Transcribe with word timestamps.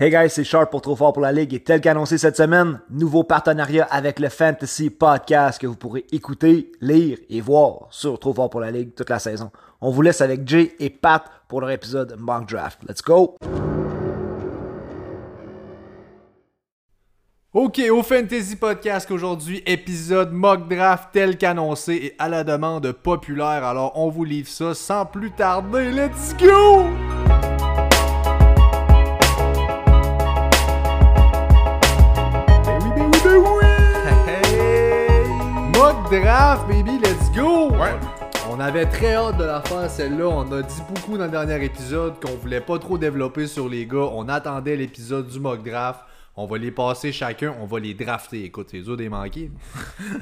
Hey 0.00 0.10
guys, 0.10 0.30
c'est 0.30 0.44
Sharp 0.44 0.70
pour 0.70 0.80
Trop 0.80 0.94
pour 0.94 1.20
la 1.20 1.32
Ligue 1.32 1.54
et 1.54 1.58
tel 1.58 1.80
qu'annoncé 1.80 2.18
cette 2.18 2.36
semaine, 2.36 2.80
nouveau 2.88 3.24
partenariat 3.24 3.84
avec 3.90 4.20
le 4.20 4.28
Fantasy 4.28 4.90
Podcast 4.90 5.60
que 5.60 5.66
vous 5.66 5.74
pourrez 5.74 6.04
écouter, 6.12 6.70
lire 6.80 7.18
et 7.28 7.40
voir 7.40 7.88
sur 7.90 8.16
Trop 8.20 8.32
Fort 8.32 8.48
pour 8.48 8.60
la 8.60 8.70
Ligue 8.70 8.94
toute 8.94 9.10
la 9.10 9.18
saison. 9.18 9.50
On 9.80 9.90
vous 9.90 10.02
laisse 10.02 10.20
avec 10.20 10.46
Jay 10.46 10.76
et 10.78 10.88
Pat 10.88 11.24
pour 11.48 11.60
leur 11.60 11.72
épisode 11.72 12.14
Mock 12.16 12.48
Draft. 12.48 12.78
Let's 12.88 13.02
go! 13.02 13.34
Ok, 17.52 17.82
au 17.90 18.04
Fantasy 18.04 18.54
Podcast 18.54 19.10
aujourd'hui, 19.10 19.64
épisode 19.66 20.30
mock 20.30 20.68
draft 20.68 21.08
tel 21.12 21.36
qu'annoncé 21.36 21.94
et 21.94 22.14
à 22.20 22.28
la 22.28 22.44
demande 22.44 22.92
populaire. 22.92 23.64
Alors 23.64 23.94
on 23.96 24.10
vous 24.10 24.22
livre 24.22 24.48
ça 24.48 24.74
sans 24.74 25.04
plus 25.06 25.32
tarder. 25.32 25.90
Let's 25.90 26.36
go! 26.38 27.07
Draft, 36.10 36.66
baby, 36.66 36.98
let's 36.98 37.30
go! 37.36 37.70
Ouais. 37.70 37.92
On 38.50 38.58
avait 38.60 38.86
très 38.86 39.14
hâte 39.14 39.36
de 39.36 39.44
la 39.44 39.60
faire 39.60 39.90
celle-là. 39.90 40.26
On 40.26 40.50
a 40.52 40.62
dit 40.62 40.82
beaucoup 40.88 41.18
dans 41.18 41.26
le 41.26 41.30
dernier 41.30 41.62
épisode 41.62 42.14
qu'on 42.22 42.34
voulait 42.36 42.62
pas 42.62 42.78
trop 42.78 42.96
développer 42.96 43.46
sur 43.46 43.68
les 43.68 43.84
gars. 43.84 44.08
On 44.12 44.26
attendait 44.28 44.74
l'épisode 44.76 45.28
du 45.28 45.38
mock 45.38 45.62
draft. 45.62 46.00
On 46.34 46.46
va 46.46 46.56
les 46.56 46.70
passer 46.70 47.12
chacun, 47.12 47.54
on 47.60 47.66
va 47.66 47.78
les 47.78 47.92
drafter. 47.92 48.44
Écoute, 48.44 48.68
c'est 48.70 48.80
dur 48.80 48.96
des 48.96 49.10
manqués. 49.10 49.50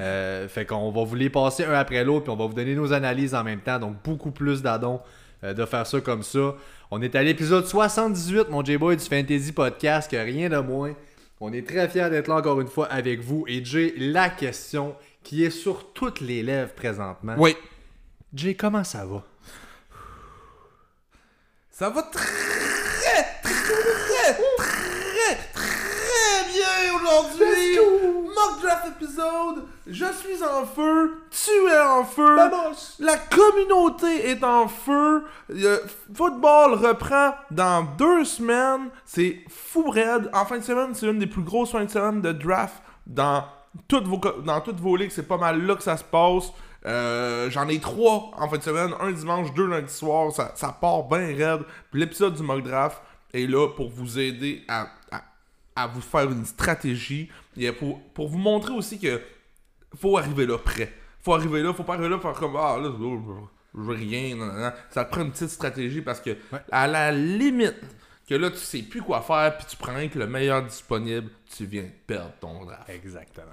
euh, 0.01 0.49
fait 0.49 0.65
qu'on 0.65 0.91
va 0.91 1.03
vous 1.05 1.15
les 1.15 1.29
passer 1.29 1.63
un 1.63 1.73
après 1.73 2.03
l'autre, 2.03 2.23
puis 2.23 2.31
on 2.31 2.35
va 2.35 2.47
vous 2.47 2.53
donner 2.53 2.75
nos 2.75 2.91
analyses 2.91 3.33
en 3.33 3.43
même 3.43 3.61
temps. 3.61 3.79
Donc 3.79 3.95
beaucoup 4.03 4.31
plus 4.31 4.61
d'adons 4.61 4.99
euh, 5.45 5.53
de 5.53 5.63
faire 5.65 5.87
ça 5.87 6.01
comme 6.01 6.23
ça. 6.23 6.55
On 6.91 7.01
est 7.01 7.15
à 7.15 7.23
l'épisode 7.23 7.65
78, 7.65 8.49
mon 8.49 8.63
J-Boy 8.63 8.97
du 8.97 9.05
Fantasy 9.05 9.53
Podcast, 9.53 10.11
que 10.11 10.17
rien 10.17 10.49
de 10.49 10.57
moins. 10.57 10.93
On 11.39 11.53
est 11.53 11.65
très 11.65 11.87
fiers 11.87 12.09
d'être 12.09 12.27
là 12.27 12.37
encore 12.37 12.59
une 12.59 12.67
fois 12.67 12.87
avec 12.87 13.21
vous. 13.21 13.45
Et 13.47 13.63
Jay, 13.63 13.93
la 13.97 14.29
question 14.29 14.95
qui 15.27 15.43
est 15.43 15.49
sur 15.49 15.91
toutes 15.91 16.21
les 16.21 16.41
lèvres 16.41 16.71
présentement. 16.73 17.35
Oui. 17.37 17.53
Jay, 18.33 18.55
comment 18.55 18.85
ça 18.85 19.05
va? 19.05 19.21
Ça 21.69 21.89
va 21.89 22.01
très, 22.03 22.23
très, 23.43 23.43
très, 23.43 24.33
très 25.53 26.53
bien 26.53 26.95
aujourd'hui. 26.95 27.77
Mock 28.23 28.61
draft 28.61 28.87
épisode. 28.87 29.65
Je 29.85 30.05
suis 30.13 30.41
en 30.45 30.65
feu. 30.65 31.21
Tu 31.29 31.67
es 31.73 31.81
en 31.81 32.05
feu. 32.05 32.37
La 32.99 33.17
communauté 33.17 34.29
est 34.29 34.41
en 34.45 34.69
feu. 34.69 35.25
Le 35.49 35.83
football 36.13 36.75
reprend 36.75 37.35
dans 37.51 37.83
deux 37.97 38.23
semaines. 38.23 38.91
C'est 39.03 39.43
fou 39.49 39.89
raide. 39.89 40.29
En 40.31 40.45
fin 40.45 40.57
de 40.57 40.63
semaine, 40.63 40.95
c'est 40.95 41.05
une 41.05 41.19
des 41.19 41.27
plus 41.27 41.43
grosses 41.43 41.71
fins 41.71 41.83
de 41.83 41.89
semaine 41.89 42.21
de 42.21 42.31
draft 42.31 42.81
dans 43.05 43.43
toutes 43.87 44.05
vos, 44.05 44.19
dans 44.45 44.61
toutes 44.61 44.79
vos 44.79 44.95
ligues. 44.95 45.11
C'est 45.11 45.27
pas 45.27 45.37
mal 45.37 45.65
là 45.65 45.75
que 45.75 45.83
ça 45.83 45.97
se 45.97 46.03
passe. 46.03 46.51
Euh, 46.85 47.49
J'en 47.49 47.67
ai 47.67 47.79
trois 47.79 48.31
en 48.37 48.47
fin 48.47 48.57
de 48.57 48.63
semaine, 48.63 48.93
un 48.99 49.11
dimanche, 49.11 49.53
deux 49.53 49.67
lundi 49.67 49.91
soir, 49.91 50.31
ça, 50.31 50.51
ça 50.55 50.71
part 50.79 51.03
bien 51.03 51.35
raide. 51.35 51.61
Puis 51.91 51.99
l'épisode 51.99 52.35
du 52.35 52.43
mock 52.43 52.63
draft 52.63 53.01
est 53.33 53.47
là 53.47 53.67
pour 53.69 53.89
vous 53.89 54.19
aider 54.19 54.63
à, 54.67 54.87
à, 55.11 55.23
à 55.75 55.87
vous 55.87 56.01
faire 56.01 56.31
une 56.31 56.45
stratégie 56.45 57.29
et 57.57 57.71
pour, 57.71 57.99
pour 58.13 58.29
vous 58.29 58.37
montrer 58.37 58.73
aussi 58.73 58.99
que 58.99 59.21
faut 59.95 60.17
arriver 60.17 60.45
là 60.45 60.57
prêt. 60.57 60.93
Faut 61.21 61.33
arriver 61.33 61.61
là, 61.61 61.73
faut 61.73 61.83
pas 61.83 61.93
arriver 61.93 62.09
là 62.09 62.19
faire 62.19 62.33
comme 62.33 62.55
ah 62.55 62.77
là 62.77 62.89
je 63.73 63.81
veux 63.81 63.93
rien, 63.93 64.35
non, 64.35 64.45
non, 64.45 64.53
non. 64.53 64.71
ça 64.89 65.05
te 65.05 65.11
prend 65.11 65.21
une 65.21 65.31
petite 65.31 65.49
stratégie 65.49 66.01
parce 66.01 66.19
que 66.19 66.35
à 66.71 66.87
la 66.87 67.11
limite 67.11 67.75
que 68.27 68.35
là 68.35 68.49
tu 68.51 68.57
sais 68.57 68.81
plus 68.83 69.01
quoi 69.01 69.21
faire 69.21 69.57
puis 69.57 69.65
tu 69.69 69.77
prends 69.77 70.07
que 70.07 70.19
le 70.19 70.27
meilleur 70.27 70.63
disponible, 70.63 71.29
tu 71.55 71.65
viens 71.65 71.83
de 71.83 71.91
perdre 72.05 72.31
ton 72.39 72.65
draft. 72.65 72.89
Exactement. 72.89 73.45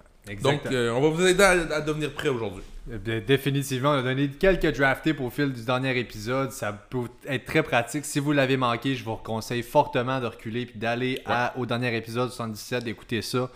Donc 0.42 0.72
euh, 0.72 0.90
on 0.90 1.00
va 1.02 1.08
vous 1.10 1.26
aider 1.26 1.42
à, 1.42 1.50
à 1.50 1.80
devenir 1.82 2.12
prêt 2.14 2.28
aujourd'hui. 2.30 2.62
Dé- 2.86 3.20
Définitivement, 3.20 3.90
on 3.90 3.98
a 3.98 4.02
donné 4.02 4.28
quelques 4.28 4.74
draft 4.76 5.02
tips 5.04 5.20
au 5.20 5.28
fil 5.30 5.52
du 5.52 5.62
dernier 5.64 5.98
épisode. 5.98 6.50
Ça 6.50 6.72
peut 6.72 7.08
être 7.26 7.44
très 7.44 7.62
pratique. 7.62 8.04
Si 8.06 8.18
vous 8.20 8.32
l'avez 8.32 8.56
manqué, 8.56 8.94
je 8.94 9.04
vous 9.04 9.16
conseille 9.16 9.62
fortement 9.62 10.20
de 10.20 10.26
reculer 10.26 10.64
puis 10.66 10.78
d'aller 10.78 11.22
au 11.56 11.66
dernier 11.66 11.94
épisode 11.96 12.30
77, 12.30 12.84
d'écouter 12.84 13.20
ça. 13.22 13.50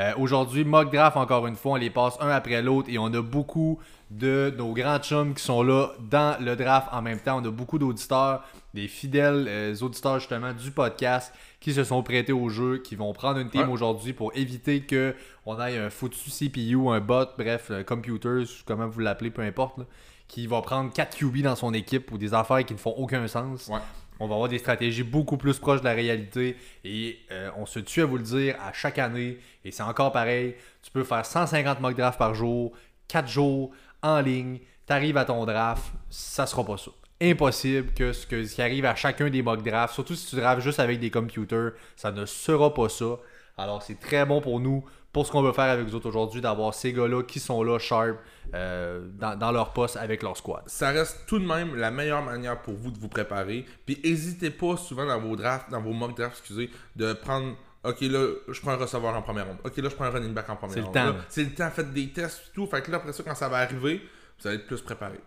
Euh, 0.00 0.12
Aujourd'hui, 0.16 0.64
mock 0.64 0.90
draft, 0.90 1.16
encore 1.18 1.46
une 1.46 1.56
fois, 1.56 1.72
on 1.72 1.76
les 1.76 1.90
passe 1.90 2.16
un 2.20 2.30
après 2.30 2.62
l'autre 2.62 2.88
et 2.90 2.96
on 2.98 3.12
a 3.12 3.20
beaucoup 3.20 3.78
de 4.10 4.52
nos 4.56 4.72
grands 4.72 4.98
chums 4.98 5.34
qui 5.34 5.42
sont 5.44 5.62
là 5.62 5.90
dans 6.10 6.36
le 6.42 6.56
draft 6.56 6.88
en 6.90 7.02
même 7.02 7.20
temps. 7.20 7.38
On 7.42 7.46
a 7.46 7.50
beaucoup 7.50 7.78
d'auditeurs, 7.78 8.42
des 8.72 8.88
fidèles 8.88 9.46
euh, 9.48 9.76
auditeurs 9.82 10.18
justement 10.18 10.52
du 10.54 10.70
podcast 10.70 11.34
qui 11.60 11.74
se 11.74 11.84
sont 11.84 12.02
prêtés 12.02 12.32
au 12.32 12.48
jeu, 12.48 12.78
qui 12.78 12.96
vont 12.96 13.12
prendre 13.12 13.38
une 13.40 13.50
team 13.50 13.62
Ouais. 13.66 13.72
aujourd'hui 13.74 14.14
pour 14.14 14.32
éviter 14.34 14.80
que 14.80 15.14
on 15.44 15.60
ait 15.60 15.76
un 15.76 15.90
foutu 15.90 16.30
CPU, 16.30 16.88
un 16.88 17.00
bot, 17.00 17.26
bref, 17.36 17.70
un 17.70 17.82
computer, 17.82 18.44
comment 18.64 18.88
vous 18.88 19.00
l'appelez, 19.00 19.30
peu 19.30 19.42
importe, 19.42 19.78
là, 19.78 19.84
qui 20.28 20.46
va 20.46 20.62
prendre 20.62 20.90
4 20.92 21.16
QB 21.18 21.42
dans 21.42 21.56
son 21.56 21.74
équipe 21.74 22.10
ou 22.10 22.16
des 22.16 22.32
affaires 22.32 22.64
qui 22.64 22.72
ne 22.72 22.78
font 22.78 22.94
aucun 22.96 23.28
sens. 23.28 23.68
Ouais. 23.68 23.80
On 24.20 24.26
va 24.26 24.34
avoir 24.34 24.50
des 24.50 24.58
stratégies 24.58 25.02
beaucoup 25.02 25.38
plus 25.38 25.58
proches 25.58 25.80
de 25.80 25.86
la 25.86 25.94
réalité 25.94 26.56
et 26.84 27.18
euh, 27.32 27.50
on 27.56 27.64
se 27.64 27.80
tue 27.80 28.02
à 28.02 28.04
vous 28.04 28.18
le 28.18 28.22
dire 28.22 28.54
à 28.62 28.72
chaque 28.74 28.98
année 28.98 29.38
et 29.64 29.70
c'est 29.70 29.82
encore 29.82 30.12
pareil. 30.12 30.54
Tu 30.82 30.90
peux 30.90 31.04
faire 31.04 31.24
150 31.24 31.80
mock 31.80 31.96
drafts 31.96 32.18
par 32.18 32.34
jour, 32.34 32.72
4 33.08 33.26
jours 33.26 33.70
en 34.02 34.20
ligne, 34.20 34.60
t'arrives 34.84 35.16
à 35.16 35.24
ton 35.24 35.46
draft, 35.46 35.84
ça 36.10 36.46
sera 36.46 36.64
pas 36.64 36.76
ça. 36.76 36.90
Impossible 37.22 37.92
que 37.94 38.12
ce, 38.12 38.26
que 38.26 38.44
ce 38.44 38.54
qui 38.54 38.62
arrive 38.62 38.84
à 38.84 38.94
chacun 38.94 39.30
des 39.30 39.42
mock 39.42 39.62
drafts, 39.62 39.94
surtout 39.94 40.14
si 40.14 40.26
tu 40.26 40.36
drafts 40.36 40.62
juste 40.62 40.80
avec 40.80 41.00
des 41.00 41.10
computers, 41.10 41.72
ça 41.96 42.12
ne 42.12 42.26
sera 42.26 42.74
pas 42.74 42.90
ça. 42.90 43.16
Alors 43.56 43.82
c'est 43.82 43.98
très 43.98 44.26
bon 44.26 44.42
pour 44.42 44.60
nous, 44.60 44.84
pour 45.12 45.26
ce 45.26 45.32
qu'on 45.32 45.42
veut 45.42 45.52
faire 45.52 45.64
avec 45.64 45.86
vous 45.86 45.94
autres 45.94 46.08
aujourd'hui, 46.08 46.40
d'avoir 46.40 46.72
ces 46.72 46.92
gars-là 46.92 47.22
qui 47.24 47.40
sont 47.40 47.62
là, 47.62 47.78
sharp, 47.78 48.16
euh, 48.54 49.08
dans, 49.14 49.36
dans 49.36 49.52
leur 49.52 49.72
poste 49.72 49.96
avec 49.96 50.22
leur 50.22 50.36
squad. 50.36 50.62
ça 50.66 50.90
reste 50.90 51.26
tout 51.26 51.38
de 51.38 51.46
même 51.46 51.74
la 51.76 51.90
meilleure 51.90 52.22
manière 52.22 52.60
pour 52.62 52.74
vous 52.74 52.90
de 52.90 52.98
vous 52.98 53.08
préparer. 53.08 53.64
Puis 53.86 53.98
n'hésitez 54.04 54.50
pas 54.50 54.76
souvent 54.76 55.06
dans 55.06 55.20
vos 55.20 55.34
drafts, 55.36 55.70
dans 55.70 55.80
vos 55.80 55.92
mock 55.92 56.16
drafts, 56.16 56.38
excusez, 56.38 56.70
de 56.96 57.12
prendre. 57.12 57.56
Ok, 57.82 58.00
là, 58.02 58.26
je 58.48 58.60
prends 58.60 58.72
un 58.72 58.76
receveur 58.76 59.14
en 59.14 59.22
première 59.22 59.46
ronde. 59.46 59.56
Ok, 59.64 59.76
là, 59.78 59.88
je 59.88 59.94
prends 59.94 60.04
un 60.04 60.10
running 60.10 60.34
back 60.34 60.50
en 60.50 60.56
première 60.56 60.74
C'est 60.74 60.80
le 60.80 60.86
ronde. 60.86 60.94
temps. 60.94 61.14
C'est 61.30 61.44
le 61.44 61.54
temps, 61.54 61.70
faites 61.70 61.92
des 61.92 62.12
tests 62.12 62.48
et 62.48 62.52
tout. 62.54 62.66
Fait 62.66 62.82
que 62.82 62.90
là, 62.90 62.98
après 62.98 63.12
ça, 63.12 63.22
quand 63.22 63.34
ça 63.34 63.48
va 63.48 63.58
arriver, 63.58 64.02
vous 64.38 64.46
allez 64.46 64.58
être 64.58 64.66
plus 64.66 64.82
préparé. 64.82 65.18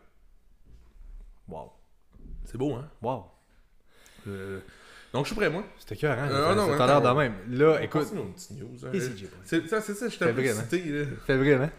Wow. 1.47 1.71
C'est 2.45 2.57
beau, 2.57 2.75
hein? 2.75 2.87
Wow. 3.01 3.25
Euh, 4.27 4.59
Donc, 5.13 5.25
je 5.25 5.27
suis 5.27 5.35
prêt, 5.35 5.49
moi. 5.49 5.63
C'était 5.77 5.95
cœur, 5.95 6.17
hein? 6.17 6.27
Euh, 6.31 6.55
non, 6.55 6.65
ça 6.65 6.71
ouais, 6.75 6.81
a 6.81 6.87
l'air 6.87 7.01
de 7.01 7.09
même. 7.19 7.33
Là, 7.49 7.75
On 7.79 7.83
écoute, 7.83 8.13
nos 8.13 8.23
petites 8.25 8.51
news. 8.59 8.67
hein. 8.85 8.89
C'est. 8.93 9.11
C'est 9.45 9.67
ça, 9.67 9.81
c'est 9.81 9.93
ça, 9.93 10.09
je 10.09 10.17
t'ai 10.17 10.25
là. 10.25 11.13
Fait 11.27 11.37
vraiment. 11.37 11.69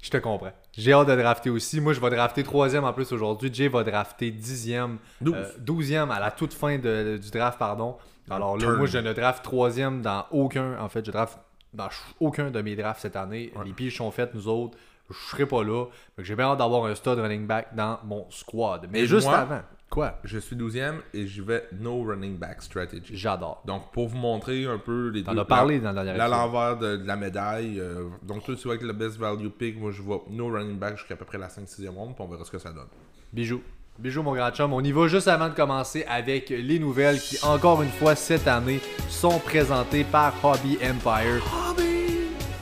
Je 0.00 0.10
te 0.10 0.16
comprends. 0.18 0.52
J'ai 0.76 0.92
hâte 0.92 1.08
de 1.08 1.16
drafter 1.16 1.50
aussi. 1.50 1.80
Moi, 1.80 1.92
je 1.92 2.00
vais 2.00 2.10
drafter 2.10 2.44
troisième 2.44 2.84
en 2.84 2.92
plus 2.92 3.10
aujourd'hui. 3.12 3.50
Jay 3.52 3.66
va 3.66 3.82
drafter 3.82 4.30
dixième. 4.30 4.98
Douze. 5.20 5.34
euh, 5.36 5.48
douzième 5.58 6.10
à 6.12 6.20
la 6.20 6.30
toute 6.30 6.54
fin 6.54 6.78
de- 6.78 7.18
du 7.20 7.30
draft, 7.30 7.58
pardon. 7.58 7.96
Alors 8.30 8.56
là, 8.56 8.62
Turn. 8.64 8.76
moi, 8.76 8.86
je 8.86 8.98
ne 8.98 9.12
draft 9.12 9.42
troisième 9.42 10.02
dans 10.02 10.26
aucun. 10.30 10.78
En 10.78 10.88
fait, 10.88 11.04
je 11.04 11.10
draft 11.10 11.38
dans 11.74 11.88
aucun 12.20 12.50
de 12.52 12.60
mes 12.62 12.76
drafts 12.76 13.00
cette 13.00 13.16
année. 13.16 13.52
Les 13.64 13.72
piges 13.72 13.96
sont 13.96 14.10
faites, 14.12 14.32
nous 14.34 14.46
autres. 14.46 14.78
Je 15.10 15.16
serai 15.30 15.46
pas 15.46 15.64
là. 15.64 15.86
J'ai 16.18 16.36
bien 16.36 16.46
hâte 16.46 16.58
d'avoir 16.58 16.84
un 16.84 16.94
stud 16.94 17.18
running 17.18 17.46
back 17.46 17.74
dans 17.74 17.98
mon 18.04 18.30
squad. 18.30 18.86
Mais 18.90 19.00
Et 19.00 19.06
juste 19.06 19.26
moi? 19.26 19.38
avant. 19.38 19.62
Quoi? 19.88 20.18
Je 20.24 20.38
suis 20.38 20.56
12e 20.56 20.96
et 21.14 21.26
je 21.28 21.42
vais 21.42 21.68
no 21.80 22.02
running 22.02 22.36
back 22.36 22.60
strategy. 22.60 23.16
J'adore. 23.16 23.62
Donc, 23.64 23.92
pour 23.92 24.08
vous 24.08 24.16
montrer 24.18 24.64
un 24.66 24.78
peu 24.78 25.08
les 25.10 25.22
T'en 25.22 25.32
deux 25.34 25.40
as 25.40 25.44
parlé 25.44 25.78
dans 25.78 25.92
la- 25.92 26.02
épisode. 26.04 26.28
l'envers 26.30 26.76
de, 26.76 26.96
de 26.96 27.06
la 27.06 27.16
médaille. 27.16 27.78
euh, 27.78 28.08
donc, 28.22 28.44
toi, 28.44 28.54
tu 28.56 28.62
vois 28.64 28.72
avec 28.74 28.86
le 28.86 28.92
best 28.92 29.16
value 29.16 29.46
pick, 29.48 29.78
moi, 29.78 29.92
je 29.92 30.02
vois 30.02 30.24
no 30.28 30.48
running 30.50 30.76
back 30.76 30.96
jusqu'à 30.98 31.14
peu 31.16 31.24
près 31.24 31.38
la 31.38 31.48
5-6e 31.48 31.88
ronde, 31.94 32.14
puis 32.16 32.24
on 32.24 32.28
verra 32.28 32.44
ce 32.44 32.50
que 32.50 32.58
ça 32.58 32.72
donne. 32.72 32.88
Bijou. 33.32 33.62
Bijou, 33.98 34.22
mon 34.22 34.34
grand 34.34 34.50
chum. 34.50 34.72
On 34.74 34.82
y 34.82 34.92
va 34.92 35.06
juste 35.08 35.28
avant 35.28 35.48
de 35.48 35.54
commencer 35.54 36.04
avec 36.08 36.50
les 36.50 36.78
nouvelles 36.78 37.18
qui, 37.20 37.38
encore 37.44 37.80
une 37.82 37.88
fois, 37.90 38.14
cette 38.14 38.46
année, 38.48 38.80
sont 39.08 39.38
présentées 39.38 40.04
par 40.04 40.34
Hobby 40.44 40.76
Empire. 40.82 41.95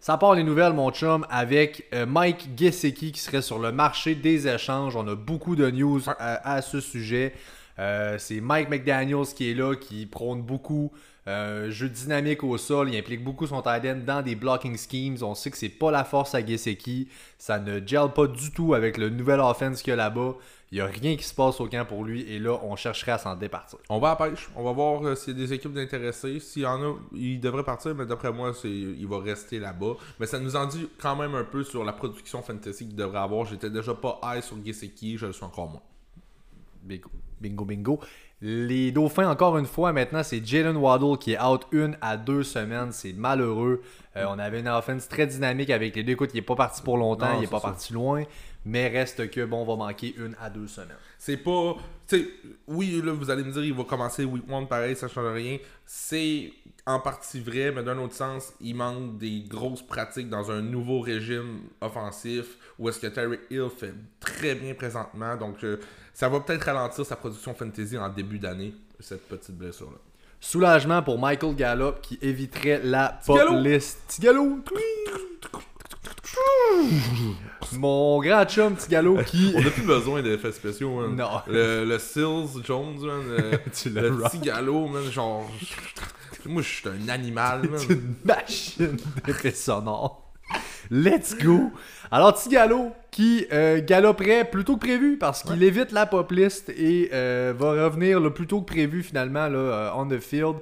Ça 0.00 0.16
part 0.18 0.34
les 0.34 0.42
nouvelles, 0.42 0.72
mon 0.72 0.90
chum, 0.90 1.24
avec 1.30 1.86
euh, 1.94 2.06
Mike 2.06 2.48
Gesicki 2.56 3.12
qui 3.12 3.20
serait 3.20 3.42
sur 3.42 3.60
le 3.60 3.70
marché 3.70 4.16
des 4.16 4.48
échanges. 4.48 4.96
On 4.96 5.06
a 5.06 5.14
beaucoup 5.14 5.54
de 5.54 5.70
news 5.70 6.00
à, 6.18 6.54
à 6.54 6.62
ce 6.62 6.80
sujet. 6.80 7.34
Euh, 7.78 8.16
c'est 8.18 8.40
Mike 8.40 8.68
McDaniels 8.68 9.26
qui 9.36 9.50
est 9.50 9.54
là, 9.54 9.76
qui 9.76 10.06
prône 10.06 10.42
beaucoup 10.42 10.90
euh, 11.28 11.70
jeu 11.70 11.88
dynamique 11.88 12.42
au 12.42 12.58
sol. 12.58 12.90
Il 12.90 12.96
implique 12.96 13.22
beaucoup 13.22 13.46
son 13.46 13.62
tight 13.62 13.84
end 13.84 14.00
dans 14.04 14.22
des 14.22 14.34
blocking 14.34 14.76
schemes. 14.76 15.16
On 15.22 15.34
sait 15.34 15.50
que 15.50 15.56
c'est 15.56 15.68
pas 15.68 15.90
la 15.90 16.04
force 16.04 16.34
à 16.34 16.44
Gesicki. 16.44 17.08
Ça 17.38 17.58
ne 17.58 17.84
gel 17.86 18.08
pas 18.14 18.26
du 18.26 18.50
tout 18.50 18.74
avec 18.74 18.96
le 18.96 19.08
nouvel 19.08 19.40
offense 19.40 19.82
qu'il 19.82 19.90
y 19.90 19.94
a 19.94 19.96
là-bas. 19.96 20.34
Il 20.72 20.76
n'y 20.76 20.80
a 20.80 20.86
rien 20.86 21.16
qui 21.16 21.24
se 21.24 21.34
passe 21.34 21.60
au 21.60 21.68
camp 21.68 21.84
pour 21.86 22.02
lui. 22.02 22.22
Et 22.22 22.38
là, 22.38 22.58
on 22.62 22.76
chercherait 22.76 23.12
à 23.12 23.18
s'en 23.18 23.36
départir. 23.36 23.78
On 23.90 23.98
va 23.98 24.12
à 24.12 24.16
pêche. 24.16 24.48
On 24.56 24.64
va 24.64 24.72
voir 24.72 25.06
euh, 25.06 25.14
s'il 25.14 25.38
y 25.38 25.42
a 25.42 25.46
des 25.46 25.52
équipes 25.52 25.74
d'intéressés. 25.74 26.40
S'il 26.40 26.62
y 26.62 26.66
en 26.66 26.82
a, 26.82 26.94
il 27.12 27.38
devrait 27.40 27.62
partir, 27.62 27.94
mais 27.94 28.06
d'après 28.06 28.32
moi, 28.32 28.52
il 28.64 29.06
va 29.06 29.18
rester 29.18 29.58
là-bas. 29.58 29.94
Mais 30.18 30.26
ça 30.26 30.40
nous 30.40 30.56
en 30.56 30.66
dit 30.66 30.88
quand 30.98 31.14
même 31.14 31.34
un 31.34 31.44
peu 31.44 31.62
sur 31.62 31.84
la 31.84 31.92
production 31.92 32.42
fantasy 32.42 32.86
qu'il 32.86 32.96
devrait 32.96 33.20
avoir. 33.20 33.44
J'étais 33.44 33.70
déjà 33.70 33.94
pas 33.94 34.18
high 34.24 34.42
sur 34.42 34.56
Gesicki, 34.64 35.18
je 35.18 35.26
le 35.26 35.32
suis 35.32 35.44
encore 35.44 35.68
moins. 35.68 35.82
Bingo, 36.82 37.10
bingo, 37.40 37.64
bingo. 37.64 38.00
Les 38.44 38.90
Dauphins, 38.90 39.30
encore 39.30 39.56
une 39.56 39.66
fois, 39.66 39.92
maintenant, 39.92 40.24
c'est 40.24 40.44
Jalen 40.44 40.76
Waddle 40.76 41.16
qui 41.16 41.34
est 41.34 41.40
out 41.40 41.64
une 41.70 41.96
à 42.00 42.16
deux 42.16 42.42
semaines. 42.42 42.90
C'est 42.90 43.12
malheureux. 43.12 43.82
Euh, 44.16 44.24
on 44.28 44.36
avait 44.36 44.58
une 44.58 44.68
offense 44.68 45.06
très 45.06 45.28
dynamique 45.28 45.70
avec 45.70 45.94
les 45.94 46.02
deux. 46.02 46.14
Écoute, 46.14 46.30
il 46.34 46.38
n'est 46.38 46.42
pas 46.42 46.56
parti 46.56 46.82
pour 46.82 46.96
longtemps, 46.98 47.28
Non, 47.28 47.36
il 47.36 47.42
n'est 47.42 47.46
pas 47.46 47.60
ça. 47.60 47.68
parti 47.68 47.92
loin. 47.92 48.24
Mais 48.64 48.88
reste 48.88 49.30
que, 49.30 49.44
bon, 49.44 49.62
on 49.62 49.64
va 49.64 49.86
manquer 49.86 50.12
une 50.18 50.34
à 50.40 50.50
deux 50.50 50.66
semaines. 50.66 50.96
C'est 51.18 51.36
pas. 51.36 51.76
Tu 52.08 52.16
sais, 52.18 52.28
oui, 52.66 53.00
là, 53.04 53.12
vous 53.12 53.30
allez 53.30 53.44
me 53.44 53.52
dire, 53.52 53.64
il 53.64 53.74
va 53.74 53.84
commencer 53.84 54.24
week 54.24 54.42
1 54.50 54.64
pareil, 54.64 54.96
ça 54.96 55.06
change 55.06 55.32
rien. 55.34 55.58
C'est 55.86 56.52
en 56.84 56.98
partie 56.98 57.40
vrai, 57.40 57.70
mais 57.70 57.84
d'un 57.84 57.98
autre 57.98 58.14
sens, 58.14 58.52
il 58.60 58.74
manque 58.74 59.18
des 59.18 59.44
grosses 59.48 59.82
pratiques 59.82 60.28
dans 60.28 60.50
un 60.50 60.62
nouveau 60.62 60.98
régime 61.00 61.60
offensif 61.80 62.58
où 62.76 62.88
est-ce 62.88 62.98
que 62.98 63.06
Terry 63.06 63.38
Hill 63.50 63.68
fait 63.76 63.94
très 64.18 64.56
bien 64.56 64.74
présentement. 64.74 65.36
Donc, 65.36 65.62
euh, 65.62 65.78
ça 66.14 66.28
va 66.28 66.40
peut-être 66.40 66.64
ralentir 66.64 67.04
sa 67.04 67.16
production 67.16 67.54
fantasy 67.54 67.96
en 67.98 68.08
début 68.08 68.38
d'année, 68.38 68.74
cette 69.00 69.28
petite 69.28 69.56
blessure-là. 69.56 69.98
Soulagement 70.40 71.02
pour 71.02 71.18
Michael 71.18 71.54
Gallup 71.54 72.00
qui 72.02 72.18
éviterait 72.20 72.80
la 72.82 73.20
pop 73.24 73.38
list. 73.62 74.00
Tigalo! 74.08 74.58
Mon 77.72 78.20
grand 78.20 78.44
chum 78.44 78.74
Tigalo 78.74 79.18
qui. 79.24 79.52
On 79.56 79.62
n'a 79.62 79.70
plus 79.70 79.82
besoin 79.82 80.22
d'effets 80.22 80.52
spéciaux, 80.52 81.00
man. 81.00 81.16
Non. 81.16 81.40
Le, 81.46 81.84
le 81.84 81.98
Sills 81.98 82.62
Jones, 82.64 82.98
man. 83.00 83.22
Le, 83.36 83.58
Tu 83.72 83.90
l'as 83.90 84.02
le 84.02 84.16
petit 84.18 84.38
galop, 84.38 84.88
man. 84.88 85.10
Genre. 85.10 85.48
Moi, 86.46 86.62
je 86.62 86.68
suis 86.68 86.88
un 86.88 87.08
animal, 87.08 87.62
man. 87.70 87.78
C'est 87.78 87.92
une 87.92 88.14
machine 88.24 88.96
d'effets 89.24 89.52
sonores. 89.52 90.21
Let's 90.90 91.36
go! 91.36 91.70
Alors, 92.10 92.34
Tigalo 92.34 92.92
qui 93.10 93.46
euh, 93.52 93.80
galoperait 93.84 94.48
plus 94.50 94.64
tôt 94.64 94.76
que 94.76 94.86
prévu 94.86 95.16
parce 95.18 95.42
qu'il 95.42 95.62
évite 95.62 95.92
la 95.92 96.06
pop 96.06 96.30
list 96.30 96.70
et 96.70 97.10
euh, 97.12 97.52
va 97.56 97.84
revenir 97.84 98.20
le 98.20 98.32
plus 98.32 98.46
tôt 98.46 98.60
que 98.60 98.66
prévu 98.66 99.02
finalement 99.02 99.48
là, 99.48 99.58
euh, 99.58 99.90
on 99.94 100.06
the 100.06 100.18
field. 100.18 100.56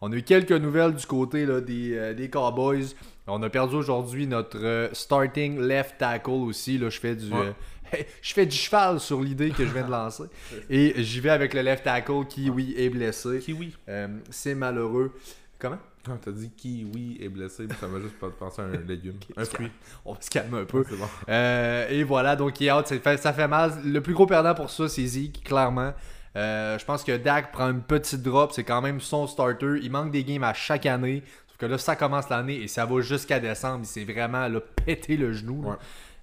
On 0.00 0.12
a 0.12 0.16
eu 0.16 0.22
quelques 0.22 0.52
nouvelles 0.52 0.94
du 0.94 1.06
côté 1.06 1.46
là, 1.46 1.60
des, 1.60 1.96
euh, 1.96 2.14
des 2.14 2.28
Cowboys. 2.28 2.94
On 3.26 3.42
a 3.42 3.50
perdu 3.50 3.74
aujourd'hui 3.74 4.26
notre 4.26 4.90
starting 4.92 5.60
left 5.60 5.98
tackle 5.98 6.30
aussi. 6.30 6.78
Là, 6.78 6.90
je 6.90 7.00
fais 7.00 7.16
du. 7.16 7.32
Ouais. 7.32 7.54
je 8.22 8.34
fais 8.34 8.46
du 8.46 8.56
cheval 8.56 9.00
sur 9.00 9.20
l'idée 9.20 9.50
que 9.50 9.64
je 9.64 9.72
viens 9.72 9.84
de 9.86 9.90
lancer. 9.90 10.24
Et 10.70 10.94
j'y 11.02 11.20
vais 11.20 11.30
avec 11.30 11.54
le 11.54 11.62
left 11.62 11.84
tackle 11.84 12.26
qui, 12.28 12.50
oui, 12.50 12.74
est 12.76 12.88
blessé. 12.88 13.38
Kiwi. 13.40 13.74
Euh, 13.88 14.08
C'est 14.30 14.54
malheureux. 14.54 15.12
Comment? 15.58 15.78
Quand 16.06 16.16
t'as 16.24 16.30
dit 16.30 16.50
kiwi 16.50 17.18
est 17.20 17.28
blessé, 17.28 17.66
ça 17.80 17.88
m'a 17.88 18.00
juste 18.00 18.18
pas 18.18 18.28
pensé 18.30 18.62
à 18.62 18.66
un 18.66 18.70
légume. 18.86 19.18
un 19.36 19.44
fruit. 19.44 19.70
On 20.04 20.12
va 20.14 20.20
se 20.20 20.30
calmer 20.30 20.60
un 20.60 20.64
peu. 20.64 20.84
C'est 20.88 20.96
bon. 20.96 21.08
Euh, 21.28 21.88
et 21.88 22.04
voilà, 22.04 22.36
donc 22.36 22.60
il 22.60 22.68
est 22.68 22.72
out, 22.72 22.86
ça 22.86 22.98
fait, 22.98 23.16
ça 23.16 23.32
fait 23.32 23.48
mal. 23.48 23.72
Le 23.84 24.00
plus 24.00 24.14
gros 24.14 24.26
perdant 24.26 24.54
pour 24.54 24.70
ça, 24.70 24.88
c'est 24.88 25.06
Zeke, 25.06 25.42
clairement. 25.44 25.92
Euh, 26.36 26.78
je 26.78 26.84
pense 26.84 27.02
que 27.02 27.16
Dak 27.16 27.50
prend 27.50 27.70
une 27.70 27.80
petite 27.80 28.22
drop, 28.22 28.52
c'est 28.52 28.64
quand 28.64 28.82
même 28.82 29.00
son 29.00 29.26
starter. 29.26 29.78
Il 29.82 29.90
manque 29.90 30.10
des 30.10 30.22
games 30.22 30.44
à 30.44 30.54
chaque 30.54 30.86
année. 30.86 31.22
Sauf 31.48 31.56
que 31.56 31.66
là, 31.66 31.78
ça 31.78 31.96
commence 31.96 32.28
l'année 32.28 32.62
et 32.62 32.68
ça 32.68 32.84
va 32.84 33.00
jusqu'à 33.00 33.40
décembre. 33.40 33.80
Il 33.82 33.86
s'est 33.86 34.04
vraiment 34.04 34.46
là, 34.46 34.60
pété 34.84 35.16
le 35.16 35.32
genou. 35.32 35.62
Ouais. 35.64 35.76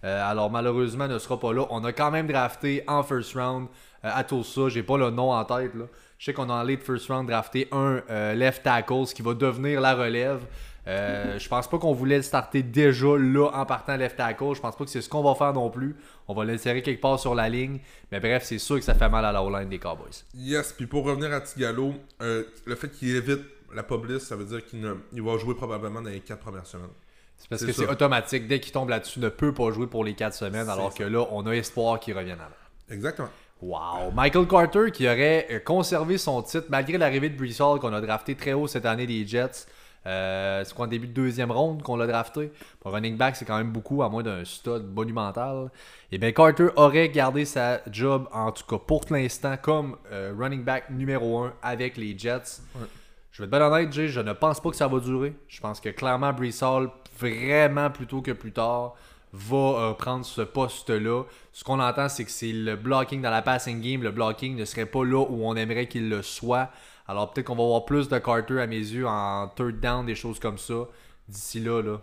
Euh, 0.04 0.30
alors 0.30 0.52
malheureusement, 0.52 1.06
il 1.06 1.12
ne 1.12 1.18
sera 1.20 1.40
pas 1.40 1.52
là. 1.54 1.66
On 1.72 1.84
a 1.84 1.94
quand 1.94 2.12
même 2.12 2.28
drafté 2.28 2.84
en 2.88 3.02
first 3.04 3.34
round 3.34 3.68
à 4.04 4.24
Tulsa. 4.24 4.70
J'ai 4.70 4.84
pas 4.84 4.98
le 4.98 5.10
nom 5.10 5.32
en 5.32 5.44
tête. 5.46 5.74
Là. 5.74 5.86
Je 6.24 6.28
sais 6.28 6.34
qu'on 6.34 6.50
a 6.50 6.54
en 6.54 6.64
late 6.64 6.82
first 6.82 7.10
round 7.10 7.28
drafté 7.28 7.68
un 7.74 8.02
euh, 8.10 8.34
left 8.34 8.64
tackle, 8.64 9.06
ce 9.06 9.14
qui 9.14 9.22
va 9.22 9.34
devenir 9.34 9.82
la 9.82 9.94
relève. 9.94 10.40
Euh, 10.88 11.38
je 11.38 11.50
pense 11.50 11.70
pas 11.70 11.78
qu'on 11.78 11.92
voulait 11.92 12.16
le 12.16 12.22
starter 12.22 12.64
déjà 12.64 13.18
là 13.18 13.50
en 13.54 13.66
partant 13.66 13.98
left 13.98 14.16
tackle. 14.16 14.56
Je 14.56 14.62
pense 14.62 14.78
pas 14.78 14.86
que 14.86 14.90
c'est 14.90 15.02
ce 15.02 15.10
qu'on 15.10 15.22
va 15.22 15.36
faire 15.36 15.52
non 15.52 15.70
plus. 15.70 15.98
On 16.30 16.34
va 16.34 16.46
l'insérer 16.46 16.82
quelque 16.82 17.02
part 17.02 17.20
sur 17.20 17.36
la 17.36 17.50
ligne. 17.50 17.82
Mais 18.10 18.22
bref, 18.22 18.44
c'est 18.46 18.58
sûr 18.58 18.78
que 18.78 18.86
ça 18.86 18.96
fait 18.96 19.10
mal 19.10 19.26
à 19.26 19.34
la 19.34 19.44
O-line 19.44 19.68
des 19.68 19.80
Cowboys. 19.80 20.24
Yes, 20.34 20.72
puis 20.72 20.88
pour 20.88 21.04
revenir 21.04 21.34
à 21.34 21.42
Tigalo, 21.42 21.94
euh, 22.22 22.46
le 22.64 22.76
fait 22.76 22.88
qu'il 22.88 23.14
évite 23.18 23.42
la 23.76 23.84
list, 24.08 24.28
ça 24.28 24.38
veut 24.38 24.46
dire 24.46 24.66
qu'il 24.66 24.80
ne- 24.80 24.96
il 25.12 25.22
va 25.22 25.38
jouer 25.38 25.56
probablement 25.56 26.02
dans 26.02 26.10
les 26.10 26.22
4 26.22 26.40
premières 26.40 26.66
semaines. 26.66 26.88
C'est 27.36 27.50
parce 27.50 27.66
que 27.66 27.74
c'est 27.74 27.90
automatique. 27.90 28.48
Dès 28.48 28.62
qu'il 28.62 28.72
tombe 28.72 28.88
là-dessus, 28.88 29.20
il 29.20 29.24
ne 29.24 29.30
peut 29.30 29.54
pas 29.54 29.72
jouer 29.72 29.88
pour 29.88 30.06
les 30.06 30.14
4 30.14 30.36
semaines. 30.36 30.70
Alors 30.70 30.94
ça. 30.94 31.00
que 31.00 31.04
là, 31.04 31.28
on 31.32 31.46
a 31.48 31.52
espoir 31.52 32.00
qu'il 32.00 32.18
revienne 32.18 32.40
avant. 32.40 32.56
Exactement. 32.90 33.30
Wow! 33.64 34.12
Michael 34.14 34.46
Carter 34.46 34.92
qui 34.92 35.08
aurait 35.08 35.48
euh, 35.50 35.60
conservé 35.60 36.18
son 36.18 36.42
titre 36.42 36.66
malgré 36.68 36.98
l'arrivée 36.98 37.30
de 37.30 37.38
Brees 37.38 37.62
Hall 37.62 37.80
qu'on 37.80 37.94
a 37.94 38.02
drafté 38.02 38.36
très 38.36 38.52
haut 38.52 38.68
cette 38.68 38.86
année 38.86 39.08
des 39.08 39.26
Jets. 39.26 39.68
Euh, 40.06 40.66
c'est 40.66 40.74
quoi 40.74 40.84
en 40.84 40.90
début 40.90 41.08
de 41.08 41.14
deuxième 41.14 41.50
ronde 41.50 41.82
qu'on 41.82 41.96
l'a 41.96 42.06
drafté? 42.06 42.52
Pour 42.82 42.92
running 42.92 43.16
back, 43.16 43.38
c'est 43.38 43.46
quand 43.46 43.58
même 43.58 43.72
beaucoup, 43.72 44.04
à 44.04 44.10
moins 44.10 44.22
d'un 44.22 44.44
stud 44.44 44.84
monumental. 44.94 45.72
Et 46.12 46.18
bien 46.18 46.34
Carter 46.34 46.68
aurait 46.76 47.08
gardé 47.08 47.46
sa 47.46 47.80
job, 47.90 48.28
en 48.34 48.52
tout 48.52 48.66
cas 48.66 48.84
pour 48.86 49.06
l'instant, 49.10 49.56
comme 49.56 49.96
euh, 50.12 50.34
running 50.38 50.66
back 50.66 50.90
numéro 50.90 51.44
1 51.44 51.54
avec 51.62 51.96
les 51.96 52.18
Jets. 52.18 52.60
Ouais. 52.76 52.88
Je 53.32 53.42
vais 53.42 53.46
être 53.46 53.52
bien 53.52 53.66
honnête, 53.66 53.94
Jay, 53.94 54.10
je 54.10 54.20
ne 54.20 54.34
pense 54.34 54.60
pas 54.60 54.72
que 54.72 54.76
ça 54.76 54.90
va 54.90 55.00
durer. 55.00 55.34
Je 55.48 55.62
pense 55.62 55.80
que 55.80 55.90
clairement 55.90 56.34
Brees 56.34 56.62
Hall, 56.62 56.92
vraiment 57.18 57.90
plus 57.90 58.08
tôt 58.08 58.22
que 58.22 58.32
plus 58.32 58.52
tard, 58.52 58.94
va 59.34 59.58
euh, 59.58 59.94
prendre 59.94 60.24
ce 60.24 60.42
poste-là. 60.42 61.24
Ce 61.52 61.64
qu'on 61.64 61.80
entend, 61.80 62.08
c'est 62.08 62.24
que 62.24 62.32
c'est 62.32 62.52
le 62.52 62.76
blocking 62.76 63.22
dans 63.22 63.32
la 63.32 63.42
passing 63.42 63.82
game. 63.82 64.04
Le 64.04 64.12
blocking 64.12 64.56
ne 64.56 64.64
serait 64.64 64.86
pas 64.86 65.04
là 65.04 65.26
où 65.28 65.46
on 65.46 65.56
aimerait 65.56 65.88
qu'il 65.88 66.08
le 66.08 66.22
soit. 66.22 66.70
Alors 67.08 67.34
peut-être 67.34 67.48
qu'on 67.48 67.56
va 67.56 67.64
voir 67.64 67.86
plus 67.86 68.08
de 68.08 68.18
Carter 68.20 68.62
à 68.62 68.68
mes 68.68 68.78
yeux 68.78 69.08
en 69.08 69.48
third 69.50 69.80
down, 69.80 70.06
des 70.06 70.16
choses 70.16 70.40
comme 70.40 70.58
ça. 70.58 70.88
D'ici 71.28 71.60
là, 71.60 71.82
là. 71.82 72.00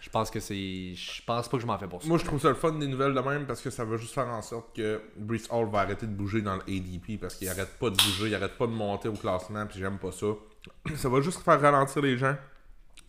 Je 0.00 0.08
pense 0.08 0.30
que 0.30 0.40
c'est. 0.40 0.94
Je 0.94 1.22
pense 1.26 1.48
pas 1.48 1.56
que 1.58 1.62
je 1.62 1.66
m'en 1.66 1.76
fais 1.76 1.86
pour 1.86 2.00
ça. 2.00 2.08
Moi, 2.08 2.16
je 2.16 2.24
trouve 2.24 2.40
ça 2.40 2.48
le 2.48 2.54
fun 2.54 2.72
des 2.72 2.86
nouvelles 2.86 3.12
de 3.12 3.20
même 3.20 3.44
parce 3.44 3.60
que 3.60 3.68
ça 3.68 3.84
va 3.84 3.98
juste 3.98 4.14
faire 4.14 4.28
en 4.28 4.40
sorte 4.40 4.74
que 4.74 5.02
Brees 5.16 5.42
Hall 5.50 5.68
va 5.68 5.80
arrêter 5.80 6.06
de 6.06 6.12
bouger 6.12 6.40
dans 6.40 6.56
le 6.56 6.62
ADP 6.62 7.20
parce 7.20 7.34
qu'il 7.34 7.48
arrête 7.48 7.78
pas 7.78 7.90
de 7.90 7.96
bouger, 7.96 8.28
il 8.28 8.34
arrête 8.34 8.56
pas 8.56 8.66
de 8.66 8.72
monter 8.72 9.08
au 9.08 9.14
classement, 9.14 9.66
puis 9.66 9.78
j'aime 9.78 9.98
pas 9.98 10.12
ça. 10.12 10.26
Ça 10.96 11.08
va 11.10 11.20
juste 11.20 11.42
faire 11.42 11.60
ralentir 11.60 12.00
les 12.00 12.16
gens. 12.16 12.34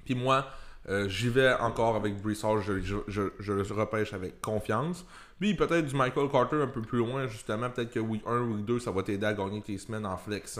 Puis 0.04 0.16
moi, 0.16 0.46
euh, 0.89 1.07
j'y 1.07 1.29
vais 1.29 1.53
encore 1.53 1.95
avec 1.95 2.21
Brees 2.21 2.43
Hall, 2.43 2.61
je, 2.61 2.79
je, 2.81 2.97
je, 3.07 3.21
je 3.39 3.53
le 3.53 3.61
repêche 3.61 4.13
avec 4.13 4.41
confiance. 4.41 5.05
Puis 5.39 5.55
peut-être 5.55 5.85
du 5.88 5.95
Michael 5.95 6.29
Carter 6.29 6.57
un 6.61 6.67
peu 6.67 6.81
plus 6.81 7.00
loin, 7.00 7.27
justement. 7.27 7.69
Peut-être 7.69 7.91
que 7.91 8.00
week 8.00 8.21
1, 8.25 8.41
week 8.41 8.65
2, 8.65 8.79
ça 8.79 8.91
va 8.91 9.01
t'aider 9.03 9.25
à 9.25 9.33
gagner 9.33 9.61
tes 9.61 9.77
semaines 9.77 10.05
en 10.05 10.17
flex. 10.17 10.59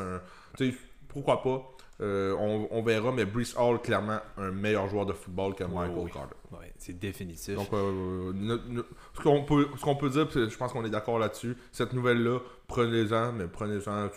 Sais, 0.58 0.74
pourquoi 1.08 1.42
pas. 1.44 1.62
Euh, 2.02 2.36
on, 2.40 2.68
on 2.72 2.82
verra, 2.82 3.12
mais 3.12 3.26
Brees 3.26 3.54
Hall, 3.56 3.80
clairement, 3.80 4.20
un 4.38 4.50
meilleur 4.50 4.88
joueur 4.90 5.06
de 5.06 5.14
football 5.14 5.54
que 5.54 5.64
Michael 5.66 5.92
oui. 5.98 6.12
Carter. 6.12 6.36
Ouais, 6.52 6.74
c'est 6.78 6.98
définitif. 6.98 7.56
Donc, 7.56 7.72
euh, 7.74 8.32
ne- 8.34 8.58
ne- 8.70 8.82
ce 9.14 9.22
qu'on 9.22 9.44
peut, 9.44 9.68
peut 10.00 10.10
dire, 10.10 10.28
je 10.34 10.58
pense 10.58 10.74
qu'on 10.74 10.84
est 10.84 10.90
d'accord 10.90 11.20
là-dessus, 11.20 11.56
cette 11.72 11.94
nouvelle-là, 11.94 12.40
prenez-en, 12.68 13.34
mais 13.34 13.46
prenez-en 13.48 14.10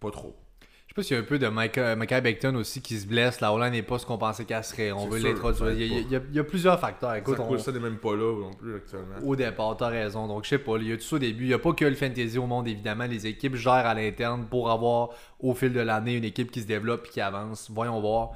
pas 0.00 0.10
trop. 0.10 0.36
Je 0.96 1.02
sais 1.02 1.06
pas 1.06 1.08
s'il 1.08 1.16
y 1.16 1.18
a 1.18 1.22
un 1.22 1.26
peu 1.26 1.38
de 1.40 1.48
Micah, 1.48 1.96
Micah 1.96 2.20
Beckton 2.20 2.54
aussi 2.54 2.80
qui 2.80 2.96
se 2.96 3.04
blesse. 3.08 3.40
La 3.40 3.52
O-line 3.52 3.72
n'est 3.72 3.82
pas 3.82 3.98
ce 3.98 4.06
qu'on 4.06 4.16
pensait 4.16 4.44
qu'elle 4.44 4.62
serait. 4.62 4.92
On 4.92 5.08
veut 5.08 5.18
l'introduire. 5.18 5.72
Il, 5.72 5.78
y 5.92 5.96
a- 5.96 5.98
aide 5.98 6.04
il 6.06 6.12
y 6.12 6.16
a- 6.16 6.22
il 6.30 6.36
y 6.36 6.38
a 6.38 6.44
plusieurs 6.44 6.78
facteurs. 6.78 7.14
Écoute, 7.16 7.36
ça, 7.36 7.42
on- 7.42 7.58
ça 7.58 7.72
n'est 7.72 7.80
même 7.80 7.96
pas 7.98 8.14
là 8.14 8.40
non 8.40 8.52
plus 8.52 8.76
actuellement. 8.76 9.16
au 9.26 9.34
départ, 9.34 9.76
t'as 9.76 9.88
raison. 9.88 10.28
Donc, 10.28 10.44
je 10.44 10.50
sais 10.50 10.58
pas, 10.58 10.76
il 10.76 10.86
y 10.88 10.92
a 10.92 10.96
tout 10.96 11.02
ça 11.02 11.16
au 11.16 11.18
début. 11.18 11.44
Il 11.44 11.48
n'y 11.48 11.52
a 11.54 11.58
pas 11.58 11.72
que 11.72 11.84
le 11.84 11.96
fantasy 11.96 12.38
au 12.38 12.46
monde, 12.46 12.68
évidemment. 12.68 13.06
Les 13.06 13.26
équipes 13.26 13.56
gèrent 13.56 13.72
à 13.72 13.94
l'interne 13.94 14.46
pour 14.48 14.70
avoir, 14.70 15.08
au 15.40 15.52
fil 15.54 15.72
de 15.72 15.80
l'année, 15.80 16.14
une 16.14 16.24
équipe 16.24 16.52
qui 16.52 16.62
se 16.62 16.66
développe 16.68 17.06
et 17.06 17.10
qui 17.10 17.20
avance. 17.20 17.68
Voyons 17.72 18.00
voir. 18.00 18.30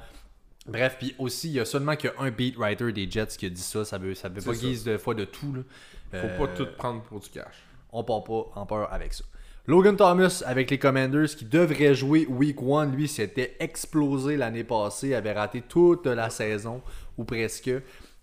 Bref, 0.67 0.97
puis 0.99 1.15
aussi, 1.17 1.47
il 1.47 1.53
y 1.53 1.59
a 1.61 1.65
seulement 1.65 1.95
qu'un 1.95 2.29
beat 2.29 2.57
writer 2.57 2.91
des 2.91 3.09
Jets 3.09 3.27
qui 3.37 3.45
a 3.45 3.49
dit 3.49 3.61
ça. 3.61 3.85
Ça 3.85 3.97
veut, 3.97 4.15
ça 4.15 4.27
veut 4.27 4.41
pas 4.41 4.51
guise 4.51 4.83
de 4.83 4.97
fois 4.97 5.13
de 5.15 5.23
tout. 5.23 5.53
Là. 5.55 5.61
Faut 6.21 6.27
Euh, 6.27 6.37
pas 6.37 6.47
tout 6.53 6.67
prendre 6.77 7.01
pour 7.03 7.21
du 7.21 7.29
cash. 7.29 7.63
on 7.93 8.03
part 8.03 8.23
pas 8.25 8.51
en 8.55 8.65
peur 8.65 8.91
avec 8.91 9.13
ça. 9.13 9.23
Logan 9.69 9.95
Thomas 9.95 10.41
avec 10.47 10.71
les 10.71 10.79
Commanders 10.79 11.27
qui 11.27 11.45
devrait 11.45 11.93
jouer 11.93 12.25
week 12.27 12.57
1, 12.59 12.87
lui 12.87 13.07
s'était 13.07 13.55
explosé 13.59 14.35
l'année 14.35 14.63
passée, 14.63 15.13
avait 15.13 15.31
raté 15.31 15.61
toute 15.61 16.07
la 16.07 16.31
saison 16.31 16.81
ou 17.19 17.23
presque. 17.23 17.69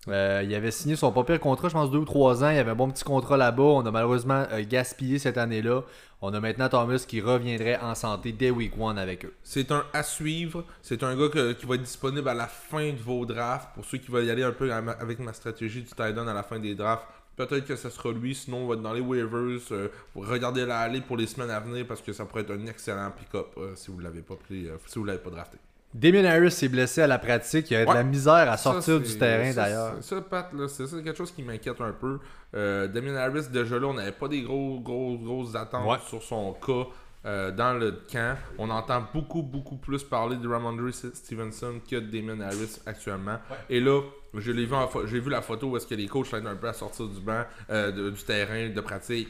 Euh, 0.09 0.41
il 0.43 0.53
avait 0.53 0.71
signé 0.71 0.97
son 0.97 1.13
pas 1.13 1.23
pire 1.23 1.39
contrat, 1.39 1.69
je 1.69 1.73
pense 1.73 1.89
deux 1.89 1.99
ou 1.99 2.05
trois 2.05 2.43
ans. 2.43 2.49
Il 2.49 2.57
avait 2.57 2.71
un 2.71 2.75
bon 2.75 2.91
petit 2.91 3.05
contrat 3.05 3.37
là-bas. 3.37 3.63
On 3.63 3.85
a 3.85 3.91
malheureusement 3.91 4.45
euh, 4.51 4.61
gaspillé 4.67 5.19
cette 5.19 5.37
année-là. 5.37 5.83
On 6.21 6.33
a 6.33 6.39
maintenant 6.41 6.67
Thomas 6.67 7.05
qui 7.07 7.21
reviendrait 7.21 7.79
en 7.79 7.95
santé 7.95 8.33
dès 8.33 8.49
week 8.49 8.73
1 8.77 8.97
avec 8.97 9.23
eux. 9.23 9.33
C'est 9.41 9.71
un 9.71 9.85
à 9.93 10.03
suivre. 10.03 10.65
C'est 10.81 11.01
un 11.01 11.15
gars 11.15 11.29
qui 11.29 11.65
va 11.65 11.75
être 11.75 11.81
disponible 11.81 12.27
à 12.27 12.33
la 12.33 12.47
fin 12.47 12.91
de 12.91 12.99
vos 13.01 13.25
drafts. 13.25 13.73
Pour 13.73 13.85
ceux 13.85 13.99
qui 13.99 14.11
veulent 14.11 14.25
y 14.25 14.31
aller 14.31 14.43
un 14.43 14.51
peu 14.51 14.69
avec 14.73 15.19
ma 15.19 15.31
stratégie 15.31 15.81
du 15.81 15.89
end 15.97 16.27
à 16.27 16.33
la 16.33 16.43
fin 16.43 16.59
des 16.59 16.75
drafts, 16.75 17.07
peut-être 17.37 17.65
que 17.65 17.75
ce 17.77 17.89
sera 17.89 18.11
lui. 18.11 18.35
Sinon, 18.35 18.57
on 18.63 18.67
va 18.67 18.73
être 18.75 18.81
dans 18.81 18.93
les 18.93 18.99
waivers. 19.01 19.59
euh, 19.71 19.87
regardez 20.15 20.65
la 20.65 20.79
allée 20.79 20.99
pour 21.01 21.15
les 21.15 21.27
semaines 21.27 21.49
à 21.51 21.59
venir 21.61 21.85
parce 21.87 22.01
que 22.01 22.11
ça 22.11 22.25
pourrait 22.25 22.41
être 22.41 22.51
un 22.51 22.65
excellent 22.65 23.11
pick-up 23.11 23.47
euh, 23.57 23.71
si 23.75 23.89
vous 23.91 23.97
ne 23.99 24.03
l'avez 24.03 24.21
pas 24.21 24.35
pris, 24.35 24.67
euh, 24.67 24.75
si 24.85 24.99
vous 24.99 25.05
l'avez 25.05 25.19
pas 25.19 25.29
drafté. 25.29 25.57
Damien 25.93 26.25
Harris 26.25 26.51
s'est 26.51 26.67
blessé 26.67 27.01
à 27.01 27.07
la 27.07 27.17
pratique. 27.17 27.71
Il 27.71 27.77
a 27.77 27.85
de 27.85 27.89
Ouais. 27.89 27.95
la 27.95 28.03
misère 28.03 28.51
à 28.51 28.57
sortir 28.57 28.99
du 28.99 29.17
terrain 29.17 29.53
d'ailleurs. 29.53 29.93
Ça, 30.01 30.19
Pat, 30.21 30.51
c'est 30.67 30.85
quelque 31.03 31.17
chose 31.17 31.31
qui 31.31 31.41
m'inquiète 31.43 31.79
un 31.79 31.93
peu. 31.93 32.19
Euh, 32.55 32.87
Damien 32.87 33.15
Harris, 33.15 33.47
déjà 33.51 33.79
là, 33.79 33.87
on 33.87 33.93
n'avait 33.93 34.11
pas 34.11 34.27
des 34.27 34.41
gros, 34.41 34.79
gros, 34.81 35.17
grosses 35.17 35.55
attentes 35.55 35.87
Ouais. 35.87 35.97
sur 36.07 36.21
son 36.21 36.53
cas 36.53 36.87
euh, 37.25 37.51
dans 37.51 37.73
le 37.73 37.99
camp. 38.11 38.37
On 38.57 38.69
entend 38.69 39.05
beaucoup, 39.13 39.41
beaucoup 39.41 39.77
plus 39.77 40.03
parler 40.03 40.35
de 40.37 40.47
Ramondre 40.47 40.93
Stevenson 40.93 41.79
que 41.89 41.95
de 41.95 42.11
Damien 42.11 42.41
Harris 42.41 42.79
actuellement. 42.85 43.37
Et 43.69 43.79
là, 43.79 44.01
je 44.37 44.51
l'ai 44.51 44.65
vu 44.65 44.75
j'ai 45.05 45.19
vu 45.19 45.29
la 45.29 45.41
photo 45.41 45.67
où 45.69 45.77
est-ce 45.77 45.87
que 45.87 45.95
les 45.95 46.07
coachs 46.07 46.31
l'aident 46.31 46.47
un 46.47 46.55
peu 46.55 46.67
à 46.69 46.73
sortir 46.73 47.07
du 47.07 47.19
banc, 47.19 47.43
euh, 47.69 48.11
du 48.11 48.23
terrain 48.23 48.69
de 48.69 48.81
pratique. 48.81 49.29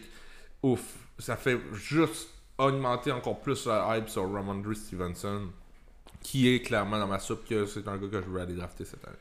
Ouf, 0.63 0.81
ça 1.19 1.35
fait 1.37 1.59
juste 1.73 2.29
augmenter 2.57 3.11
encore 3.11 3.39
plus 3.39 3.65
la 3.67 3.97
hype 3.97 4.09
sur 4.09 4.31
Ramondre 4.31 4.75
Stevenson, 4.75 5.49
qui 6.21 6.47
est 6.49 6.61
clairement 6.61 6.99
dans 6.99 7.07
ma 7.07 7.19
soupe 7.19 7.47
que 7.47 7.65
c'est 7.65 7.87
un 7.87 7.97
gars 7.97 8.07
que 8.07 8.21
je 8.21 8.27
veux 8.27 8.41
aller 8.41 8.55
drafter 8.55 8.85
cette 8.85 9.05
année. 9.07 9.15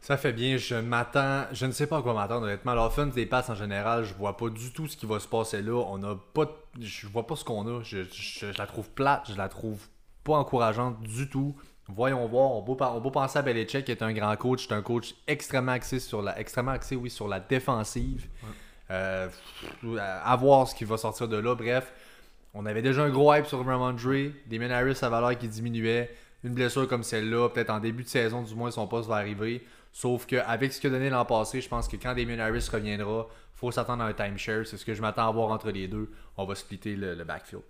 Ça 0.00 0.16
fait 0.16 0.32
bien, 0.32 0.56
je 0.56 0.74
m'attends, 0.74 1.44
je 1.52 1.64
ne 1.64 1.70
sais 1.70 1.86
pas 1.86 1.98
à 1.98 2.02
quoi 2.02 2.12
m'attendre 2.12 2.42
honnêtement. 2.46 2.74
L'offense 2.74 3.14
des 3.14 3.24
passes 3.24 3.48
en 3.50 3.54
général, 3.54 4.04
je 4.04 4.14
vois 4.14 4.36
pas 4.36 4.48
du 4.48 4.72
tout 4.72 4.88
ce 4.88 4.96
qui 4.96 5.06
va 5.06 5.20
se 5.20 5.28
passer 5.28 5.62
là. 5.62 5.74
On 5.88 6.02
a 6.02 6.16
pas, 6.34 6.50
je 6.80 7.06
vois 7.06 7.24
pas 7.24 7.36
ce 7.36 7.44
qu'on 7.44 7.78
a. 7.78 7.82
Je- 7.84 8.02
je 8.12 8.46
la 8.58 8.66
trouve 8.66 8.90
plate, 8.90 9.30
je 9.30 9.36
la 9.36 9.48
trouve 9.48 9.78
pas 10.24 10.34
encourageante 10.34 11.00
du 11.02 11.28
tout. 11.28 11.54
Voyons 11.94 12.26
voir, 12.26 12.52
on 12.52 12.62
peut, 12.62 12.84
on 12.84 13.00
peut 13.00 13.10
penser 13.10 13.38
à 13.38 13.42
Belichick 13.42 13.84
qui 13.84 13.92
est 13.92 14.02
un 14.02 14.12
grand 14.12 14.36
coach, 14.36 14.66
c'est 14.66 14.74
un 14.74 14.82
coach 14.82 15.14
extrêmement 15.26 15.72
axé 15.72 16.00
sur 16.00 16.22
la, 16.22 16.38
extrêmement 16.38 16.72
axé 16.72 16.96
oui 16.96 17.10
sur 17.10 17.28
la 17.28 17.40
défensive. 17.40 18.28
Euh, 18.90 19.28
pff, 19.28 19.98
à 19.98 20.36
voir 20.36 20.68
ce 20.68 20.74
qui 20.74 20.84
va 20.84 20.96
sortir 20.96 21.28
de 21.28 21.36
là. 21.36 21.54
Bref, 21.54 21.92
on 22.54 22.66
avait 22.66 22.82
déjà 22.82 23.02
un 23.02 23.10
gros 23.10 23.32
hype 23.34 23.46
sur 23.46 23.64
Ramondre. 23.64 23.98
Damien 24.46 24.70
Harris, 24.70 24.96
sa 24.96 25.08
valeur 25.08 25.36
qui 25.38 25.48
diminuait. 25.48 26.14
Une 26.44 26.54
blessure 26.54 26.88
comme 26.88 27.02
celle-là, 27.02 27.48
peut-être 27.48 27.70
en 27.70 27.78
début 27.78 28.02
de 28.02 28.08
saison, 28.08 28.42
du 28.42 28.54
moins, 28.54 28.70
son 28.70 28.86
poste 28.86 29.08
va 29.08 29.16
arriver. 29.16 29.64
Sauf 29.92 30.26
qu'avec 30.26 30.72
ce 30.72 30.80
qu'il 30.80 30.90
a 30.90 30.92
donné 30.92 31.08
l'an 31.08 31.24
passé, 31.24 31.60
je 31.60 31.68
pense 31.68 31.86
que 31.86 31.96
quand 31.96 32.14
Damien 32.14 32.38
Harris 32.38 32.68
reviendra, 32.70 33.28
faut 33.54 33.70
s'attendre 33.70 34.02
à 34.02 34.06
un 34.06 34.12
timeshare. 34.12 34.66
C'est 34.66 34.76
ce 34.76 34.84
que 34.84 34.92
je 34.92 35.00
m'attends 35.00 35.28
à 35.28 35.32
voir 35.32 35.50
entre 35.50 35.70
les 35.70 35.86
deux. 35.86 36.10
On 36.36 36.44
va 36.44 36.54
splitter 36.54 36.96
le, 36.96 37.14
le 37.14 37.24
backfield. 37.24 37.62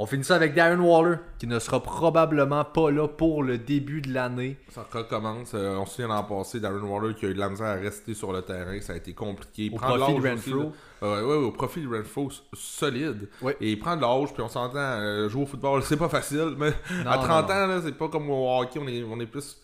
On 0.00 0.06
finit 0.06 0.22
ça 0.22 0.36
avec 0.36 0.54
Darren 0.54 0.78
Waller, 0.78 1.16
qui 1.40 1.48
ne 1.48 1.58
sera 1.58 1.82
probablement 1.82 2.64
pas 2.64 2.92
là 2.92 3.08
pour 3.08 3.42
le 3.42 3.58
début 3.58 4.00
de 4.00 4.12
l'année. 4.14 4.56
Ça 4.70 4.86
recommence. 4.92 5.50
Euh, 5.54 5.76
on 5.76 5.86
se 5.86 5.96
souvient 5.96 6.06
l'an 6.14 6.22
passé, 6.22 6.60
Darren 6.60 6.82
Waller 6.82 7.16
qui 7.16 7.26
a 7.26 7.30
eu 7.30 7.34
de 7.34 7.38
la 7.40 7.48
misère 7.48 7.66
à 7.66 7.74
rester 7.74 8.14
sur 8.14 8.32
le 8.32 8.42
terrain. 8.42 8.80
Ça 8.80 8.92
a 8.92 8.96
été 8.96 9.12
compliqué. 9.12 9.70
Au 9.72 9.76
Prendre 9.76 9.98
profit 9.98 10.20
de 10.22 10.28
Renfro. 10.28 10.72
Euh, 11.02 11.22
ouais, 11.22 11.28
ouais, 11.38 11.44
au 11.46 11.50
profit 11.50 11.82
de 11.82 11.88
Renfro, 11.88 12.30
solide. 12.52 13.28
Ouais. 13.42 13.56
Et 13.60 13.72
il 13.72 13.78
prend 13.80 13.96
de 13.96 14.02
l'âge, 14.02 14.32
puis 14.32 14.42
on 14.42 14.48
s'entend, 14.48 14.78
euh, 14.78 15.28
jouer 15.28 15.42
au 15.42 15.46
football, 15.46 15.82
c'est 15.84 15.96
pas 15.96 16.08
facile. 16.08 16.54
Mais 16.56 16.70
Non, 17.04 17.10
à 17.10 17.16
non, 17.16 17.22
30 17.24 17.48
non. 17.48 17.54
ans, 17.54 17.66
là, 17.66 17.80
c'est 17.84 17.98
pas 17.98 18.08
comme 18.08 18.30
au 18.30 18.56
hockey, 18.60 18.78
on 18.80 18.86
est, 18.86 19.02
on 19.02 19.18
est 19.18 19.26
plus. 19.26 19.56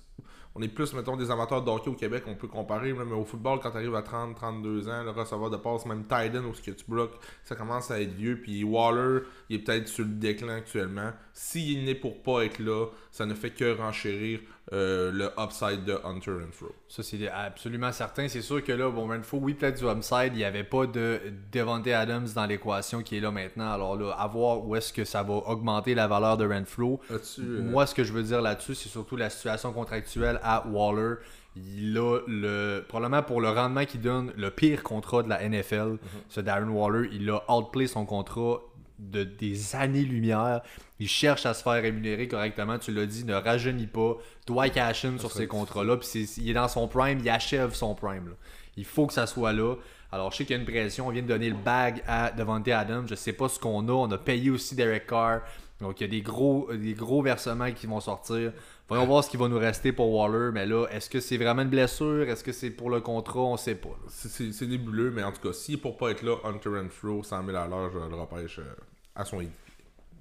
On 0.57 0.63
est 0.63 0.69
plus, 0.69 0.93
mettons, 0.95 1.17
des 1.17 1.33
amateurs 1.33 1.63
de 1.63 1.71
hockey 1.71 1.91
au 1.91 1.95
Québec, 1.95 2.23
on 2.29 2.37
peut 2.37 2.47
comparer, 2.47 2.93
mais 2.93 3.13
au 3.13 3.25
football, 3.25 3.59
quand 3.61 3.73
tu 3.73 3.77
arrives 3.79 3.95
à 3.97 4.03
30, 4.03 4.37
32 4.37 4.89
ans, 4.89 5.03
le 5.03 5.11
receveur 5.11 5.51
de 5.51 5.57
passe, 5.57 5.85
même 5.85 6.05
Tiden, 6.05 6.45
où 6.45 6.55
ce 6.55 6.63
que 6.63 6.71
tu 6.71 6.85
bloques, 6.87 7.19
ça 7.43 7.57
commence 7.57 7.91
à 7.91 8.01
être 8.01 8.13
vieux. 8.13 8.41
Puis 8.41 8.63
Waller, 8.63 9.25
il 9.49 9.57
est 9.57 9.59
peut-être 9.65 9.89
sur 9.89 10.05
le 10.05 10.13
déclin 10.13 10.55
actuellement. 10.57 11.11
S'il 11.37 11.85
n'est 11.85 11.97
pour 11.97 12.23
pas 12.23 12.45
être 12.45 12.61
là, 12.61 12.87
ça 13.11 13.27
ne 13.27 13.35
fait 13.35 13.51
que 13.51 13.77
renchérir 13.77 14.39
euh, 14.73 15.11
le 15.11 15.31
upside 15.37 15.85
de 15.85 15.99
Hunter 16.05 16.31
Renfro. 16.31 16.69
Ça, 16.89 17.03
c'est 17.03 17.29
absolument 17.29 17.91
certain. 17.91 18.29
C'est 18.29 18.41
sûr 18.41 18.63
que 18.63 18.71
là, 18.71 18.89
bon, 18.89 19.09
Renfro, 19.09 19.39
oui, 19.39 19.55
peut-être 19.55 19.79
du 19.79 19.85
upside, 19.85 20.31
il 20.33 20.37
n'y 20.37 20.45
avait 20.45 20.63
pas 20.63 20.87
de 20.87 21.21
Devontae 21.53 21.93
Adams 21.93 22.29
dans 22.37 22.47
l'équation 22.47 23.03
qui 23.03 23.17
est 23.17 23.21
là 23.21 23.33
maintenant. 23.33 23.73
Alors 23.73 23.97
là, 23.97 24.13
à 24.13 24.29
voir 24.29 24.65
où 24.65 24.77
est-ce 24.77 24.93
que 24.93 25.05
ça 25.05 25.25
va 25.25 25.35
augmenter 25.35 25.97
la 25.97 26.07
valeur 26.07 26.37
de 26.37 26.47
Renfro. 26.47 27.01
Euh, 27.11 27.19
Moi, 27.63 27.85
ce 27.87 27.97
que 27.97 28.05
je 28.05 28.13
veux 28.13 28.23
dire 28.23 28.41
là-dessus, 28.41 28.77
c'est 28.77 28.89
surtout 28.89 29.17
la 29.17 29.29
situation 29.29 29.73
contractuelle 29.73 30.39
à 30.41 30.65
Waller. 30.69 31.17
Il 31.57 31.99
a 31.99 32.21
le, 32.29 32.85
probablement 32.89 33.23
pour 33.25 33.41
le 33.41 33.51
rendement 33.51 33.85
qu'il 33.85 34.01
donne, 34.01 34.33
le 34.37 34.51
pire 34.51 34.85
contrat 34.85 35.25
de 35.25 35.29
la 35.29 35.49
NFL. 35.49 35.99
Ce 36.29 36.41
Darren 36.41 36.69
Waller, 36.69 37.09
il 37.13 37.29
a 37.29 37.43
outplay 37.53 37.89
son 37.89 38.07
contrat 38.07 38.61
de 38.99 39.25
des 39.25 39.75
années-lumière. 39.77 40.63
Il 41.01 41.09
cherche 41.09 41.47
à 41.47 41.55
se 41.55 41.63
faire 41.63 41.83
rémunérer 41.83 42.29
correctement. 42.29 42.79
Tu 42.79 42.93
l'as 42.93 43.07
dit, 43.07 43.25
ne 43.25 43.35
rajeunit 43.35 43.87
pas. 43.87 44.17
Doit 44.47 44.69
cash 44.69 45.05
in 45.05 45.19
sur 45.19 45.33
ces 45.33 45.47
contrats-là. 45.47 45.97
Puis 45.97 46.29
il 46.39 46.51
est 46.51 46.55
dans 46.55 46.69
son 46.69 46.89
prime, 46.89 47.19
il 47.21 47.29
achève 47.29 47.75
son 47.75 47.95
prime. 47.95 48.29
là. 48.29 48.35
Il 48.77 48.85
faut 48.85 49.07
que 49.07 49.13
ça 49.13 49.27
soit 49.27 49.53
là. 49.53 49.77
Alors, 50.13 50.31
je 50.31 50.39
sais 50.39 50.45
qu'il 50.45 50.55
y 50.55 50.59
a 50.59 50.61
une 50.61 50.69
pression. 50.69 51.09
On 51.09 51.11
vient 51.11 51.23
de 51.23 51.29
donner 51.29 51.49
le 51.49 51.57
bag 51.57 52.03
à 52.07 52.31
Devante 52.31 52.69
Adams. 52.69 53.07
Je 53.09 53.15
sais 53.15 53.33
pas 53.33 53.49
ce 53.49 53.59
qu'on 53.59 53.89
a. 53.89 53.93
On 53.93 54.11
a 54.11 54.19
payé 54.19 54.51
aussi 54.51 54.75
Derek 54.75 55.07
Carr. 55.07 55.41
Donc, 55.81 56.01
il 56.01 56.05
y 56.05 56.07
a 56.07 56.11
des 56.11 56.23
gros, 56.23 56.69
des 56.73 56.95
gros 56.95 57.23
versements 57.23 57.73
qui 57.73 57.87
vont 57.87 58.01
sortir. 58.01 58.53
Voyons 58.89 59.07
voir 59.07 59.25
ce 59.25 59.31
qui 59.31 59.37
va 59.39 59.49
nous 59.49 59.59
rester 59.59 59.93
pour 59.93 60.13
Waller. 60.15 60.51
Mais 60.53 60.67
là, 60.67 60.87
est-ce 60.91 61.09
que 61.09 61.21
c'est 61.21 61.37
vraiment 61.39 61.63
une 61.63 61.71
blessure? 61.71 62.29
Est-ce 62.29 62.45
que 62.45 62.53
c'est 62.53 62.71
pour 62.71 62.91
le 62.91 63.01
contrat? 63.01 63.41
On 63.41 63.57
sait 63.57 63.75
pas. 63.77 63.97
c'est- 64.09 64.67
nébuleux, 64.67 65.11
mais 65.11 65.23
en 65.23 65.33
tout 65.33 65.41
cas, 65.41 65.53
si 65.55 65.77
pour 65.77 65.97
pas 65.97 66.11
être 66.11 66.23
là, 66.23 66.37
Hunter 66.45 66.69
Renfro, 66.71 67.23
100 67.23 67.45
000 67.47 67.57
à 67.57 67.67
l'heure, 67.67 67.91
je 67.93 67.99
le 67.99 68.15
repêche 68.15 68.59
euh, 68.59 68.75
à 69.15 69.25
son 69.25 69.41
idée. 69.41 69.51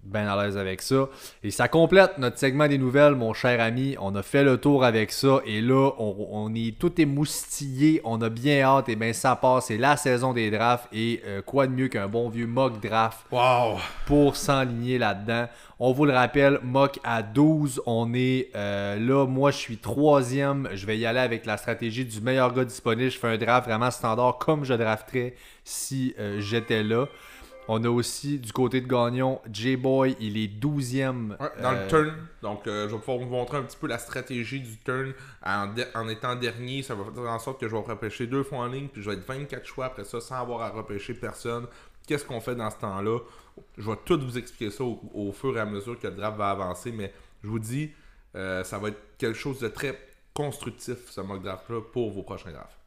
Ben 0.03 0.27
à 0.27 0.43
l'aise 0.43 0.57
avec 0.57 0.81
ça. 0.81 1.07
Et 1.43 1.51
ça 1.51 1.67
complète 1.67 2.17
notre 2.17 2.37
segment 2.37 2.67
des 2.67 2.77
nouvelles, 2.77 3.15
mon 3.15 3.33
cher 3.33 3.61
ami. 3.61 3.95
On 3.99 4.15
a 4.15 4.23
fait 4.23 4.43
le 4.43 4.57
tour 4.57 4.83
avec 4.83 5.11
ça. 5.11 5.39
Et 5.45 5.61
là, 5.61 5.91
on, 5.97 6.27
on 6.31 6.53
est 6.53 6.77
tout 6.77 6.99
émoustillé. 6.99 8.01
On 8.03 8.21
a 8.21 8.29
bien 8.29 8.61
hâte. 8.61 8.89
Et 8.89 8.95
ben 8.95 9.13
ça 9.13 9.35
passe. 9.35 9.67
C'est 9.67 9.77
la 9.77 9.97
saison 9.97 10.33
des 10.33 10.51
drafts. 10.51 10.87
Et 10.91 11.21
euh, 11.25 11.41
quoi 11.41 11.67
de 11.67 11.71
mieux 11.71 11.87
qu'un 11.87 12.07
bon 12.07 12.29
vieux 12.29 12.47
mock 12.47 12.79
draft 12.81 13.19
Wow! 13.31 13.77
pour 14.05 14.35
s'enligner 14.35 14.97
là-dedans. 14.97 15.47
On 15.79 15.91
vous 15.91 16.05
le 16.05 16.13
rappelle, 16.13 16.59
mock 16.63 16.99
à 17.03 17.23
12. 17.23 17.81
On 17.85 18.13
est 18.13 18.49
euh, 18.55 18.97
là. 18.99 19.25
Moi, 19.25 19.51
je 19.51 19.57
suis 19.57 19.77
troisième. 19.77 20.69
Je 20.73 20.85
vais 20.85 20.97
y 20.97 21.05
aller 21.05 21.19
avec 21.19 21.45
la 21.45 21.57
stratégie 21.57 22.05
du 22.05 22.21
meilleur 22.21 22.53
gars 22.53 22.65
disponible. 22.65 23.09
Je 23.09 23.17
fais 23.17 23.27
un 23.27 23.37
draft 23.37 23.67
vraiment 23.67 23.91
standard 23.91 24.37
comme 24.37 24.65
je 24.65 24.73
drafterais 24.73 25.35
si 25.63 26.13
euh, 26.19 26.39
j'étais 26.39 26.83
là. 26.83 27.07
On 27.67 27.83
a 27.83 27.89
aussi 27.89 28.39
du 28.39 28.51
côté 28.51 28.81
de 28.81 28.87
Gagnon, 28.87 29.39
J-Boy, 29.51 30.17
il 30.19 30.37
est 30.37 30.47
12e. 30.61 31.31
Ouais, 31.31 31.37
dans 31.61 31.71
euh, 31.73 31.83
le 31.83 31.89
turn, 31.89 32.13
donc 32.41 32.67
euh, 32.67 32.89
je 32.89 32.93
vais 32.93 32.99
pouvoir 32.99 33.17
vous 33.19 33.25
montrer 33.29 33.57
un 33.57 33.63
petit 33.63 33.77
peu 33.77 33.87
la 33.87 33.97
stratégie 33.97 34.59
du 34.59 34.77
turn 34.79 35.13
en, 35.45 35.67
de- 35.67 35.85
en 35.95 36.09
étant 36.09 36.35
dernier. 36.35 36.83
Ça 36.83 36.93
va 36.93 37.05
faire 37.05 37.23
en 37.31 37.39
sorte 37.39 37.59
que 37.61 37.67
je 37.69 37.75
vais 37.75 37.81
repêcher 37.81 38.27
deux 38.27 38.43
fois 38.43 38.59
en 38.59 38.67
ligne, 38.67 38.89
puis 38.89 39.01
je 39.01 39.09
vais 39.09 39.15
être 39.15 39.25
24 39.25 39.65
choix 39.65 39.85
après 39.85 40.03
ça 40.03 40.19
sans 40.19 40.35
avoir 40.35 40.61
à 40.61 40.69
repêcher 40.69 41.13
personne. 41.13 41.67
Qu'est-ce 42.05 42.25
qu'on 42.25 42.41
fait 42.41 42.55
dans 42.55 42.69
ce 42.69 42.77
temps-là? 42.79 43.19
Je 43.77 43.89
vais 43.89 43.97
tout 44.03 44.19
vous 44.19 44.37
expliquer 44.37 44.69
ça 44.71 44.83
au, 44.83 44.99
au 45.13 45.31
fur 45.31 45.55
et 45.55 45.61
à 45.61 45.65
mesure 45.65 45.97
que 45.97 46.07
le 46.07 46.15
draft 46.15 46.37
va 46.37 46.49
avancer, 46.49 46.91
mais 46.91 47.13
je 47.43 47.47
vous 47.47 47.59
dis, 47.59 47.91
euh, 48.35 48.63
ça 48.65 48.77
va 48.77 48.89
être 48.89 48.99
quelque 49.17 49.37
chose 49.37 49.59
de 49.59 49.69
très 49.69 49.97
constructif, 50.33 51.09
ce 51.11 51.21
mock 51.21 51.41
draft-là, 51.41 51.79
pour 51.93 52.11
vos 52.11 52.23
prochains 52.23 52.51
drafts. 52.51 52.77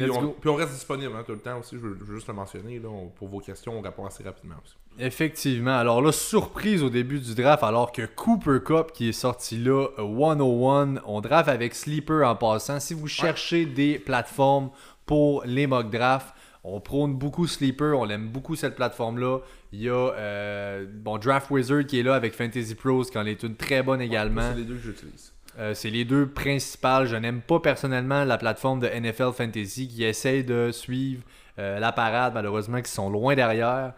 Puis 0.00 0.10
on, 0.10 0.22
go. 0.22 0.36
puis 0.40 0.50
on 0.50 0.54
reste 0.54 0.72
disponible 0.72 1.12
hein, 1.16 1.22
tout 1.26 1.32
le 1.32 1.38
temps 1.38 1.58
aussi, 1.58 1.76
je 1.76 1.80
veux, 1.80 1.96
je 1.98 2.04
veux 2.04 2.14
juste 2.16 2.28
le 2.28 2.34
mentionner. 2.34 2.78
Là, 2.78 2.88
on- 2.88 3.08
pour 3.08 3.28
vos 3.28 3.40
questions, 3.40 3.78
on 3.78 3.80
répond 3.80 4.04
assez 4.06 4.22
rapidement 4.22 4.56
aussi. 4.64 4.74
Effectivement. 4.98 5.76
Alors 5.76 6.00
là, 6.02 6.12
surprise 6.12 6.82
au 6.82 6.90
début 6.90 7.18
du 7.20 7.34
draft, 7.34 7.62
alors 7.62 7.92
que 7.92 8.06
Cooper 8.06 8.58
Cup 8.64 8.92
qui 8.92 9.08
est 9.08 9.12
sorti 9.12 9.58
là, 9.58 9.88
euh, 9.98 10.02
101, 10.02 10.96
on 11.06 11.20
draft 11.20 11.48
avec 11.48 11.74
Sleeper 11.74 12.26
en 12.26 12.36
passant. 12.36 12.80
Si 12.80 12.94
vous 12.94 13.08
cherchez 13.08 13.66
des 13.66 13.98
plateformes 13.98 14.70
pour 15.06 15.42
les 15.44 15.66
mock 15.66 15.90
drafts, 15.90 16.34
On 16.66 16.80
prône 16.80 17.12
beaucoup 17.14 17.46
Sleeper, 17.46 17.98
on 17.98 18.08
aime 18.08 18.28
beaucoup 18.28 18.56
cette 18.56 18.74
plateforme-là. 18.74 19.40
Il 19.70 19.82
y 19.82 19.90
a 19.90 19.92
euh, 20.14 20.86
bon, 20.90 21.18
Draft 21.18 21.50
Wizard 21.50 21.84
qui 21.84 22.00
est 22.00 22.02
là 22.02 22.14
avec 22.14 22.32
Fantasy 22.32 22.74
Pros, 22.74 23.02
qui 23.04 23.18
en 23.18 23.26
est 23.26 23.42
une 23.42 23.54
très 23.54 23.82
bonne 23.82 24.00
également. 24.00 24.52
C'est 24.54 24.60
les 24.60 24.64
deux 24.64 24.76
que 24.76 24.80
j'utilise. 24.82 25.33
Euh, 25.58 25.74
c'est 25.74 25.90
les 25.90 26.04
deux 26.04 26.26
principales. 26.26 27.06
Je 27.06 27.16
n'aime 27.16 27.40
pas 27.40 27.60
personnellement 27.60 28.24
la 28.24 28.38
plateforme 28.38 28.80
de 28.80 28.88
NFL 28.88 29.32
Fantasy 29.32 29.88
qui 29.88 30.04
essaye 30.04 30.44
de 30.44 30.70
suivre 30.72 31.22
euh, 31.58 31.78
la 31.78 31.92
parade, 31.92 32.34
malheureusement, 32.34 32.82
qui 32.82 32.90
sont 32.90 33.08
loin 33.08 33.34
derrière. 33.34 33.92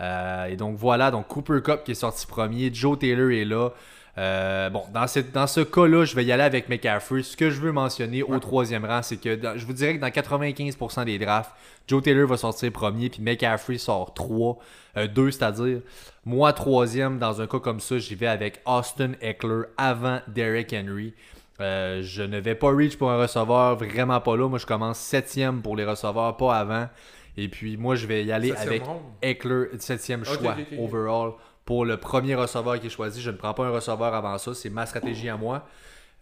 Euh, 0.00 0.44
et 0.46 0.56
donc 0.56 0.76
voilà, 0.76 1.10
donc 1.10 1.26
Cooper 1.26 1.60
Cup 1.62 1.82
qui 1.84 1.92
est 1.92 1.96
sorti 1.96 2.26
premier, 2.26 2.72
Joe 2.72 2.98
Taylor 2.98 3.30
est 3.30 3.44
là. 3.44 3.70
Euh, 4.18 4.68
bon, 4.70 4.82
dans, 4.92 5.06
cette, 5.06 5.30
dans 5.32 5.46
ce 5.46 5.60
cas-là, 5.60 6.04
je 6.04 6.16
vais 6.16 6.24
y 6.24 6.32
aller 6.32 6.42
avec 6.42 6.68
McCaffrey. 6.68 7.22
Ce 7.22 7.36
que 7.36 7.50
je 7.50 7.60
veux 7.60 7.70
mentionner 7.70 8.22
au 8.24 8.38
troisième 8.40 8.84
rang, 8.84 9.00
c'est 9.02 9.16
que 9.16 9.36
dans- 9.36 9.56
je 9.56 9.64
vous 9.64 9.72
dirais 9.72 9.94
que 9.96 10.00
dans 10.00 10.10
95% 10.10 11.04
des 11.04 11.18
drafts, 11.20 11.52
Joe 11.86 12.02
Taylor 12.02 12.26
va 12.26 12.36
sortir 12.36 12.72
premier, 12.72 13.10
puis 13.10 13.22
McCaffrey 13.22 13.78
sort 13.78 14.12
3, 14.14 14.58
2 15.14 15.30
c'est-à-dire. 15.30 15.80
Moi, 16.24 16.52
troisième, 16.52 17.18
dans 17.18 17.40
un 17.40 17.46
cas 17.46 17.60
comme 17.60 17.78
ça, 17.80 17.98
j'y 17.98 18.16
vais 18.16 18.26
avec 18.26 18.60
Austin 18.66 19.12
Eckler 19.20 19.62
avant 19.76 20.20
Derrick 20.26 20.74
Henry. 20.74 21.14
Euh, 21.60 22.02
je 22.02 22.22
ne 22.22 22.38
vais 22.38 22.54
pas 22.54 22.70
reach 22.70 22.96
pour 22.98 23.10
un 23.10 23.18
receveur, 23.18 23.76
vraiment 23.76 24.20
pas 24.20 24.36
là. 24.36 24.48
Moi, 24.48 24.58
je 24.58 24.66
commence 24.66 24.98
septième 24.98 25.62
pour 25.62 25.76
les 25.76 25.84
receveurs, 25.84 26.36
pas 26.36 26.56
avant. 26.56 26.88
Et 27.36 27.48
puis, 27.48 27.76
moi, 27.76 27.94
je 27.94 28.06
vais 28.06 28.24
y 28.24 28.32
aller 28.32 28.48
Septième 28.48 28.68
avec? 28.68 28.82
Eckler, 29.22 29.64
septième 29.78 30.24
choix 30.24 30.56
overall 30.78 31.32
pour 31.68 31.84
le 31.84 31.98
premier 31.98 32.34
receveur 32.34 32.80
qui 32.80 32.86
est 32.86 32.90
choisi. 32.90 33.20
Je 33.20 33.30
ne 33.30 33.36
prends 33.36 33.52
pas 33.52 33.66
un 33.66 33.68
receveur 33.68 34.14
avant 34.14 34.38
ça. 34.38 34.54
C'est 34.54 34.70
ma 34.70 34.86
stratégie 34.86 35.28
à 35.28 35.36
moi. 35.36 35.68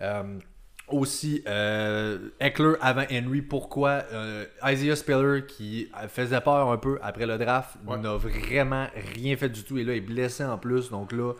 Euh, 0.00 0.40
aussi, 0.88 1.44
euh, 1.46 2.30
Eckler 2.40 2.72
avant 2.80 3.04
Henry. 3.12 3.42
Pourquoi 3.42 4.02
euh, 4.12 4.44
Isaiah 4.64 4.96
Spiller, 4.96 5.46
qui 5.46 5.88
faisait 6.08 6.40
peur 6.40 6.68
un 6.72 6.78
peu 6.78 6.98
après 7.00 7.26
le 7.26 7.38
draft, 7.38 7.76
Ouais. 7.86 7.96
n'a 7.96 8.16
vraiment 8.16 8.88
rien 9.14 9.36
fait 9.36 9.48
du 9.48 9.62
tout. 9.62 9.78
Et 9.78 9.84
là, 9.84 9.92
il 9.92 9.98
est 9.98 10.00
blessé 10.00 10.44
en 10.44 10.58
plus. 10.58 10.90
Donc 10.90 11.12
là, 11.12 11.34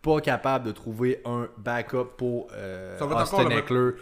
pas 0.00 0.20
capable 0.20 0.66
de 0.66 0.70
trouver 0.70 1.20
un 1.24 1.48
backup 1.58 2.10
pour 2.16 2.52
Austin 3.00 3.50
Eckler. 3.50 3.94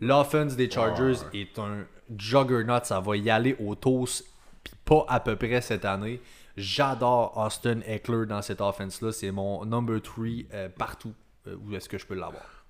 L'offense 0.00 0.56
des 0.56 0.70
Chargers 0.70 1.18
est 1.34 1.58
un 1.58 1.84
juggernaut. 2.16 2.82
Ça 2.84 3.00
va 3.00 3.18
y 3.18 3.28
aller 3.28 3.54
au 3.60 3.74
toast, 3.74 4.24
puis 4.64 4.72
pas 4.82 5.04
à 5.10 5.20
peu 5.20 5.36
près 5.36 5.60
cette 5.60 5.84
année. 5.84 6.22
J'adore 6.56 7.36
Austin 7.36 7.80
Eckler 7.86 8.26
dans 8.26 8.42
cette 8.42 8.60
offense-là. 8.60 9.12
C'est 9.12 9.30
mon 9.30 9.64
number 9.64 10.00
3 10.00 10.26
partout 10.76 11.14
euh, 11.46 11.56
où 11.56 11.74
est-ce 11.74 11.88
que 11.88 11.98
je 11.98 12.06
peux 12.06 12.14
l'avoir. 12.14 12.64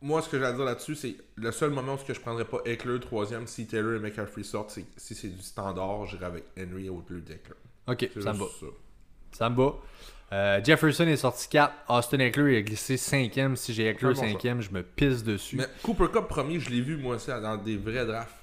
Moi, 0.00 0.22
ce 0.22 0.28
que 0.28 0.38
j'ai 0.38 0.44
à 0.44 0.52
dire 0.52 0.64
là-dessus, 0.64 0.94
c'est 0.94 1.16
le 1.36 1.50
seul 1.50 1.70
moment 1.70 1.94
où 1.94 1.98
je 2.06 2.20
prendrais 2.20 2.44
pas 2.44 2.58
Eckler 2.64 3.00
troisième 3.00 3.46
si 3.46 3.66
Taylor 3.66 3.94
et 3.94 3.98
McCaffrey 3.98 4.44
sortent, 4.44 4.70
c'est 4.70 4.84
si 4.96 5.14
c'est 5.14 5.28
du 5.28 5.42
standard, 5.42 6.06
j'irai 6.06 6.26
avec 6.26 6.44
Henry 6.56 6.88
au 6.88 7.04
lieu 7.08 7.20
d'Eckler. 7.20 7.56
Ok, 7.88 8.08
ça 8.22 8.32
me 8.32 8.38
ça. 8.38 8.66
Ça 9.32 9.50
me 9.50 9.56
va. 9.56 9.74
Euh, 10.30 10.62
Jefferson 10.62 11.04
est 11.04 11.16
sorti 11.16 11.48
4. 11.48 11.72
Austin 11.88 12.18
Eckler 12.20 12.56
est 12.56 12.62
glissé 12.62 12.96
5e. 12.96 13.56
Si 13.56 13.72
j'ai 13.72 13.88
Eckler 13.88 14.14
C'est 14.14 14.26
un 14.26 14.32
bon 14.32 14.38
5e, 14.38 14.60
je 14.60 14.70
me 14.70 14.82
pisse 14.82 15.24
dessus. 15.24 15.56
Mais 15.56 15.66
Cooper 15.82 16.08
Cup 16.12 16.28
premier, 16.28 16.60
je 16.60 16.70
l'ai 16.70 16.80
vu 16.80 16.96
moi 16.96 17.16
aussi 17.16 17.28
dans 17.28 17.56
des 17.56 17.76
vrais 17.76 18.06
drafts. 18.06 18.36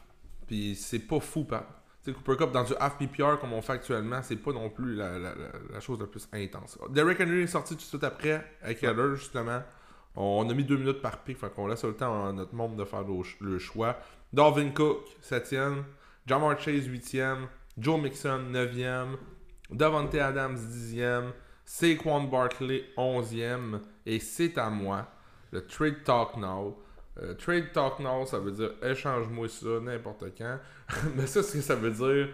Puis 0.48 0.75
c'est 0.75 1.00
pas 1.00 1.19
fou, 1.19 1.43
pas. 1.43 1.84
Tu 2.05 2.12
sais, 2.12 2.17
Cooper 2.17 2.38
Cup 2.38 2.51
dans 2.51 2.63
du 2.63 2.74
half 2.79 2.97
PPR 3.00 3.39
comme 3.41 3.53
on 3.53 3.62
fait 3.63 3.74
actuellement, 3.74 4.21
c'est 4.21 4.35
pas 4.35 4.51
non 4.53 4.69
plus 4.69 4.95
la, 4.95 5.17
la- 5.17 5.33
la- 5.33 5.51
la 5.74 5.79
chose 5.79 6.00
la 6.00 6.05
plus 6.05 6.27
intense. 6.31 6.77
Derrick 6.91 7.19
Henry 7.19 7.41
est 7.41 7.47
sorti 7.47 7.74
tout 7.74 7.81
de 7.81 7.85
suite 7.85 8.03
après, 8.03 8.45
avec 8.62 8.83
Heller 8.83 9.15
justement. 9.15 9.62
On 10.15 10.47
a 10.50 10.53
mis 10.53 10.63
deux 10.63 10.77
minutes 10.77 11.01
par 11.01 11.24
pick, 11.24 11.38
fait 11.39 11.51
qu'on 11.53 11.67
laisse 11.67 11.83
le 11.83 11.93
temps 11.95 12.27
à 12.27 12.31
notre 12.31 12.53
monde 12.55 12.77
de 12.77 12.85
faire 12.85 13.01
le, 13.03 13.24
ch- 13.24 13.38
le 13.41 13.57
choix. 13.59 13.97
Darvin 14.31 14.69
Cook, 14.69 15.03
7e. 15.21 15.83
Jamar 16.27 16.57
Chase, 16.59 16.88
8e. 16.88 17.47
Joe 17.77 18.00
Mixon, 18.00 18.43
9e. 18.51 19.17
Davante 19.71 20.15
Adams, 20.15 20.55
10e. 20.57 21.31
Saquon 21.65 22.24
Barkley, 22.25 22.85
11e. 22.97 23.79
Et 24.05 24.19
c'est 24.19 24.57
à 24.57 24.69
moi, 24.69 25.07
le 25.51 25.65
Trade 25.65 26.03
Talk 26.03 26.38
Now. 26.38 26.77
Euh, 27.22 27.34
trade 27.36 27.72
Talk 27.72 28.00
Now, 28.00 28.25
ça 28.25 28.39
veut 28.39 28.51
dire 28.51 28.72
échange-moi 28.84 29.48
ça 29.48 29.79
n'importe 29.81 30.25
quand. 30.38 30.60
Mais 31.15 31.27
ça, 31.27 31.41
ce 31.41 31.53
que 31.53 31.62
ça 31.62 31.75
veut 31.75 31.91
dire, 31.91 32.29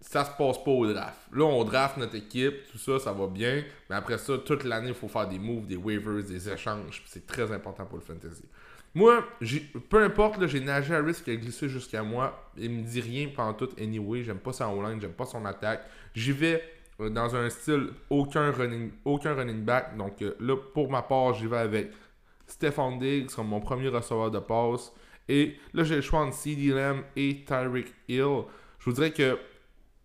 ça 0.00 0.24
se 0.24 0.30
passe 0.36 0.62
pas 0.62 0.70
au 0.70 0.86
draft. 0.86 1.18
Là, 1.32 1.44
on 1.44 1.64
draft 1.64 1.96
notre 1.96 2.16
équipe, 2.16 2.70
tout 2.70 2.78
ça, 2.78 2.98
ça 2.98 3.12
va 3.12 3.26
bien. 3.26 3.64
Mais 3.88 3.96
après 3.96 4.18
ça, 4.18 4.36
toute 4.38 4.64
l'année, 4.64 4.88
il 4.88 4.94
faut 4.94 5.08
faire 5.08 5.28
des 5.28 5.38
moves, 5.38 5.66
des 5.66 5.76
waivers, 5.76 6.22
des 6.22 6.48
échanges. 6.50 7.02
C'est 7.06 7.26
très 7.26 7.50
important 7.50 7.86
pour 7.86 7.98
le 7.98 8.04
fantasy. 8.04 8.44
Moi, 8.94 9.22
peu 9.90 10.02
importe, 10.02 10.46
j'ai 10.46 10.60
nagé 10.60 10.94
à 10.94 11.02
risque 11.02 11.24
qui 11.24 11.30
a 11.30 11.36
glissé 11.36 11.68
jusqu'à 11.68 12.02
moi. 12.02 12.50
Il 12.56 12.70
me 12.70 12.82
dit 12.82 13.00
rien 13.00 13.28
pendant 13.34 13.52
tout, 13.52 13.68
anyway. 13.78 14.22
J'aime 14.22 14.38
pas 14.38 14.52
sa 14.52 14.72
line, 14.72 15.00
j'aime 15.00 15.12
pas 15.12 15.26
son 15.26 15.44
attaque. 15.44 15.84
J'y 16.14 16.32
vais 16.32 16.62
euh, 17.00 17.10
dans 17.10 17.36
un 17.36 17.50
style 17.50 17.90
aucun 18.08 18.50
running, 18.52 18.90
aucun 19.04 19.34
running 19.34 19.62
back. 19.62 19.96
Donc 19.98 20.22
euh, 20.22 20.34
là, 20.40 20.56
pour 20.72 20.90
ma 20.90 21.02
part, 21.02 21.34
j'y 21.34 21.46
vais 21.46 21.58
avec 21.58 21.90
Stephon 22.46 22.96
Diggs 22.96 23.30
comme 23.34 23.48
mon 23.48 23.60
premier 23.60 23.88
receveur 23.88 24.30
de 24.30 24.38
passe. 24.38 24.92
Et 25.28 25.56
là, 25.74 25.82
j'ai 25.84 25.96
le 25.96 26.00
choix 26.02 26.20
entre 26.20 26.36
CD 26.36 26.68
Lamb 26.68 27.02
et 27.16 27.44
Tyreek 27.44 27.92
Hill. 28.08 28.42
Je 28.78 28.84
vous 28.84 28.92
dirais 28.92 29.12
que 29.12 29.38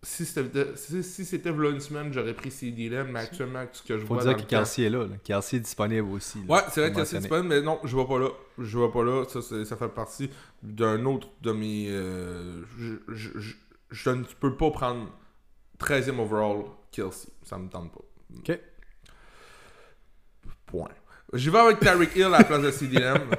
si 0.04 0.24
c'était 0.24 0.74
si, 0.74 1.04
si 1.04 1.36
une 1.46 1.78
semaine, 1.78 2.12
j'aurais 2.12 2.34
pris 2.34 2.50
CD 2.50 2.88
Lamb, 2.88 3.08
mais 3.12 3.20
actuellement, 3.20 3.64
tout 3.66 3.74
ce 3.74 3.82
que 3.84 3.98
je 3.98 4.04
Faut 4.04 4.14
vois 4.14 4.24
dire 4.24 4.32
dans 4.36 4.42
que 4.42 4.48
Kelsey 4.48 4.82
est 4.86 4.90
là, 4.90 5.06
là. 5.06 5.14
Kelsey 5.22 5.58
est 5.58 5.60
disponible 5.60 6.10
aussi. 6.10 6.38
là. 6.44 6.54
Ouais, 6.56 6.60
c'est 6.72 6.80
vrai 6.80 6.92
Faut 6.92 6.98
que 6.98 7.04
c'est 7.04 7.16
mentionner. 7.16 7.20
disponible, 7.20 7.48
mais 7.48 7.62
non, 7.62 7.78
je 7.84 7.96
vais 7.96 8.04
pas 8.04 8.18
là. 8.18 8.28
Je 8.58 8.78
vais 8.80 8.90
pas 8.90 9.04
là. 9.04 9.24
Ça, 9.28 9.40
ça 9.64 9.76
fait 9.76 9.88
partie 9.88 10.28
d'un 10.60 11.04
autre 11.04 11.28
de 11.40 11.52
mes. 11.52 11.86
euh, 11.88 12.64
je, 12.76 12.94
je, 13.14 13.30
je, 13.38 13.54
je 13.90 14.10
ne 14.10 14.24
peux 14.40 14.56
pas 14.56 14.72
prendre 14.72 15.08
13e 15.78 16.18
overall 16.18 16.64
Kelsey. 16.90 17.28
Ça 17.44 17.56
me 17.58 17.68
tente 17.68 17.92
pas. 17.92 18.00
Ok. 18.38 18.58
Point. 20.66 20.88
J'y 21.32 21.48
vais 21.50 21.58
avec 21.58 21.80
Tyreek 21.80 22.14
Hill 22.14 22.24
à 22.24 22.28
la 22.30 22.44
place 22.44 22.62
de 22.62 22.70
CD 22.70 22.98
Lamb. 22.98 23.18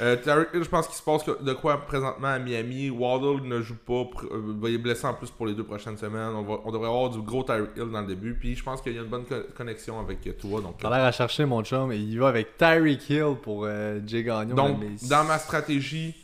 Euh, 0.00 0.16
Hill, 0.52 0.64
je 0.64 0.68
pense 0.68 0.88
qu'il 0.88 0.96
se 0.96 1.02
passe 1.02 1.24
de 1.24 1.52
quoi 1.52 1.86
présentement 1.86 2.26
à 2.26 2.38
Miami. 2.40 2.90
Waddle 2.90 3.46
ne 3.46 3.60
joue 3.62 3.76
pas. 3.76 4.02
euh, 4.32 4.52
il 4.64 4.74
est 4.74 4.78
blessé 4.78 5.06
en 5.06 5.14
plus 5.14 5.30
pour 5.30 5.46
les 5.46 5.54
deux 5.54 5.62
prochaines 5.62 5.96
semaines. 5.96 6.32
On, 6.34 6.42
va, 6.42 6.56
on 6.64 6.72
devrait 6.72 6.88
avoir 6.88 7.08
du 7.10 7.20
gros 7.20 7.44
Tyreek 7.44 7.70
Hill 7.76 7.88
dans 7.92 8.00
le 8.00 8.08
début. 8.08 8.34
Puis 8.34 8.56
je 8.56 8.64
pense 8.64 8.82
qu'il 8.82 8.94
y 8.96 8.98
a 8.98 9.02
une 9.02 9.06
bonne 9.08 9.24
co- 9.26 9.44
connexion 9.56 10.00
avec 10.00 10.26
euh, 10.26 10.32
Tua. 10.32 10.60
Donc, 10.60 10.78
T'as 10.78 10.90
l'air 10.90 11.04
à 11.04 11.12
chercher 11.12 11.44
mon 11.44 11.62
chum 11.62 11.92
et 11.92 11.98
il 11.98 12.18
va 12.18 12.28
avec 12.28 12.56
Tyreek 12.58 13.08
Hill 13.10 13.36
pour 13.40 13.64
euh, 13.64 14.00
Jay 14.04 14.24
Gagnon. 14.24 14.56
Donc, 14.56 14.80
dans 15.08 15.22
ma 15.22 15.38
stratégie, 15.38 16.16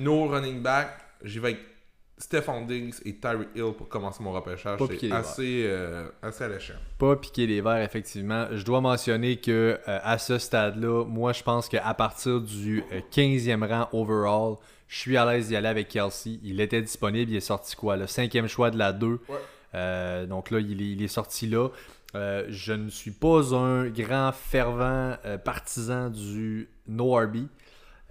no 0.00 0.26
running 0.26 0.60
back, 0.60 0.88
j'y 1.22 1.38
vais 1.38 1.48
avec 1.50 1.60
Stephon 2.20 2.66
Diggs 2.66 2.94
et 3.04 3.16
Tyreek 3.16 3.48
Hill 3.54 3.72
pour 3.76 3.88
commencer 3.88 4.22
mon 4.22 4.32
repêchage. 4.32 4.78
C'est 5.00 5.10
assez, 5.10 5.64
euh, 5.66 6.08
assez 6.22 6.44
alléchant. 6.44 6.74
pas 6.98 7.16
piquer 7.16 7.46
les 7.46 7.60
verres, 7.60 7.82
effectivement. 7.82 8.46
Je 8.52 8.62
dois 8.64 8.80
mentionner 8.80 9.36
que 9.38 9.78
euh, 9.88 9.98
à 10.02 10.18
ce 10.18 10.38
stade-là, 10.38 11.04
moi, 11.06 11.32
je 11.32 11.42
pense 11.42 11.68
qu'à 11.68 11.94
partir 11.94 12.40
du 12.40 12.84
euh, 12.92 13.00
15e 13.10 13.66
rang 13.66 13.88
overall, 13.92 14.56
je 14.86 14.98
suis 14.98 15.16
à 15.16 15.24
l'aise 15.24 15.48
d'y 15.48 15.56
aller 15.56 15.68
avec 15.68 15.88
Kelsey. 15.88 16.38
Il 16.42 16.60
était 16.60 16.82
disponible, 16.82 17.30
il 17.30 17.36
est 17.36 17.40
sorti 17.40 17.74
quoi 17.74 17.96
Le 17.96 18.06
cinquième 18.06 18.48
choix 18.48 18.70
de 18.70 18.76
la 18.78 18.92
2. 18.92 19.06
Ouais. 19.06 19.18
Euh, 19.74 20.26
donc 20.26 20.50
là, 20.50 20.60
il 20.60 20.82
est, 20.82 20.92
il 20.92 21.02
est 21.02 21.08
sorti 21.08 21.46
là. 21.46 21.68
Euh, 22.16 22.44
je 22.48 22.72
ne 22.72 22.90
suis 22.90 23.12
pas 23.12 23.54
un 23.54 23.86
grand 23.88 24.32
fervent 24.32 25.16
euh, 25.24 25.38
partisan 25.38 26.10
du 26.10 26.68
no 26.88 27.14
RB. 27.14 27.46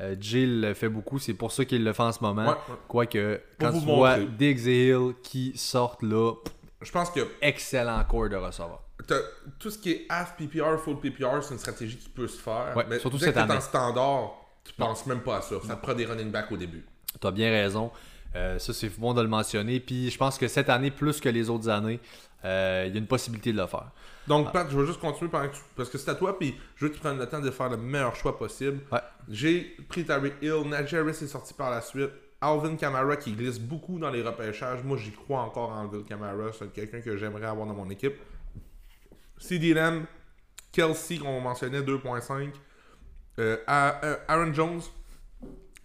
Euh, 0.01 0.15
Jill 0.19 0.61
le 0.61 0.73
fait 0.73 0.87
beaucoup, 0.89 1.19
c'est 1.19 1.33
pour 1.33 1.51
ça 1.51 1.65
qu'il 1.65 1.83
le 1.83 1.91
fait 1.93 2.03
en 2.03 2.11
ce 2.11 2.23
moment. 2.23 2.43
Ouais, 2.43 2.49
ouais. 2.53 2.75
Quoique, 2.87 3.41
quand 3.59 3.73
tu 3.73 3.79
vois 3.79 4.17
montrer. 4.17 4.27
Diggs 4.37 4.67
et 4.67 4.87
Hill 4.89 5.13
qui 5.21 5.51
sortent 5.57 6.03
là, 6.03 6.33
Je 6.81 6.91
pense 6.91 7.09
que 7.09 7.19
excellent 7.41 8.01
corps 8.05 8.29
de 8.29 8.37
receveur. 8.37 8.81
t'as- 9.05 9.19
tout 9.59 9.69
ce 9.69 9.77
qui 9.77 9.91
est 9.91 10.05
half 10.07 10.35
PPR, 10.37 10.77
full 10.79 10.99
PPR, 11.01 11.41
c'est 11.43 11.53
une 11.53 11.59
stratégie 11.59 11.97
qui 11.97 12.07
peut 12.09 12.27
se 12.27 12.39
faire. 12.39 12.73
Ouais, 12.77 12.85
mais 12.89 12.99
surtout 12.99 13.17
dès 13.17 13.25
cette 13.25 13.35
que 13.35 13.39
année. 13.39 13.55
en 13.55 13.61
standard, 13.61 14.31
tu 14.63 14.73
penses 14.73 15.05
même 15.05 15.19
pas 15.21 15.37
à 15.37 15.41
ça. 15.41 15.55
Ça 15.67 15.75
te 15.75 15.81
prend 15.81 15.93
des 15.93 16.05
running 16.05 16.31
backs 16.31 16.51
au 16.51 16.57
début. 16.57 16.85
Tu 17.19 17.27
as 17.27 17.31
bien 17.31 17.49
raison. 17.51 17.91
Euh, 18.35 18.59
ça, 18.59 18.73
c'est 18.73 18.89
bon 18.99 19.13
de 19.13 19.21
le 19.21 19.27
mentionner. 19.27 19.79
Puis 19.79 20.09
je 20.11 20.17
pense 20.17 20.37
que 20.37 20.47
cette 20.47 20.69
année, 20.69 20.91
plus 20.91 21.19
que 21.19 21.27
les 21.27 21.49
autres 21.49 21.67
années, 21.67 21.99
euh, 22.45 22.85
il 22.87 22.93
y 22.93 22.95
a 22.95 22.99
une 22.99 23.07
possibilité 23.07 23.51
de 23.53 23.57
le 23.57 23.67
faire. 23.67 23.91
Donc, 24.27 24.51
Pat, 24.51 24.69
je 24.69 24.79
vais 24.79 24.85
juste 24.85 24.99
continuer 24.99 25.29
pendant 25.31 25.47
que 25.49 25.55
tu- 25.55 25.61
parce 25.75 25.89
que 25.89 25.97
c'est 25.97 26.11
à 26.11 26.15
toi, 26.15 26.37
puis 26.37 26.55
je 26.75 26.85
veux 26.85 26.89
que 26.89 26.95
tu 26.95 27.01
prennes 27.01 27.17
le 27.17 27.25
temps 27.27 27.39
de 27.39 27.49
faire 27.51 27.69
le 27.69 27.77
meilleur 27.77 28.15
choix 28.15 28.37
possible. 28.37 28.79
Ouais. 28.91 28.99
J'ai 29.27 29.75
pris 29.89 30.03
Tyreek 30.05 30.35
Hill, 30.41 30.63
Najee 30.67 30.97
est 30.97 31.27
sorti 31.27 31.53
par 31.53 31.69
la 31.71 31.81
suite. 31.81 32.11
Alvin 32.41 32.75
Kamara 32.77 33.17
qui 33.17 33.33
glisse 33.33 33.59
beaucoup 33.59 33.99
dans 33.99 34.09
les 34.09 34.21
repêchages. 34.21 34.81
Moi, 34.83 34.97
j'y 34.97 35.11
crois 35.11 35.41
encore 35.41 35.71
en 35.71 35.81
Alvin 35.81 36.03
Kamara. 36.03 36.51
C'est 36.57 36.71
quelqu'un 36.71 37.01
que 37.01 37.17
j'aimerais 37.17 37.45
avoir 37.47 37.67
dans 37.67 37.73
mon 37.73 37.89
équipe. 37.89 38.15
CD 39.37 39.73
Lamb, 39.73 40.05
Kelsey, 40.71 41.17
qu'on 41.17 41.41
mentionnait, 41.41 41.81
2.5. 41.81 42.51
Euh, 43.39 43.57
euh, 43.67 44.15
Aaron 44.27 44.53
Jones, 44.53 44.81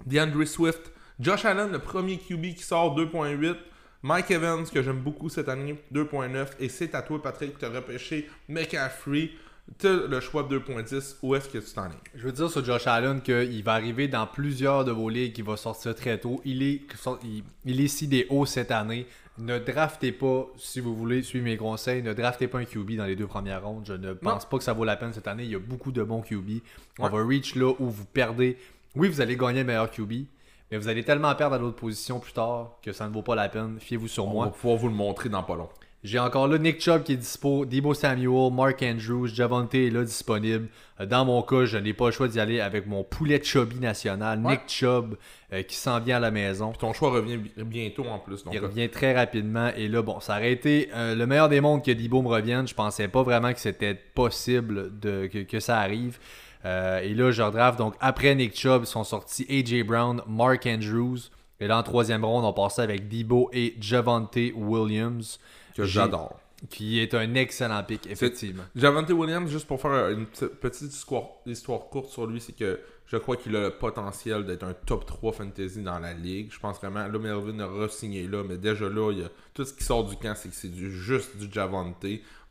DeAndre 0.07 0.47
Swift, 0.47 0.93
Josh 1.21 1.45
Allen, 1.45 1.71
le 1.73 1.79
premier 1.79 2.19
QB 2.19 2.55
qui 2.55 2.63
sort 2.63 2.95
2.8. 2.97 3.57
Mike 4.05 4.31
Evans, 4.33 4.65
que 4.67 4.83
j'aime 4.83 5.01
beaucoup 5.01 5.31
cette 5.31 5.49
année, 5.49 5.77
2.9. 5.93 6.47
Et 6.61 6.69
c'est 6.69 6.95
à 6.95 7.01
toi, 7.01 7.23
Patrick, 7.23 7.57
tu 7.59 7.65
as 7.65 7.71
repêché 7.71 8.29
McCaffrey. 8.51 9.31
t'as 9.79 10.07
le 10.07 10.21
choix 10.21 10.43
de 10.43 10.59
2.10, 10.59 11.17
où 11.23 11.35
est-ce 11.35 11.49
que 11.49 11.57
tu 11.57 11.73
t'en 11.73 11.87
es? 11.87 11.95
Je 12.15 12.25
veux 12.27 12.33
dire 12.33 12.51
sur 12.51 12.63
Josh 12.63 12.87
Allen 12.87 13.23
qu'il 13.23 13.65
va 13.65 13.73
arriver 13.73 14.07
dans 14.07 14.27
plusieurs 14.27 14.85
de 14.85 14.93
vos 14.93 15.09
ligues, 15.09 15.39
il 15.39 15.45
va 15.45 15.57
sortir 15.57 15.95
très 15.95 16.19
tôt. 16.19 16.43
Il 16.45 16.63
est, 16.63 16.83
il, 17.25 17.45
il 17.65 17.81
est 17.81 18.47
cette 18.47 18.71
année. 18.71 19.07
Ne 19.39 19.59
draftez 19.59 20.13
pas, 20.13 20.47
si 20.59 20.81
vous 20.81 20.95
voulez 20.95 21.23
suivre 21.23 21.47
mes 21.47 21.57
conseils, 21.57 22.03
ne 22.03 22.13
draftez 22.13 22.47
pas 22.47 22.59
un 22.59 22.67
QB 22.67 22.97
dans 22.97 23.07
les 23.07 23.17
deux 23.17 23.27
premières 23.27 23.65
rondes. 23.65 23.85
Je 23.89 23.95
ne 23.95 24.13
pense 24.13 24.47
pas 24.47 24.59
que 24.59 24.65
ça 24.65 24.75
vaut 24.75 24.85
la 24.85 24.97
peine 24.97 25.15
cette 25.15 25.27
année. 25.27 25.45
Il 25.45 25.51
y 25.51 25.55
a 25.57 25.59
beaucoup 25.59 25.93
de 25.93 26.03
bons 26.05 26.21
QB. 26.21 26.61
On 26.99 27.05
Ouais. 27.07 27.11
va 27.11 27.25
reach 27.27 27.55
là 27.57 27.73
où 27.79 27.89
vous 27.89 28.05
perdez. 28.05 28.59
Oui, 28.95 29.09
vous 29.09 29.21
allez 29.23 29.37
gagner 29.37 29.61
le 29.61 29.65
meilleur 29.67 29.91
QB, 29.91 30.27
mais 30.71 30.79
vous 30.79 30.89
allez 30.89 31.05
tellement 31.05 31.35
perdre 31.35 31.57
à 31.57 31.59
l'autre 31.59 31.77
position 31.77 32.19
plus 32.21 32.33
tard 32.33 32.79
que 32.83 32.93
ça 32.93 33.07
ne 33.09 33.13
vaut 33.13 33.23
pas 33.23 33.35
la 33.35 33.49
peine. 33.49 33.77
Fiez-vous 33.81 34.09
sur 34.09 34.27
On 34.27 34.31
moi. 34.31 34.45
va 34.47 34.51
pouvoir 34.51 34.77
vous 34.77 34.89
le 34.89 34.95
montrer 34.95 35.29
dans 35.29 35.43
pas 35.43 35.57
long. 35.57 35.69
J'ai 36.03 36.19
encore 36.19 36.49
là 36.49 36.59
Nick 36.59 36.83
Chubb 36.83 37.03
qui 37.03 37.15
est 37.15 37.17
dispo, 37.17 37.65
Debo 37.65 37.95
Samuel, 37.95 38.53
Mark 38.53 38.83
Andrews, 38.83 39.27
Javante 39.29 39.75
est 39.75 39.89
là 39.89 40.05
disponible. 40.05 40.69
Euh, 41.01 41.07
Dans 41.07 41.25
mon 41.25 41.41
cas, 41.41 41.65
je 41.65 41.79
n'ai 41.79 41.95
pas 41.95 42.05
le 42.07 42.11
choix 42.13 42.29
d'y 42.29 42.39
aller 42.39 42.61
avec 42.61 42.87
mon 42.87 43.05
poulet 43.05 43.43
Chubby 43.43 43.77
national, 43.81 44.39
Ouais. 44.45 44.51
Nick 44.53 44.69
Chubb, 44.69 45.15
euh, 45.55 45.63
qui 45.63 45.75
s'en 45.77 46.01
vient 46.01 46.19
à 46.19 46.21
la 46.21 46.31
maison. 46.31 46.69
Puis 46.73 46.79
ton 46.81 46.93
choix 46.93 47.11
revient 47.11 47.39
bi- 47.39 47.53
bientôt 47.65 48.05
en 48.05 48.19
plus. 48.19 48.45
Donc, 48.45 48.53
Il 48.53 48.59
euh, 48.63 48.67
revient 48.67 48.91
très 48.91 49.15
rapidement. 49.17 49.71
Et 49.79 49.89
là, 49.89 50.03
bon, 50.03 50.21
ça 50.21 50.35
aurait 50.37 50.53
été 50.53 50.91
euh, 50.95 51.15
le 51.15 51.27
meilleur 51.27 51.49
des 51.49 51.63
mondes 51.63 51.83
que 51.83 51.91
Debo 51.93 52.21
me 52.21 52.29
revienne. 52.29 52.69
Je 52.69 52.75
pensais 52.75 53.09
pas 53.09 53.23
vraiment 53.23 53.55
que 53.55 53.61
c'était 53.61 53.95
possible 53.95 54.99
de, 55.01 55.27
que, 55.27 55.39
que 55.39 55.59
ça 55.59 55.79
arrive. 55.79 56.19
Euh, 56.65 57.01
et 57.01 57.15
là, 57.15 57.31
je 57.31 57.43
redraft. 57.43 57.79
Donc, 57.79 57.95
après 58.01 58.35
Nick 58.35 58.57
Chubb, 58.57 58.83
ils 58.85 58.87
sont 58.87 59.05
sortis 59.05 59.47
A.J. 59.51 59.83
Brown, 59.83 60.23
Mark 60.27 60.67
Andrews. 60.67 61.19
Et 61.61 61.67
là, 61.67 61.79
en 61.79 61.83
troisième 61.83 62.25
ronde, 62.25 62.45
on 62.45 62.53
passait 62.53 62.83
avec 62.83 63.09
Debo 63.09 63.51
et 63.53 63.75
Javante 63.81 64.39
Williams. 64.55 65.39
que 65.77 65.85
j'adore. 65.85 66.41
Qui 66.71 67.01
est 67.01 67.13
un 67.15 67.35
excellent 67.35 67.83
pick, 67.83 68.07
effectivement. 68.07 68.63
Javante 68.75 69.11
Williams, 69.11 69.51
juste 69.51 69.67
pour 69.67 69.81
faire 69.81 70.09
une 70.09 70.25
petite- 70.27 70.55
petite 70.61 70.93
histoire, 70.95 71.25
histoire 71.45 71.81
courte 71.91 72.09
sur 72.11 72.27
lui, 72.27 72.41
c'est 72.41 72.55
que 72.57 72.81
je 73.07 73.19
crois 73.19 73.37
qu'il 73.37 73.55
a 73.55 73.61
le 73.65 73.71
potentiel 73.71 74.47
d'être 74.47 74.63
un 74.65 74.73
top 74.73 75.05
3 75.05 75.33
fantasy 75.33 75.83
dans 75.83 75.99
la 75.99 76.15
ligue. 76.15 76.51
Je 76.51 76.59
pense 76.59 76.79
vraiment, 76.79 77.07
là, 77.07 77.19
Melvin 77.19 77.59
a 77.61 77.67
re-signé 77.67 78.27
là, 78.27 78.43
mais 78.49 78.57
déjà 78.57 78.89
là, 78.89 79.11
il 79.13 79.19
y 79.19 79.25
a, 79.25 79.29
tout 79.53 79.65
ce 79.67 79.75
qui 79.75 79.85
sort 79.85 80.05
du 80.05 80.17
camp, 80.17 80.35
c'est 80.35 80.49
que 80.49 80.55
c'est 80.55 80.69
du, 80.73 80.91
juste 80.91 81.37
du 81.37 81.53
Javante. 81.53 82.07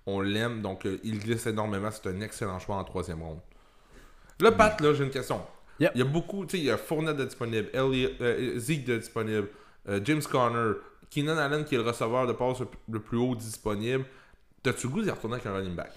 On 0.06 0.22
l'aime, 0.22 0.62
donc 0.62 0.86
euh, 0.86 1.00
il 1.04 1.18
glisse 1.18 1.48
énormément. 1.48 1.90
C'est 1.92 2.08
un 2.08 2.22
excellent 2.22 2.60
choix 2.60 2.76
en 2.76 2.84
troisième 2.84 3.22
ronde. 3.24 3.40
Là, 4.44 4.52
Pat, 4.52 4.80
là, 4.82 4.94
j'ai 4.94 5.04
une 5.04 5.10
question. 5.10 5.42
Yep. 5.80 5.92
Il 5.96 6.00
y 6.00 6.02
a 6.02 6.06
beaucoup, 6.06 6.46
tu 6.46 6.52
sais, 6.52 6.58
il 6.60 6.66
y 6.66 6.72
a 6.72 6.78
Fournette 6.78 7.18
de 7.18 7.26
disponible, 7.26 7.68
Elliott, 7.74 8.14
euh, 8.22 8.60
Zeke 8.60 8.86
de 8.86 8.98
disponible, 8.98 9.48
euh, 9.90 10.00
James 10.04 10.22
Conner, 10.22 10.74
Keenan 11.10 11.38
Allen 11.38 11.66
qui 11.66 11.76
est 11.76 11.78
le 11.78 11.84
receveur 11.84 12.28
de 12.28 12.34
passe 12.34 12.58
le- 12.90 13.00
plus 13.00 13.18
haut 13.18 13.36
disponible. 13.36 14.06
T'as-tu 14.62 14.88
le 14.88 14.94
goût 14.94 15.02
d'y 15.02 15.10
retourner 15.10 15.36
avec 15.36 15.46
un 15.48 15.54
running 15.54 15.76
back? 15.76 15.92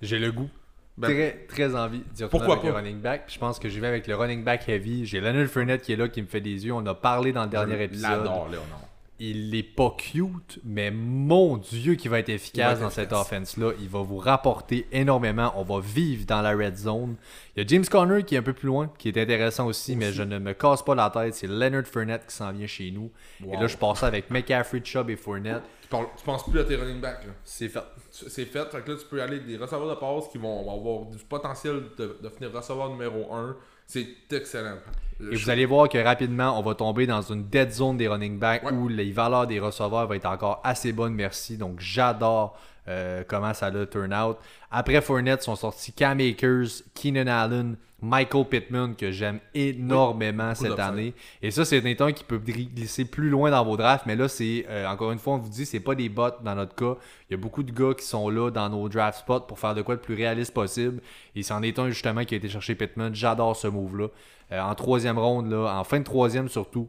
J'ai 0.00 0.18
le 0.18 0.32
goût. 0.32 0.48
Ben, 0.96 1.08
très, 1.08 1.46
très 1.48 1.74
envie 1.76 1.98
d'y 2.12 2.24
retourner 2.24 2.28
Pourquoi 2.30 2.54
avec 2.54 2.64
le 2.64 2.72
pas? 2.72 2.78
running 2.78 3.00
back. 3.00 3.24
Je 3.28 3.38
pense 3.38 3.58
que 3.58 3.68
j'y 3.68 3.78
vais 3.80 3.86
avec 3.86 4.06
le 4.06 4.16
running 4.16 4.42
back 4.42 4.68
heavy. 4.68 5.06
J'ai 5.06 5.20
Leonard 5.20 5.46
Fournette 5.48 5.82
qui 5.82 5.92
est 5.92 5.96
là, 5.96 6.08
qui 6.08 6.20
me 6.22 6.26
fait 6.26 6.40
des 6.40 6.66
yeux. 6.66 6.72
On 6.72 6.84
a 6.86 6.94
parlé 6.94 7.32
dans 7.32 7.44
le 7.44 7.50
dernier 7.50 7.82
épisode. 7.84 8.10
l'adore, 8.10 8.48
Léonard. 8.48 8.87
Il 9.20 9.52
est 9.56 9.64
pas 9.64 9.94
cute, 9.98 10.60
mais 10.64 10.92
mon 10.92 11.56
Dieu, 11.56 11.96
qui 11.96 12.06
va 12.06 12.20
être 12.20 12.28
efficace 12.28 12.78
va 12.78 12.86
être 12.86 12.88
dans 12.88 12.90
cette 12.90 13.12
offense-là. 13.12 13.72
Il 13.80 13.88
va 13.88 14.00
vous 14.02 14.18
rapporter 14.18 14.86
énormément. 14.92 15.52
On 15.56 15.64
va 15.64 15.80
vivre 15.80 16.24
dans 16.24 16.40
la 16.40 16.50
red 16.52 16.76
zone. 16.76 17.16
Il 17.56 17.60
y 17.62 17.64
a 17.64 17.66
James 17.66 17.84
Conner 17.84 18.22
qui 18.22 18.36
est 18.36 18.38
un 18.38 18.42
peu 18.42 18.52
plus 18.52 18.68
loin, 18.68 18.92
qui 18.96 19.08
est 19.08 19.18
intéressant 19.18 19.66
aussi, 19.66 19.96
mais 19.96 20.12
je 20.12 20.22
ne 20.22 20.38
me 20.38 20.52
casse 20.52 20.82
pas 20.84 20.94
la 20.94 21.10
tête. 21.10 21.34
C'est 21.34 21.48
Leonard 21.48 21.84
Fournette 21.86 22.26
qui 22.28 22.34
s'en 22.36 22.52
vient 22.52 22.68
chez 22.68 22.92
nous. 22.92 23.10
Et 23.44 23.56
là, 23.56 23.66
je 23.66 23.76
passe 23.76 24.04
avec 24.04 24.30
McCaffrey, 24.30 24.80
Chubb 24.84 25.10
et 25.10 25.16
Fournette. 25.16 25.62
Tu, 25.82 25.88
parles- 25.88 26.06
tu 26.16 26.24
penses 26.24 26.48
plus 26.48 26.60
à 26.60 26.64
tes 26.64 26.76
running 26.76 27.00
backs. 27.00 27.26
C'est 27.42 27.68
fait. 27.68 27.80
C'est 28.10 28.44
fait. 28.44 28.70
Fait 28.70 28.82
que 28.84 28.92
là, 28.92 28.96
tu 28.98 29.06
peux 29.06 29.20
aller 29.20 29.40
des 29.40 29.56
receveurs 29.56 29.88
de 29.88 29.94
passe 29.98 30.28
qui 30.30 30.38
vont 30.38 30.60
avoir 30.72 31.06
du 31.06 31.18
potentiel 31.24 31.82
de, 31.98 32.18
de 32.22 32.28
finir 32.28 32.52
receveur 32.52 32.90
numéro 32.90 33.32
1. 33.34 33.56
C'est 33.88 34.06
excellent. 34.30 34.76
Et 35.20 35.34
vous 35.34 35.50
allez 35.50 35.64
voir 35.66 35.88
que 35.88 35.98
rapidement, 35.98 36.56
on 36.58 36.62
va 36.62 36.74
tomber 36.76 37.06
dans 37.06 37.22
une 37.22 37.48
dead 37.48 37.72
zone 37.72 37.96
des 37.96 38.06
running 38.06 38.38
backs 38.38 38.62
Ouais. 38.62 38.72
où 38.72 38.86
les 38.86 39.10
valeurs 39.10 39.46
des 39.48 39.58
receveurs 39.58 40.06
vont 40.06 40.14
être 40.14 40.26
encore 40.26 40.60
assez 40.62 40.92
bonnes, 40.92 41.14
merci. 41.14 41.56
Donc 41.56 41.80
j'adore 41.80 42.56
euh, 42.86 43.24
comment 43.26 43.52
ça 43.54 43.68
le 43.70 43.86
turn 43.88 44.14
out. 44.14 44.36
Après 44.70 45.00
Fournette, 45.00 45.42
sont 45.42 45.56
sortis 45.56 45.92
Cam 45.92 46.20
Akers, 46.20 46.82
Keenan 46.94 47.26
Allen, 47.26 47.76
Michael 48.00 48.44
Pittman, 48.44 48.94
que 48.94 49.10
j'aime 49.10 49.40
énormément 49.54 50.54
cette 50.54 50.78
année. 50.78 51.14
Et 51.42 51.50
ça, 51.50 51.64
c'est 51.64 52.00
un 52.00 52.12
qui 52.12 52.22
peut 52.22 52.38
glisser 52.38 53.04
plus 53.04 53.28
loin 53.28 53.50
dans 53.50 53.64
vos 53.64 53.76
drafts. 53.76 54.06
Mais 54.06 54.14
là, 54.14 54.28
c'est 54.28 54.66
euh, 54.68 54.86
encore 54.86 55.10
une 55.10 55.18
fois, 55.18 55.34
on 55.34 55.38
vous 55.38 55.48
dit, 55.48 55.66
c'est 55.66 55.80
pas 55.80 55.96
des 55.96 56.08
bots 56.08 56.30
dans 56.44 56.54
notre 56.54 56.74
cas. 56.76 56.96
Il 57.28 57.32
y 57.32 57.34
a 57.34 57.36
beaucoup 57.36 57.64
de 57.64 57.72
gars 57.72 57.94
qui 57.94 58.04
sont 58.04 58.28
là 58.28 58.50
dans 58.50 58.68
nos 58.68 58.88
draft 58.88 59.20
spots 59.20 59.40
pour 59.40 59.58
faire 59.58 59.74
de 59.74 59.82
quoi 59.82 59.94
le 59.94 60.00
plus 60.00 60.14
réaliste 60.14 60.54
possible. 60.54 61.00
Et 61.34 61.42
c'en 61.42 61.62
est 61.62 61.78
un 61.78 61.88
justement 61.88 62.24
qui 62.24 62.34
a 62.34 62.36
été 62.36 62.48
chercher 62.48 62.76
Pittman. 62.76 63.14
J'adore 63.14 63.56
ce 63.56 63.66
move-là. 63.66 64.08
Euh, 64.52 64.60
en 64.60 64.74
troisième 64.74 65.18
ronde, 65.18 65.50
là, 65.50 65.78
en 65.78 65.84
fin 65.84 65.98
de 65.98 66.04
troisième 66.04 66.48
surtout, 66.48 66.88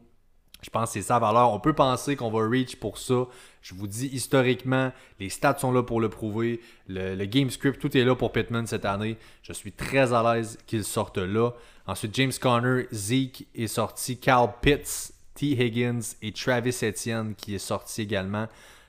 je 0.62 0.70
pense 0.70 0.90
que 0.90 0.94
c'est 0.94 1.08
sa 1.08 1.20
valeur. 1.20 1.54
On 1.54 1.60
peut 1.60 1.74
penser 1.74 2.16
qu'on 2.16 2.30
va 2.30 2.48
reach 2.48 2.76
pour 2.76 2.98
ça. 2.98 3.26
Je 3.62 3.74
vous 3.74 3.88
dis 3.88 4.08
historiquement, 4.08 4.92
les 5.20 5.30
stats 5.30 5.58
sont 5.58 5.72
là 5.72 5.84
pour 5.84 6.02
le 6.02 6.10
prouver. 6.10 6.62
Le, 6.88 7.16
le 7.16 7.26
game 7.26 7.50
script, 7.50 7.80
tout 7.80 7.96
est 7.96 8.04
là 8.04 8.16
pour 8.16 8.32
Pittman 8.32 8.68
cette 8.68 8.86
année. 8.86 9.18
Je 9.42 9.54
suis 9.54 9.72
très 9.72 10.14
à 10.14 10.36
l'aise 10.36 10.58
qu'il 10.68 10.84
sorte 10.84 11.18
là. 11.18 11.52
Ensuite, 11.88 12.14
James 12.16 12.32
Conner, 12.40 12.88
Zeke 12.92 13.48
est 13.56 13.68
sorti. 13.68 14.20
Carl 14.20 14.52
Pitts, 14.62 15.14
T. 15.34 15.52
Higgins 15.52 16.16
et 16.22 16.32
Travis 16.32 16.78
Etienne 16.84 17.36
qui 17.36 17.56
est 17.56 17.60
sorti 17.60 18.02
également. 18.02 18.48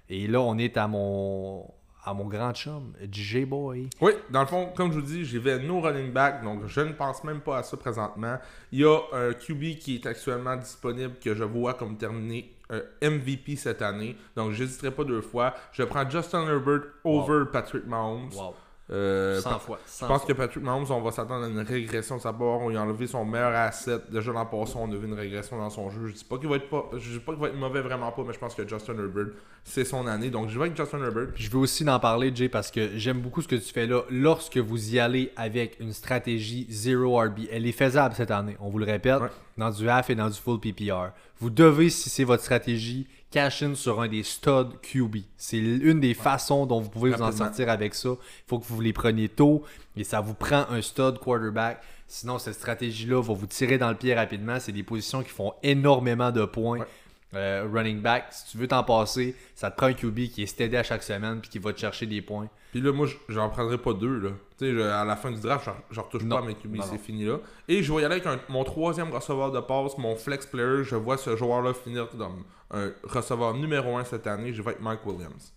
Et 0.08 0.26
là, 0.26 0.40
on 0.40 0.58
est 0.58 0.76
à 0.76 0.88
mon, 0.88 1.64
à 2.04 2.14
mon 2.14 2.26
grand 2.26 2.52
chum, 2.54 2.92
J-Boy. 3.10 3.90
Oui, 4.00 4.12
dans 4.30 4.40
le 4.40 4.46
fond, 4.46 4.72
comme 4.74 4.92
je 4.92 4.98
vous 4.98 5.06
dis, 5.06 5.24
j'y 5.24 5.38
vais 5.38 5.58
no 5.58 5.80
running 5.80 6.12
back, 6.12 6.42
donc 6.42 6.66
je 6.66 6.80
ne 6.80 6.92
pense 6.92 7.22
même 7.24 7.40
pas 7.40 7.58
à 7.58 7.62
ça 7.62 7.76
présentement. 7.76 8.38
Il 8.72 8.80
y 8.80 8.84
a 8.84 8.98
un 9.12 9.32
QB 9.32 9.78
qui 9.78 9.96
est 9.96 10.06
actuellement 10.06 10.56
disponible 10.56 11.14
que 11.22 11.34
je 11.34 11.44
vois 11.44 11.74
comme 11.74 11.96
terminé 11.96 12.54
euh, 12.72 12.82
MVP 13.02 13.56
cette 13.56 13.82
année, 13.82 14.16
donc 14.36 14.52
j'hésiterai 14.52 14.92
pas 14.92 15.04
deux 15.04 15.20
fois. 15.20 15.54
Je 15.72 15.82
prends 15.82 16.08
Justin 16.08 16.46
Herbert 16.46 16.82
over 17.04 17.44
Patrick 17.52 17.86
Mahomes. 17.86 18.30
Wow. 18.34 18.54
Euh, 18.92 19.40
100 19.40 19.58
fois. 19.60 19.78
Je 19.86 19.90
100 19.92 20.08
pense 20.08 20.18
fois. 20.22 20.28
que 20.28 20.32
Patrick 20.32 20.64
Mahomes, 20.64 20.86
on 20.90 21.00
va 21.00 21.12
s'attendre 21.12 21.44
à 21.44 21.48
une 21.48 21.60
régression 21.60 22.16
de 22.16 22.20
sa 22.22 22.32
part. 22.32 22.60
On 22.60 22.68
lui 22.70 22.76
a 22.76 22.82
enlevé 22.82 23.06
son 23.06 23.24
meilleur 23.24 23.54
asset. 23.54 23.98
Déjà 24.10 24.32
l'an 24.32 24.46
passé, 24.46 24.72
on 24.76 24.90
a 24.90 24.96
vu 24.96 25.06
une 25.06 25.14
régression 25.14 25.58
dans 25.58 25.70
son 25.70 25.90
jeu. 25.90 26.06
Je 26.08 26.14
dis 26.14 26.24
pas 26.24 26.38
qu'il 26.38 26.48
va 26.48 26.56
être 26.56 26.68
pas, 26.68 26.90
je 26.98 27.12
dis 27.12 27.18
pas 27.20 27.32
qu'il 27.32 27.40
va 27.40 27.48
être 27.48 27.56
mauvais 27.56 27.82
vraiment 27.82 28.10
pas, 28.10 28.22
mais 28.26 28.32
je 28.32 28.38
pense 28.38 28.54
que 28.54 28.66
Justin 28.66 28.94
Herbert, 28.98 29.26
c'est 29.62 29.84
son 29.84 30.06
année. 30.08 30.30
Donc 30.30 30.48
je 30.48 30.58
vais 30.58 30.64
avec 30.66 30.76
Justin 30.76 30.98
Herbert. 31.04 31.28
Je 31.36 31.50
veux 31.50 31.58
aussi 31.58 31.88
en 31.88 32.00
parler, 32.00 32.32
Jay, 32.34 32.48
parce 32.48 32.70
que 32.72 32.90
j'aime 32.96 33.20
beaucoup 33.20 33.42
ce 33.42 33.48
que 33.48 33.56
tu 33.56 33.72
fais 33.72 33.86
là. 33.86 34.02
Lorsque 34.10 34.58
vous 34.58 34.94
y 34.94 34.98
allez 34.98 35.30
avec 35.36 35.78
une 35.78 35.92
stratégie 35.92 36.66
zero 36.68 37.16
RB, 37.20 37.40
elle 37.52 37.66
est 37.66 37.72
faisable 37.72 38.14
cette 38.16 38.30
année, 38.32 38.56
on 38.60 38.70
vous 38.70 38.78
le 38.78 38.86
répète, 38.86 39.20
Ouais. 39.20 39.28
dans 39.56 39.70
du 39.70 39.88
half 39.88 40.10
et 40.10 40.14
dans 40.16 40.28
du 40.28 40.36
full 40.38 40.58
PPR. 40.58 41.10
Vous 41.38 41.50
devez, 41.50 41.90
si 41.90 42.10
c'est 42.10 42.24
votre 42.24 42.42
stratégie, 42.42 43.06
cash 43.30 43.62
in 43.62 43.74
sur 43.74 44.00
un 44.00 44.08
des 44.08 44.22
stud 44.22 44.80
QB. 44.82 45.18
C'est 45.36 45.58
une 45.58 46.00
des 46.00 46.14
façons 46.14 46.66
dont 46.66 46.80
vous 46.80 46.90
pouvez 46.90 47.10
vous 47.10 47.22
en 47.22 47.32
sortir 47.32 47.68
avec 47.68 47.94
ça. 47.94 48.10
Il 48.10 48.48
faut 48.48 48.58
que 48.58 48.66
vous 48.66 48.80
les 48.80 48.92
preniez 48.92 49.28
tôt 49.28 49.62
et 49.96 50.04
ça 50.04 50.20
vous 50.20 50.34
prend 50.34 50.66
un 50.70 50.82
stud 50.82 51.18
quarterback. 51.18 51.80
Sinon, 52.06 52.38
cette 52.38 52.54
stratégie-là 52.54 53.22
va 53.22 53.34
vous 53.34 53.46
tirer 53.46 53.78
dans 53.78 53.88
le 53.88 53.94
pied 53.94 54.14
rapidement. 54.14 54.58
C'est 54.58 54.72
des 54.72 54.82
positions 54.82 55.22
qui 55.22 55.30
font 55.30 55.54
énormément 55.62 56.32
de 56.32 56.44
points. 56.44 56.80
Ouais. 56.80 56.86
Euh, 57.32 57.68
running 57.72 58.00
back, 58.00 58.26
si 58.30 58.50
tu 58.50 58.58
veux 58.58 58.66
t'en 58.66 58.82
passer, 58.82 59.36
ça 59.54 59.70
te 59.70 59.76
prend 59.76 59.86
un 59.86 59.92
QB 59.92 60.30
qui 60.30 60.42
est 60.42 60.46
steady 60.46 60.76
à 60.76 60.82
chaque 60.82 61.02
semaine 61.04 61.40
puis 61.40 61.48
qui 61.48 61.58
va 61.60 61.72
te 61.72 61.78
chercher 61.78 62.06
des 62.06 62.22
points. 62.22 62.48
Puis 62.72 62.80
là, 62.80 62.90
moi, 62.92 63.06
j'en 63.28 63.48
prendrai 63.50 63.78
pas 63.78 63.92
deux. 63.92 64.18
Là. 64.18 64.30
Tu 64.58 64.66
sais, 64.66 64.72
je- 64.72 64.80
à 64.80 65.04
la 65.04 65.14
fin 65.14 65.30
du 65.30 65.40
draft, 65.40 65.68
j'en 65.92 66.02
retouche 66.02 66.24
Non. 66.24 66.36
pas 66.38 66.42
à 66.42 66.46
mes 66.46 66.54
QB, 66.54 66.78
c'est 66.82 66.98
fini 66.98 67.24
là. 67.24 67.36
Et 67.68 67.82
je 67.84 67.92
vais 67.92 68.02
y 68.02 68.04
aller 68.04 68.16
avec 68.16 68.26
un- 68.26 68.40
mon 68.48 68.64
troisième 68.64 69.10
receveur 69.12 69.52
de 69.52 69.60
passe, 69.60 69.96
mon 69.98 70.16
flex 70.16 70.44
player. 70.46 70.82
Je 70.82 70.96
vois 70.96 71.16
ce 71.18 71.36
joueur-là 71.36 71.72
finir 71.72 72.08
comme 72.10 72.42
un 72.72 72.90
receveur 73.04 73.54
numéro 73.54 73.96
un 73.96 74.04
cette 74.04 74.26
année. 74.26 74.52
Je 74.52 74.60
vais 74.62 74.70
avec 74.70 74.80
Mike 74.82 75.06
Williams. 75.06 75.52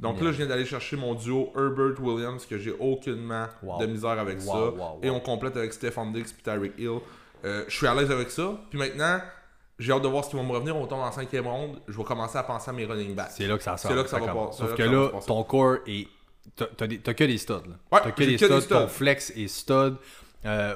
Donc 0.00 0.20
là, 0.20 0.32
je 0.32 0.38
viens 0.38 0.46
d'aller 0.46 0.64
chercher 0.64 0.96
mon 0.96 1.14
duo 1.14 1.52
Herbert-Williams, 1.56 2.46
que 2.46 2.58
j'ai 2.58 2.72
aucunement 2.80 3.46
Wow. 3.62 3.78
de 3.80 3.86
misère 3.86 4.18
avec 4.18 4.38
Wow, 4.40 4.44
ça. 4.46 4.70
wow, 4.70 4.98
Et 5.02 5.10
on 5.10 5.20
complète 5.20 5.56
avec 5.56 5.72
Stephon 5.72 6.10
Diggs 6.10 6.26
et 6.26 6.42
Tyreek 6.42 6.72
Hill. 6.78 6.98
Euh, 7.44 7.64
je 7.68 7.76
suis 7.76 7.86
à 7.86 7.94
l'aise 7.94 8.10
avec 8.10 8.30
ça. 8.30 8.58
Puis 8.70 8.78
maintenant, 8.78 9.20
j'ai 9.78 9.92
hâte 9.92 10.02
de 10.02 10.08
voir 10.08 10.24
ce 10.24 10.30
qui 10.30 10.36
va 10.36 10.42
me 10.42 10.52
revenir. 10.52 10.76
On 10.76 10.86
tombe 10.86 11.00
en 11.00 11.10
cinquième 11.12 11.46
ronde. 11.46 11.80
Je 11.88 11.96
vais 11.96 12.04
commencer 12.04 12.38
à 12.38 12.42
penser 12.42 12.70
à 12.70 12.72
mes 12.72 12.84
running 12.84 13.14
backs. 13.14 13.30
C'est 13.32 13.46
là 13.46 13.56
que 13.56 13.62
ça 13.62 13.76
sort. 13.76 13.90
C'est 13.90 13.96
là 13.96 14.02
que 14.04 14.10
ça 14.10 14.18
va 14.18 14.26
pas- 14.26 14.52
Sauf 14.52 14.70
là 14.70 14.76
que 14.76 14.82
là, 14.82 15.10
ton 15.26 15.42
core 15.44 15.78
est. 15.86 16.06
T'as 16.56 16.66
que 17.14 17.24
des 17.24 17.38
studs. 17.38 17.52
Là. 17.52 17.76
Ouais, 17.92 18.00
t'as 18.02 18.10
que 18.10 18.24
des 18.24 18.36
que 18.36 18.44
des 18.46 18.60
studs. 18.60 18.68
Ton 18.68 18.88
flex 18.88 19.30
est 19.36 19.48
stud. 19.48 19.96
Euh, 20.44 20.74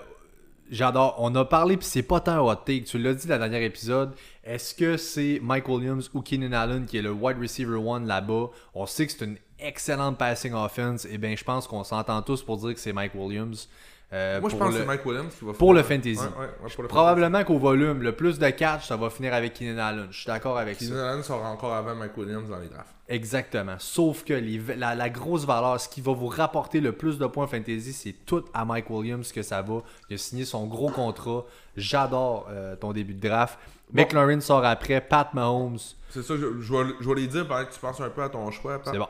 J'adore. 0.69 1.15
On 1.19 1.33
a 1.37 1.45
parlé, 1.45 1.77
puis 1.77 1.87
c'est 1.87 2.03
pas 2.03 2.19
tant 2.19 2.33
un 2.33 2.41
hot 2.41 2.57
take. 2.65 2.83
Tu 2.85 2.99
l'as 2.99 3.15
dit 3.15 3.27
dans 3.29 3.35
le 3.35 3.49
dernier 3.49 3.65
épisode. 3.65 4.15
Est-ce 4.43 4.75
que 4.75 4.97
c'est 4.97 5.39
Mike 5.41 5.69
Williams 5.69 6.11
ou 6.13 6.23
Keenan 6.23 6.53
Allen 6.53 6.87
qui 6.87 6.99
est 6.99 7.03
le 7.03 7.13
wide 7.13 7.39
receiver 7.41 7.77
one 7.77 8.07
là-bas? 8.07 8.47
On 8.75 8.85
sait 8.87 9.07
que 9.07 9.13
c'est 9.13 9.25
une 9.25 9.39
excellente 9.61 10.19
passing 10.19 10.53
offense, 10.55 11.07
eh 11.11 11.19
bien, 11.19 11.35
je 11.37 11.45
pense 11.45 11.67
qu'on 11.69 11.85
s'entend 11.85 12.21
tous 12.23 12.43
pour 12.43 12.57
dire 12.59 12.75
que 12.75 12.81
c'est 12.81 12.93
Mike 12.93 13.15
Williams. 13.15 13.69
Euh, 14.13 14.41
Moi, 14.41 14.51
je 14.51 14.57
pense 14.57 14.71
que 14.73 14.79
c'est 14.81 14.87
Mike 14.87 15.05
Williams 15.05 15.35
qui 15.37 15.45
va 15.45 15.53
pour 15.53 15.75
le 15.75 15.83
faire- 15.83 15.97
fantasy. 15.97 16.17
Ouais, 16.21 16.25
ouais, 16.39 16.47
ouais, 16.63 16.71
pour 16.75 16.83
le 16.85 16.89
Probablement 16.89 17.43
qu'au 17.43 17.59
volume, 17.59 18.03
le 18.03 18.13
plus 18.15 18.39
de 18.39 18.49
catch, 18.51 18.87
ça 18.87 18.97
va 18.97 19.11
finir 19.11 19.35
avec 19.35 19.55
Keenan 19.55 19.79
Allen. 19.79 20.07
Je 20.13 20.17
suis 20.19 20.27
d'accord 20.29 20.57
avec 20.59 20.75
fantasy. 20.75 20.91
ça. 20.91 20.95
Keenan 20.95 21.09
Allen 21.09 21.23
sera 21.25 21.51
encore 21.51 21.75
avant 21.75 21.95
Mike 21.97 22.17
Williams 22.17 22.49
dans 22.49 22.59
les 22.61 22.69
drafts. 22.69 22.95
Exactement. 23.09 23.75
Sauf 23.79 24.23
que 24.25 24.33
les- 24.35 24.61
la, 24.77 24.95
la 24.95 25.11
grosse 25.11 25.45
valeur, 25.45 25.81
ce 25.81 25.89
qui 25.89 26.01
va 26.01 26.13
vous 26.13 26.29
rapporter 26.29 26.81
le 26.81 26.93
plus 26.93 27.19
de 27.19 27.27
points 27.27 27.49
fantasy, 27.49 27.93
c'est 27.93 28.15
tout 28.25 28.45
à 28.55 28.65
Mike 28.65 28.89
Williams 28.91 29.33
que 29.33 29.43
ça 29.43 29.61
va. 29.61 29.83
Il 30.09 30.15
a 30.15 30.19
signé 30.19 30.45
son 30.45 30.67
gros 30.67 30.91
contrat. 30.91 31.45
J'adore 31.77 32.47
euh, 32.51 32.77
ton 32.77 32.93
début 32.93 33.15
de 33.15 33.29
draft. 33.29 33.59
McLaurin 33.93 34.41
sort 34.41 34.65
après. 34.65 35.01
Pat 35.01 35.35
Mahomes. 35.35 35.79
C'est 36.11 36.23
ça, 36.23 36.35
je, 36.37 36.61
je, 36.61 36.73
vais, 36.75 36.93
je 37.01 37.09
vais 37.09 37.15
les 37.17 37.27
dire 37.27 37.47
pendant 37.47 37.65
que 37.65 37.73
tu 37.73 37.81
penses 37.81 38.01
un 38.01 38.09
peu 38.11 38.23
à 38.23 38.29
ton 38.29 38.51
choix. 38.53 38.79
Pat. 38.79 38.93
C'est 38.93 38.99
bon. 38.99 39.09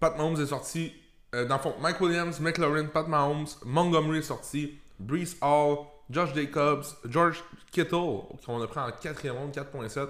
Pat 0.00 0.16
Mahomes 0.16 0.40
est 0.40 0.46
sorti. 0.46 0.92
Euh, 1.36 1.44
dans 1.44 1.56
le 1.56 1.62
fond, 1.62 1.74
Mike 1.80 2.00
Williams, 2.00 2.40
McLaurin, 2.40 2.86
Pat 2.86 3.06
Mahomes, 3.06 3.46
Montgomery 3.64 4.18
est 4.18 4.22
sorti, 4.22 4.78
Brees 4.98 5.36
Hall, 5.42 5.86
Josh 6.10 6.34
Jacobs, 6.34 6.84
George 7.08 7.44
Kittle, 7.70 8.20
qu'on 8.44 8.62
a 8.62 8.66
pris 8.66 8.80
en 8.80 8.90
quatrième 8.90 9.36
ronde, 9.36 9.52
4.7. 9.54 10.08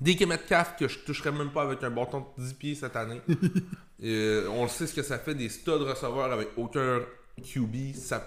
DK 0.00 0.26
Metcalf, 0.26 0.76
que 0.78 0.86
je 0.86 0.98
toucherais 1.00 1.32
même 1.32 1.50
pas 1.50 1.62
avec 1.62 1.82
un 1.82 1.90
bâton 1.90 2.24
de 2.36 2.42
10 2.44 2.54
pieds 2.54 2.74
cette 2.74 2.96
année. 2.96 3.20
Euh, 4.04 4.46
on 4.50 4.68
sait 4.68 4.86
ce 4.86 4.94
que 4.94 5.02
ça 5.02 5.18
fait 5.18 5.34
des 5.34 5.48
studs 5.48 5.72
receveurs 5.72 6.30
avec 6.30 6.50
aucun 6.56 7.00
QB. 7.42 7.96
Ça, 7.96 8.24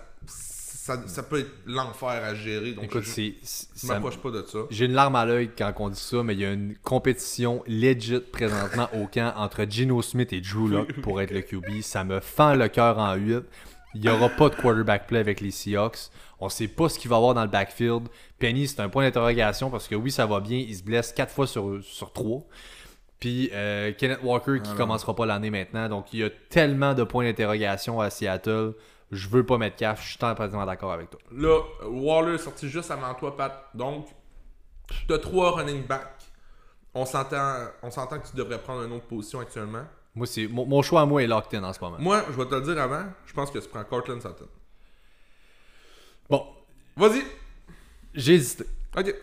ça, 0.98 1.08
ça 1.08 1.24
peut 1.24 1.40
être 1.40 1.52
l'enfer 1.66 2.10
à 2.10 2.34
gérer. 2.36 2.74
Donc, 2.74 2.86
Écoute, 2.86 3.04
je, 3.04 3.32
ça- 3.44 3.94
m'approche 3.94 4.18
pas 4.18 4.32
de 4.32 4.44
ça. 4.44 4.60
J'ai 4.70 4.86
une 4.86 4.94
larme 4.94 5.16
à 5.16 5.26
l'œil 5.26 5.50
quand 5.58 5.72
on 5.78 5.90
dit 5.90 6.00
ça, 6.00 6.24
mais 6.24 6.34
il 6.34 6.40
y 6.40 6.46
a 6.46 6.52
une 6.52 6.76
compétition 6.84 7.64
legit 7.68 8.20
présentement 8.20 8.90
au 8.94 9.08
camp 9.08 9.34
entre 9.38 9.66
Gino 9.70 10.02
Smith 10.02 10.32
et 10.34 10.42
Drew 10.42 10.86
pour 11.02 11.22
être 11.22 11.32
le 11.32 11.42
QB. 11.42 11.82
Ça 11.82 12.04
me 12.04 12.20
fend 12.20 12.56
le 12.56 12.68
cœur 12.68 12.98
en 13.00 13.16
8. 13.16 13.44
Il 13.94 14.02
n'y 14.02 14.10
aura 14.10 14.30
pas 14.30 14.50
de 14.50 14.56
quarterback 14.56 15.08
play 15.08 15.20
avec 15.20 15.42
les 15.42 15.52
Seahawks. 15.52 16.10
On 16.40 16.48
sait 16.50 16.70
pas 16.70 16.88
ce 16.90 16.98
qu'il 16.98 17.10
va 17.10 17.18
avoir 17.18 17.34
dans 17.34 17.44
le 17.44 17.50
backfield. 17.50 18.08
Penny, 18.40 18.68
c'est 18.68 18.80
un 18.80 18.90
point 18.90 19.04
d'interrogation 19.04 19.70
parce 19.70 19.88
que 19.88 19.96
oui, 19.96 20.12
ça 20.12 20.26
va 20.26 20.40
bien. 20.40 20.58
Il 20.58 20.76
se 20.76 20.82
blesse 20.84 21.12
4 21.12 21.32
fois 21.32 21.46
sur, 21.46 21.80
sur 21.84 22.12
3. 22.14 22.42
Puis 23.20 23.50
euh, 23.54 23.92
Kenneth 23.98 24.20
Walker 24.24 24.54
qui 24.56 24.62
Ah 24.66 24.72
non. 24.72 24.78
commencera 24.78 25.16
pas 25.16 25.26
l'année 25.26 25.52
maintenant. 25.52 25.88
Donc 25.90 26.14
il 26.14 26.20
y 26.22 26.24
a 26.24 26.30
tellement 26.50 26.94
de 26.94 27.04
points 27.04 27.26
d'interrogation 27.26 28.00
à 28.02 28.10
Seattle. 28.10 28.74
Je 29.12 29.28
veux 29.28 29.46
pas 29.46 29.58
mettre 29.58 29.76
CAF. 29.76 30.02
Je 30.04 30.10
suis 30.10 30.18
complètement 30.18 30.66
d'accord 30.66 30.94
avec 30.94 31.10
toi. 31.10 31.20
Là, 31.32 31.60
Waller 31.86 32.36
est 32.36 32.38
sorti 32.38 32.70
juste 32.70 32.92
avant 32.92 33.14
toi, 33.14 33.36
Pat. 33.36 33.70
Donc, 33.74 34.08
tu 35.08 35.14
as 35.14 35.20
trois 35.20 35.52
running 35.52 35.86
backs. 35.86 36.32
On 36.94 37.06
s'entend, 37.06 37.68
on 37.84 37.92
s'entend 37.92 38.20
que 38.20 38.28
tu 38.28 38.36
devrais 38.36 38.60
prendre 38.60 38.84
une 38.84 38.92
autre 38.94 39.06
position 39.06 39.40
actuellement. 39.40 39.84
Moi, 40.16 40.28
c'est 40.28 40.48
mon, 40.48 40.66
mon 40.66 40.82
choix 40.82 41.02
à 41.02 41.06
moi 41.06 41.24
est 41.24 41.28
locked 41.28 41.58
in 41.58 41.64
en 41.64 41.72
ce 41.72 41.80
moment. 41.80 41.98
Moi, 42.00 42.24
je 42.30 42.34
vais 42.34 42.46
te 42.46 42.56
le 42.56 42.62
dire 42.62 42.82
avant, 42.82 43.06
je 43.26 43.34
pense 43.34 43.50
que 43.52 43.60
tu 43.60 43.68
prends 43.70 43.84
Cortland 43.84 44.22
Sutton. 44.22 44.48
Bon, 46.30 46.46
Vas-y. 46.98 47.24
j'ai 48.14 48.34
hésité. 48.36 48.66
Ok. 48.98 49.14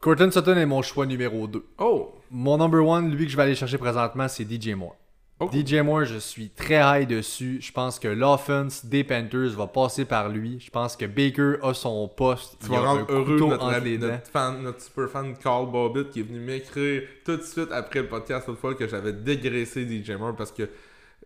Cortland 0.00 0.32
Sutton 0.32 0.56
est 0.56 0.66
mon 0.66 0.82
choix 0.82 1.06
numéro 1.06 1.46
2. 1.46 1.64
Oh. 1.78 2.12
Mon 2.30 2.58
number 2.58 2.84
one, 2.84 3.10
lui 3.14 3.26
que 3.26 3.30
je 3.30 3.36
vais 3.36 3.44
aller 3.44 3.54
chercher 3.54 3.78
présentement, 3.78 4.26
c'est 4.26 4.44
DJ 4.44 4.70
Moore. 4.70 4.96
Oh. 5.42 5.50
DJ 5.52 5.80
Moore, 5.80 6.04
je 6.04 6.18
suis 6.18 6.50
très 6.50 6.76
high 6.76 7.08
dessus. 7.08 7.58
Je 7.60 7.72
pense 7.72 7.98
que 7.98 8.06
l'offense 8.06 8.84
des 8.84 9.02
Panthers 9.02 9.50
va 9.56 9.66
passer 9.66 10.04
par 10.04 10.28
lui. 10.28 10.60
Je 10.60 10.70
pense 10.70 10.96
que 10.96 11.04
Baker 11.04 11.54
a 11.62 11.74
son 11.74 12.06
poste. 12.08 12.58
Tu 12.62 12.70
vas 12.70 12.80
rendre 12.80 13.06
heureux 13.08 13.38
notre, 13.38 13.80
les 13.80 13.98
notre 13.98 14.28
fan, 14.28 14.62
notre 14.62 14.80
super 14.80 15.08
fan 15.08 15.36
Carl 15.36 15.68
Bobbitt 15.68 16.10
qui 16.10 16.20
est 16.20 16.22
venu 16.22 16.38
m'écrire 16.38 17.02
tout 17.24 17.36
de 17.36 17.42
suite 17.42 17.72
après 17.72 18.02
le 18.02 18.08
podcast 18.08 18.46
l'autre 18.46 18.60
fois 18.60 18.74
que 18.74 18.86
j'avais 18.86 19.12
dégraissé 19.12 19.84
DJ 19.84 20.12
Moore 20.12 20.36
parce 20.36 20.52
que 20.52 20.68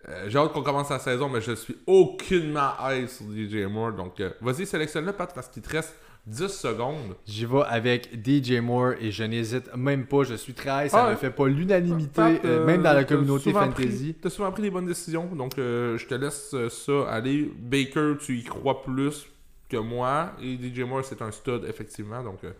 euh, 0.08 0.26
j'ai 0.28 0.38
hâte 0.38 0.52
qu'on 0.52 0.62
commence 0.62 0.88
la 0.88 0.98
saison, 0.98 1.28
mais 1.28 1.40
je 1.40 1.52
suis 1.52 1.76
aucunement 1.86 2.70
high 2.80 3.08
sur 3.08 3.26
DJ 3.26 3.66
Moore. 3.68 3.92
Donc, 3.92 4.20
euh, 4.20 4.30
vas-y, 4.40 4.64
sélectionne-le, 4.64 5.12
Pat, 5.12 5.32
parce 5.34 5.48
qu'il 5.48 5.62
te 5.62 5.70
reste 5.70 5.94
10 6.26 6.48
secondes. 6.48 7.14
J'y 7.26 7.44
vais 7.46 7.62
avec 7.68 8.08
DJ 8.24 8.60
Moore 8.60 8.94
et 9.00 9.10
je 9.12 9.22
n'hésite 9.24 9.74
même 9.76 10.06
pas. 10.06 10.24
Je 10.24 10.34
suis 10.34 10.54
très. 10.54 10.88
Ça 10.88 11.06
Ah 11.06 11.10
ne 11.10 11.16
fait 11.16 11.30
pas 11.30 11.46
l'unanimité, 11.46 12.20
euh, 12.20 12.38
euh, 12.44 12.66
même 12.66 12.82
dans 12.82 12.92
la 12.92 13.04
t'as 13.04 13.14
communauté 13.14 13.52
fantasy. 13.52 14.12
pris- 14.12 14.14
T'as 14.22 14.30
souvent 14.30 14.50
pris 14.50 14.62
des 14.62 14.70
bonnes 14.70 14.86
décisions, 14.86 15.26
donc 15.34 15.56
euh, 15.58 15.96
je 15.98 16.06
te 16.06 16.14
laisse 16.14 16.50
euh, 16.54 16.68
ça 16.68 17.08
aller. 17.10 17.50
Baker, 17.58 18.14
tu 18.20 18.38
y 18.38 18.42
crois 18.44 18.82
plus 18.82 19.26
que 19.68 19.76
moi, 19.76 20.32
et 20.42 20.56
DJ 20.56 20.80
Moore, 20.80 21.04
c'est 21.04 21.22
un 21.22 21.30
stud, 21.30 21.64
effectivement. 21.68 22.22
Donc, 22.22 22.38
euh, 22.44 22.50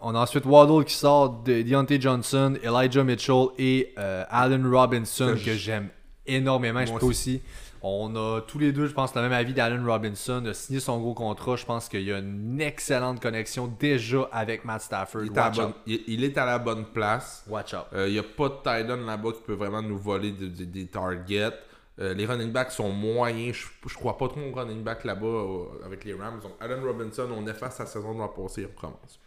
On 0.00 0.14
a 0.14 0.18
ensuite 0.20 0.44
Waddle 0.44 0.84
qui 0.84 0.94
sort 0.94 1.42
de 1.42 1.62
Deontay 1.62 2.00
Johnson, 2.00 2.54
Elijah 2.62 3.02
Mitchell 3.04 3.46
et 3.58 3.94
euh, 3.98 4.24
Allen 4.28 4.66
Robinson 4.66 5.28
Que 5.32 5.36
je- 5.36 5.52
j'aime 5.52 5.88
énormément. 6.26 6.84
Je 6.84 6.90
Moi 6.90 7.00
peux 7.00 7.06
aussi. 7.06 7.40
On 7.88 8.16
a 8.16 8.40
tous 8.40 8.58
les 8.58 8.72
deux, 8.72 8.86
je 8.88 8.94
pense, 8.94 9.14
le 9.14 9.22
même 9.22 9.32
avis 9.32 9.54
d'Allen 9.54 9.88
Robinson. 9.88 10.40
de 10.40 10.52
signer 10.52 10.80
son 10.80 10.98
gros 10.98 11.14
contrat. 11.14 11.54
Je 11.54 11.64
pense 11.64 11.88
qu'il 11.88 12.02
y 12.02 12.12
a 12.12 12.18
une 12.18 12.60
excellente 12.60 13.20
connexion 13.20 13.68
déjà 13.78 14.28
avec 14.32 14.64
Matt 14.64 14.82
Stafford. 14.82 15.22
il, 15.24 15.32
est 15.32 15.38
à 15.38 15.44
la 15.44 15.50
bonne, 15.50 15.66
out. 15.66 15.74
il, 15.86 16.02
il 16.08 16.24
est 16.24 16.36
à 16.36 16.44
la 16.46 16.58
bonne 16.58 16.86
place. 16.86 17.44
Watch 17.48 17.74
out. 17.74 17.84
Il 17.94 18.12
n'y 18.12 18.18
a 18.18 18.24
pas 18.24 18.48
de 18.48 18.92
end 18.92 19.06
là-bas 19.06 19.30
qui 19.32 19.42
peut 19.42 19.54
vraiment 19.54 19.82
nous 19.82 19.98
voler 19.98 20.32
de- 20.32 20.48
de- 20.48 20.64
des 20.64 20.86
targets. 20.88 21.52
Euh, 22.00 22.12
les 22.12 22.26
running 22.26 22.50
backs 22.52 22.72
sont 22.72 22.90
moyens. 22.90 23.54
Je, 23.56 23.88
je 23.88 23.94
crois 23.94 24.18
pas 24.18 24.28
trop 24.28 24.40
aux 24.40 24.52
running 24.52 24.82
backs 24.82 25.04
là-bas 25.04 25.24
euh, 25.26 25.64
avec 25.86 26.04
les 26.04 26.12
Rams. 26.14 26.40
Donc, 26.42 26.52
Allen 26.60 26.84
Robinson, 26.84 27.28
on 27.34 27.46
efface 27.46 27.76
sa 27.76 27.86
saison 27.86 28.12
de 28.14 28.18
l'an 28.18 28.28
passé 28.28 28.62
et 28.62 28.66
on 28.66 28.76
recommence. 28.76 29.20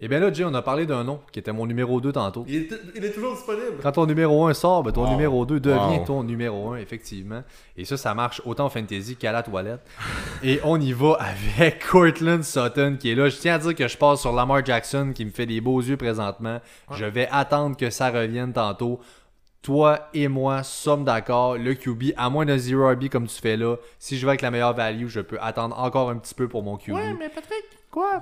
Et 0.00 0.08
bien 0.08 0.18
là, 0.18 0.32
Jay, 0.32 0.44
on 0.44 0.52
a 0.54 0.60
parlé 0.60 0.86
d'un 0.86 1.04
nom 1.04 1.20
qui 1.32 1.38
était 1.38 1.52
mon 1.52 1.66
numéro 1.66 2.00
2 2.00 2.12
tantôt. 2.12 2.44
Il 2.48 2.56
est, 2.56 2.68
il 2.96 3.04
est 3.04 3.12
toujours 3.12 3.32
disponible. 3.34 3.76
Quand 3.80 3.92
ton 3.92 4.06
numéro 4.06 4.44
1 4.46 4.52
sort, 4.52 4.82
ben, 4.82 4.90
ton 4.92 5.04
Wow. 5.04 5.10
numéro 5.10 5.46
2 5.46 5.60
devient 5.60 5.98
Wow. 6.00 6.04
ton 6.04 6.22
numéro 6.24 6.72
1, 6.72 6.76
effectivement. 6.78 7.42
Et 7.76 7.84
ça, 7.84 7.96
ça 7.96 8.12
marche 8.12 8.42
autant 8.44 8.66
en 8.66 8.68
fantasy 8.70 9.16
qu'à 9.16 9.30
la 9.32 9.42
toilette. 9.44 9.80
Et 10.42 10.60
on 10.64 10.80
y 10.80 10.92
va 10.92 11.16
avec 11.20 11.86
Cortland 11.86 12.42
Sutton 12.42 12.96
qui 12.98 13.10
est 13.12 13.14
là. 13.14 13.28
Je 13.28 13.36
tiens 13.38 13.54
à 13.54 13.58
dire 13.58 13.74
que 13.74 13.86
je 13.86 13.96
passe 13.96 14.20
sur 14.20 14.32
Lamar 14.32 14.64
Jackson 14.64 15.12
qui 15.14 15.24
me 15.24 15.30
fait 15.30 15.46
des 15.46 15.60
beaux 15.60 15.80
yeux 15.80 15.96
présentement. 15.96 16.60
Je 16.90 17.04
vais 17.04 17.28
attendre 17.30 17.76
que 17.76 17.88
ça 17.88 18.10
revienne 18.10 18.52
tantôt. 18.52 19.00
Toi 19.62 20.08
et 20.12 20.28
moi 20.28 20.62
sommes 20.64 21.04
d'accord. 21.04 21.56
Le 21.56 21.72
QB, 21.72 22.12
à 22.18 22.28
moins 22.28 22.44
d'un 22.44 22.58
0 22.58 22.90
RB 22.90 23.08
comme 23.08 23.26
tu 23.26 23.40
fais 23.40 23.56
là, 23.56 23.76
si 23.98 24.18
je 24.18 24.26
vais 24.26 24.30
avec 24.32 24.42
la 24.42 24.50
meilleure 24.50 24.74
value, 24.74 25.06
je 25.06 25.20
peux 25.20 25.38
attendre 25.40 25.78
encore 25.78 26.10
un 26.10 26.16
petit 26.16 26.34
peu 26.34 26.48
pour 26.48 26.62
mon 26.62 26.76
QB. 26.76 26.92
Ouais, 26.94 27.14
mais 27.18 27.28
Patrick, 27.30 27.64
quoi? 27.90 28.20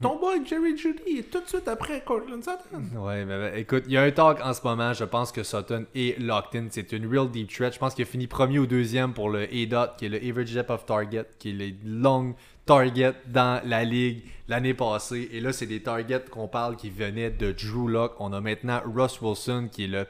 Ton 0.00 0.18
boy 0.18 0.44
Jerry 0.44 0.76
Judy 0.76 1.18
est 1.18 1.30
tout 1.30 1.40
de 1.40 1.48
suite 1.48 1.68
après 1.68 2.02
Cortland 2.04 2.42
Sutton. 2.42 2.98
Ouais, 2.98 3.24
mais, 3.24 3.38
mais, 3.38 3.60
écoute, 3.60 3.84
il 3.86 3.92
y 3.92 3.96
a 3.96 4.02
un 4.02 4.10
talk 4.10 4.38
en 4.42 4.52
ce 4.52 4.60
moment. 4.62 4.92
Je 4.92 5.04
pense 5.04 5.32
que 5.32 5.42
Sutton 5.42 5.86
est 5.94 6.18
locked 6.20 6.60
in. 6.60 6.66
C'est 6.70 6.92
une 6.92 7.06
real 7.06 7.30
deep 7.30 7.52
threat. 7.52 7.72
Je 7.72 7.78
pense 7.78 7.94
qu'il 7.94 8.02
a 8.02 8.06
fini 8.06 8.26
premier 8.26 8.58
ou 8.58 8.66
deuxième 8.66 9.14
pour 9.14 9.30
le 9.30 9.44
A-Dot, 9.44 9.96
qui 9.96 10.06
est 10.06 10.08
le 10.08 10.18
Average 10.18 10.52
Depth 10.54 10.70
of 10.70 10.86
Target, 10.86 11.26
qui 11.38 11.50
est 11.50 11.52
les 11.52 11.76
long 11.84 12.34
targets 12.66 13.14
dans 13.26 13.62
la 13.64 13.84
ligue 13.84 14.22
l'année 14.48 14.74
passée. 14.74 15.28
Et 15.32 15.40
là, 15.40 15.52
c'est 15.52 15.66
des 15.66 15.82
targets 15.82 16.24
qu'on 16.30 16.48
parle 16.48 16.76
qui 16.76 16.90
venaient 16.90 17.30
de 17.30 17.52
Drew 17.52 17.88
Lock. 17.88 18.14
On 18.20 18.32
a 18.32 18.40
maintenant 18.40 18.80
Russ 18.84 19.20
Wilson, 19.20 19.68
qui 19.70 19.84
est 19.84 19.88
le 19.88 20.06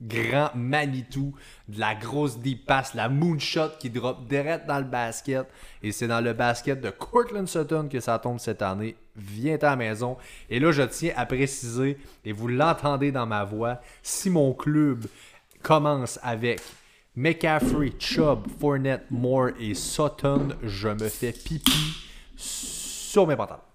grand 0.00 0.50
Manitou 0.54 1.34
de 1.68 1.80
la 1.80 1.94
grosse 1.94 2.38
deep 2.38 2.66
pass, 2.66 2.94
la 2.94 3.08
moonshot 3.08 3.70
qui 3.78 3.90
drop 3.90 4.26
direct 4.28 4.66
dans 4.66 4.78
le 4.78 4.84
basket. 4.84 5.46
Et 5.82 5.92
c'est 5.92 6.06
dans 6.06 6.20
le 6.20 6.32
basket 6.32 6.80
de 6.80 6.90
Cortland 6.90 7.48
Sutton 7.48 7.88
que 7.90 8.00
ça 8.00 8.18
tombe 8.18 8.38
cette 8.38 8.62
année. 8.62 8.96
Viens 9.16 9.58
à 9.62 9.70
la 9.70 9.76
maison. 9.76 10.16
Et 10.48 10.60
là, 10.60 10.70
je 10.70 10.82
tiens 10.82 11.12
à 11.16 11.26
préciser, 11.26 11.98
et 12.24 12.32
vous 12.32 12.48
l'entendez 12.48 13.10
dans 13.10 13.26
ma 13.26 13.44
voix, 13.44 13.80
si 14.02 14.30
mon 14.30 14.54
club 14.54 15.06
commence 15.62 16.18
avec 16.22 16.60
McCaffrey, 17.16 17.92
Chubb, 17.98 18.46
Fournette, 18.60 19.10
Moore 19.10 19.50
et 19.58 19.74
Sutton, 19.74 20.50
je 20.62 20.88
me 20.88 21.08
fais 21.08 21.32
pipi 21.32 21.96
sur 22.36 23.26
mes 23.26 23.34
pantalons. 23.34 23.67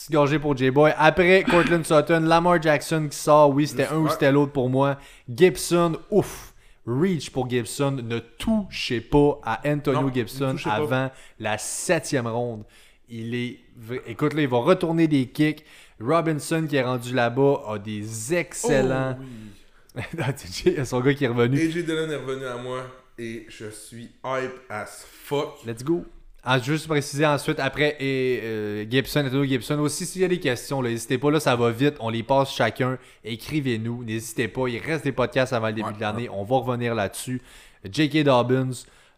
Petite 0.00 0.12
gorgée 0.12 0.38
pour 0.38 0.56
J-Boy. 0.56 0.94
Après 0.96 1.44
Cortland 1.44 1.84
Sutton, 1.84 2.20
Lamar 2.20 2.62
Jackson 2.62 3.06
qui 3.10 3.18
sort. 3.18 3.50
Oui, 3.50 3.68
c'était 3.68 3.84
un 3.84 3.98
ou 3.98 4.08
c'était 4.08 4.32
l'autre 4.32 4.50
pour 4.50 4.70
moi. 4.70 4.96
Gibson, 5.28 5.98
ouf. 6.10 6.54
Reach 6.86 7.28
pour 7.28 7.50
Gibson. 7.50 8.00
Ne 8.02 8.18
touchez 8.18 9.02
pas 9.02 9.38
à 9.44 9.60
Antonio 9.68 10.00
Non, 10.00 10.10
Gibson 10.10 10.56
pas. 10.64 10.70
avant 10.70 11.10
la 11.38 11.58
septième 11.58 12.26
ronde. 12.26 12.64
Il 13.10 13.34
est. 13.34 13.58
Écoute, 14.06 14.32
là, 14.32 14.40
il 14.40 14.48
va 14.48 14.56
retourner 14.60 15.06
des 15.06 15.26
kicks. 15.26 15.66
Robinson 16.00 16.64
qui 16.66 16.76
est 16.76 16.82
rendu 16.82 17.12
là-bas 17.12 17.64
a 17.68 17.78
des 17.78 18.34
excellents. 18.34 19.18
Oh, 19.20 20.00
oui. 20.24 20.76
Son 20.86 21.00
gars 21.00 21.12
qui 21.12 21.26
est 21.26 21.28
revenu. 21.28 21.60
AJ 21.60 21.84
Dillon 21.84 22.08
est 22.08 22.16
revenu 22.16 22.46
à 22.46 22.56
moi 22.56 22.86
et 23.18 23.44
je 23.50 23.68
suis 23.68 24.08
hype 24.24 24.62
as 24.70 25.04
fuck. 25.06 25.62
Let's 25.66 25.84
go. 25.84 26.06
Ah, 26.42 26.58
juste 26.58 26.86
préciser 26.88 27.26
ensuite, 27.26 27.60
après 27.60 27.96
et, 28.00 28.40
euh, 28.42 28.86
Gibson, 28.88 29.20
Antonio 29.26 29.44
Gibson, 29.44 29.78
aussi 29.78 30.06
s'il 30.06 30.22
y 30.22 30.24
a 30.24 30.28
des 30.28 30.40
questions, 30.40 30.82
n'hésitez 30.82 31.18
pas, 31.18 31.30
là 31.30 31.38
ça 31.38 31.54
va 31.54 31.70
vite, 31.70 31.96
on 32.00 32.08
les 32.08 32.22
passe 32.22 32.54
chacun, 32.54 32.98
écrivez-nous, 33.24 34.04
n'hésitez 34.04 34.48
pas, 34.48 34.66
il 34.68 34.78
reste 34.78 35.04
des 35.04 35.12
podcasts 35.12 35.52
avant 35.52 35.66
le 35.66 35.74
début 35.74 35.88
Ouais, 35.88 35.94
de 35.94 36.00
l'année, 36.00 36.28
on 36.30 36.42
va 36.44 36.56
revenir 36.56 36.94
là-dessus. 36.94 37.42
J.K. 37.90 38.24
Dobbins, 38.24 38.70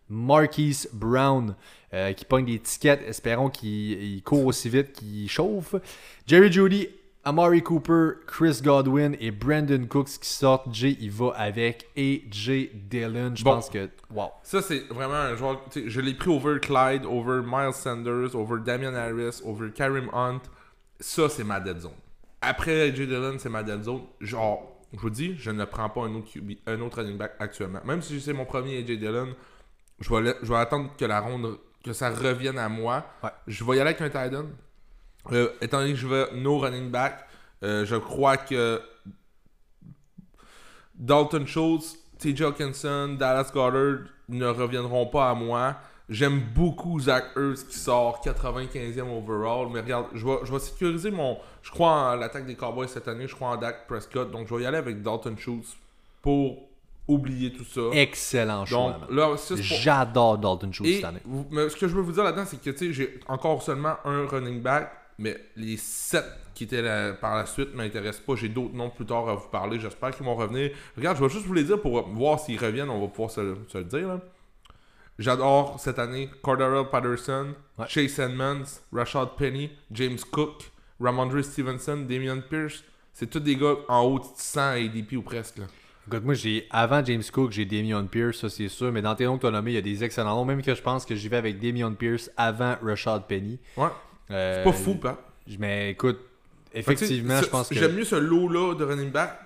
Marquise 0.09 0.89
Brown, 0.93 1.55
euh, 1.95 2.13
qui 2.13 2.25
pogne 2.25 2.45
des 2.47 2.59
tickets, 2.59 3.03
espérons 3.07 3.51
qu'il 3.51 3.71
il 4.03 4.23
court 4.23 4.45
aussi 4.45 4.69
vite 4.69 4.93
qu'il 4.93 5.29
chauffe. 5.31 5.77
Jerry 6.27 6.51
Judy, 6.51 6.89
Amari 7.25 7.63
Cooper, 7.63 8.15
Chris 8.27 8.61
Godwin 8.65 9.15
et 9.21 9.31
Brandon 9.31 9.87
Cooks 9.87 10.19
qui 10.21 10.29
sortent. 10.29 10.75
Jay, 10.75 10.97
il 11.01 11.11
va 11.13 11.31
avec 11.37 11.89
AJ 11.97 12.71
Dillon. 12.75 13.33
Je 13.37 13.45
Bon. 13.45 13.55
pense 13.55 13.71
que. 13.71 13.89
Wow. 14.11 14.31
Ça, 14.43 14.61
c'est 14.61 14.81
vraiment 14.89 15.15
un 15.15 15.37
joueur. 15.37 15.61
Je 15.75 16.01
l'ai 16.01 16.15
pris 16.15 16.31
over 16.31 16.59
Clyde, 16.59 17.05
over 17.05 17.41
Miles 17.47 17.75
Sanders, 17.75 18.35
over 18.35 18.57
Damian 18.65 18.95
Harris, 18.95 19.41
over 19.45 19.71
Karim 19.73 20.09
Hunt. 20.13 20.41
Ça, 20.99 21.29
c'est 21.29 21.45
ma 21.45 21.61
dead 21.61 21.79
zone. 21.81 21.93
Après 22.41 22.89
AJ 22.89 23.07
Dillon, 23.07 23.37
c'est 23.39 23.49
ma 23.49 23.63
dead 23.63 23.85
zone. 23.85 24.03
Genre, 24.21 24.81
je 24.93 24.99
vous 24.99 25.11
dis, 25.11 25.37
je 25.39 25.53
ne 25.53 25.65
prends 25.65 25.89
pas 25.91 26.03
un 26.03 26.15
autre, 26.17 26.29
QB 26.33 26.53
un 26.67 26.81
autre 26.81 27.01
running 27.03 27.17
back 27.17 27.35
actuellement. 27.39 27.81
Même 27.85 28.03
si 28.03 28.21
c'est 28.21 28.33
mon 28.33 28.45
premier 28.47 28.79
AJ 28.79 28.99
Dillon, 28.99 29.29
je 30.01 30.13
vais, 30.13 30.35
je 30.43 30.49
vais 30.53 30.59
attendre 30.59 30.91
que 30.99 31.05
la 31.05 31.21
ronde, 31.21 31.57
que 31.85 31.93
ça 31.93 32.11
revienne 32.11 32.59
à 32.59 32.69
moi. 32.69 33.07
Ouais. 33.23 33.31
Je 33.47 33.63
vais 33.63 33.77
y 33.77 33.81
aller 33.81 33.91
avec 33.97 34.01
un 34.01 34.11
tight 34.11 34.35
end. 34.37 34.47
Euh, 35.31 35.51
étant 35.61 35.79
donné 35.79 35.93
que 35.93 35.99
je 35.99 36.07
veux 36.07 36.29
no 36.35 36.59
running 36.59 36.91
back, 36.91 37.27
euh, 37.63 37.85
je 37.85 37.97
crois 37.97 38.37
que 38.37 38.81
Dalton 40.95 41.47
Schultz, 41.47 41.97
TJ 42.19 42.43
Hawkinson, 42.43 43.17
Dallas 43.19 43.51
Goddard 43.53 44.09
ne 44.29 44.47
reviendront 44.47 45.07
pas 45.07 45.31
à 45.31 45.35
moi. 45.35 45.77
J'aime 46.09 46.41
beaucoup 46.55 46.99
Zach 47.01 47.25
Ertz 47.37 47.65
qui 47.65 47.79
sort 47.79 48.21
95e 48.25 49.09
overall. 49.17 49.69
Mais 49.73 49.81
regarde, 49.81 50.07
je 50.13 50.27
vais, 50.27 50.39
je 50.45 50.53
vais 50.53 50.59
sécuriser 50.59 51.11
mon. 51.11 51.39
Je 51.63 51.71
crois 51.71 51.91
en 51.91 52.17
l'attaque 52.17 52.47
des 52.47 52.57
Cowboys 52.57 52.89
cette 52.89 53.09
année. 53.09 53.27
Je 53.27 53.35
crois 53.35 53.51
en 53.51 53.57
Dak 53.57 53.87
Prescott. 53.87 54.31
Donc 54.31 54.49
je 54.49 54.55
vais 54.55 54.63
y 54.63 54.67
aller 54.67 54.79
avec 54.79 55.03
Dalton 55.03 55.37
Schultz 55.39 55.77
pour 56.21 56.69
oublier 57.09 57.53
tout 57.53 57.65
ça. 57.65 57.81
Excellent 57.93 58.67
choix. 58.67 59.01
J'adore 59.57 60.39
Dalton 60.39 60.73
Schultz 60.73 60.91
et 60.91 60.95
cette 60.97 61.05
année. 61.05 61.21
mais 61.51 61.69
ce 61.69 61.77
que 61.77 61.89
je 61.89 61.95
veux 61.95 62.03
vous 62.03 62.13
dire 62.13 62.25
là-dedans, 62.25 62.45
c'est 62.47 62.61
que 62.61 62.71
tu 62.71 62.77
sais, 62.77 62.93
j'ai 62.93 63.21
encore 63.29 63.63
seulement 63.63 63.97
un 64.05 64.27
running 64.27 64.61
back, 64.61 64.93
mais 65.23 65.37
les 65.57 65.77
sept 65.77 66.25
qui 66.55 66.65
étaient 66.65 66.83
là 66.83 67.13
par 67.15 67.37
la 67.37 67.47
suite 67.47 67.75
m'intéressent 67.75 68.25
pas. 68.27 68.35
J'ai 68.37 68.49
d'autres 68.49 68.75
noms 68.75 68.91
plus 68.91 69.07
tard 69.07 69.29
à 69.29 69.35
vous 69.35 69.49
parler. 69.49 69.81
J'espère 69.81 70.11
qu'ils 70.15 70.27
vont 70.27 70.35
revenir. 70.35 70.71
Regarde, 70.97 71.17
je 71.17 71.23
vais 71.25 71.31
juste 71.31 71.47
vous 71.47 71.55
les 71.55 71.65
dire 71.65 71.81
pour 71.81 72.07
voir 72.09 72.39
s'ils 72.41 72.59
reviennent. 72.59 72.91
On 72.91 73.01
va 73.01 73.09
pouvoir 73.09 73.31
se, 73.31 73.57
se 73.69 73.79
le 73.79 73.85
dire. 73.85 74.09
là. 74.09 74.21
J'adore 75.19 75.79
cette 75.79 75.99
année 75.99 76.29
Cordero 76.43 76.85
Patterson, 76.87 77.55
Ouais. 77.79 77.87
Chase 77.89 78.19
Edmonds, 78.19 78.65
Rashad 78.93 79.31
Penny, 79.39 79.71
James 79.91 80.19
Cook, 80.31 80.71
Ramondre 81.01 81.43
Stevenson, 81.43 82.05
Damian 82.09 82.41
Pierce. 82.49 82.83
C'est 83.13 83.29
tous 83.31 83.41
des 83.41 83.57
gars 83.57 83.75
en 83.89 84.03
haut 84.03 84.19
de 84.19 84.25
100 84.37 84.61
ADP 84.61 85.13
ou 85.17 85.23
presque. 85.23 85.59
là. 85.59 85.65
Écoute, 86.07 86.25
moi, 86.25 86.35
j'ai 86.35 86.67
avant 86.71 87.05
James 87.05 87.23
Cook, 87.33 87.53
j'ai 87.53 87.65
Damian 87.65 88.05
Pierce, 88.07 88.39
ça 88.41 88.49
c'est 88.51 88.69
sûr. 88.69 88.91
Mais 88.91 89.03
dans 89.03 89.15
tes 89.15 89.25
noms 89.25 89.37
que 89.37 89.43
tu 89.43 89.47
as 89.47 89.51
nommés, 89.51 89.73
il 89.73 89.75
y 89.75 89.79
a 89.79 89.83
des 89.83 90.03
excellents 90.03 90.35
noms. 90.35 90.45
Même 90.45 90.63
que 90.63 90.75
je 90.75 90.83
pense 90.83 91.05
que 91.07 91.15
j'y 91.15 91.29
vais 91.29 91.37
avec 91.37 91.61
Damian 91.61 91.95
Pierce 91.95 92.31
avant 92.37 92.77
Rashad 92.83 93.27
Penny. 93.29 93.59
Ouais. 93.77 93.89
Euh, 94.33 94.63
C'est 94.65 94.71
pas 94.71 94.77
fou, 94.77 94.95
Pat. 94.97 95.19
Mais 95.59 95.91
écoute, 95.91 96.19
effectivement, 96.73 97.41
je 97.41 97.47
pense 97.49 97.69
que. 97.69 97.75
J'aime 97.75 97.95
mieux 97.95 98.05
ce 98.05 98.17
lot-là 98.17 98.75
de 98.75 98.85
running 98.85 99.11
back 99.11 99.39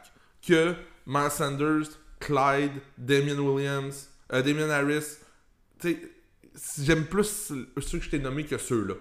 que 0.46 0.75
Miles 1.07 1.31
Sanders, 1.31 1.87
Clyde, 2.20 2.72
Damien 2.99 3.38
Williams, 3.38 4.09
euh, 4.33 4.42
Damien 4.42 4.70
Harris. 4.70 5.05
Tu 5.81 5.92
sais, 6.55 6.83
j'aime 6.85 7.05
plus 7.07 7.53
ceux 7.81 7.99
que 7.99 8.05
je 8.05 8.11
t'ai 8.11 8.18
nommés 8.18 8.44
que 8.44 8.59
ceux-là. 8.59 8.94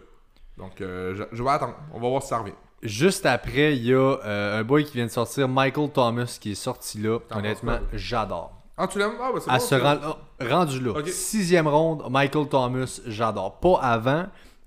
Donc, 0.57 0.81
euh, 0.81 1.15
je, 1.15 1.23
je 1.35 1.43
vais 1.43 1.49
attendre. 1.49 1.75
On 1.93 1.99
va 1.99 2.09
voir 2.09 2.21
si 2.23 2.29
ça 2.29 2.39
revient. 2.39 2.53
Juste 2.81 3.25
après, 3.25 3.75
il 3.75 3.83
y 3.85 3.93
a 3.93 4.17
un 4.23 4.63
boy 4.63 4.85
qui 4.85 4.93
vient 4.93 5.05
de 5.05 5.11
sortir, 5.11 5.47
Michael 5.47 5.89
Thomas, 5.91 6.37
qui 6.39 6.51
est 6.51 6.55
sorti 6.55 6.99
là. 6.99 7.19
Honnêtement, 7.31 7.79
j'adore. 7.93 8.51
Ah, 8.77 8.87
tu 8.87 8.99
l'aimes? 8.99 9.13
Ah, 9.21 9.31
bah, 9.33 9.39
c'est 9.43 9.49
À 9.49 9.57
bon, 9.57 9.63
se 9.65 9.75
rend- 9.75 9.99
oh, 10.05 10.45
rendu 10.45 10.79
là. 10.81 10.93
Sixième 11.07 11.67
ronde, 11.67 12.03
Michael 12.11 12.47
Thomas, 12.49 12.99
j'adore. 13.07 13.59
Pas 13.59 13.79
avant, 13.81 14.25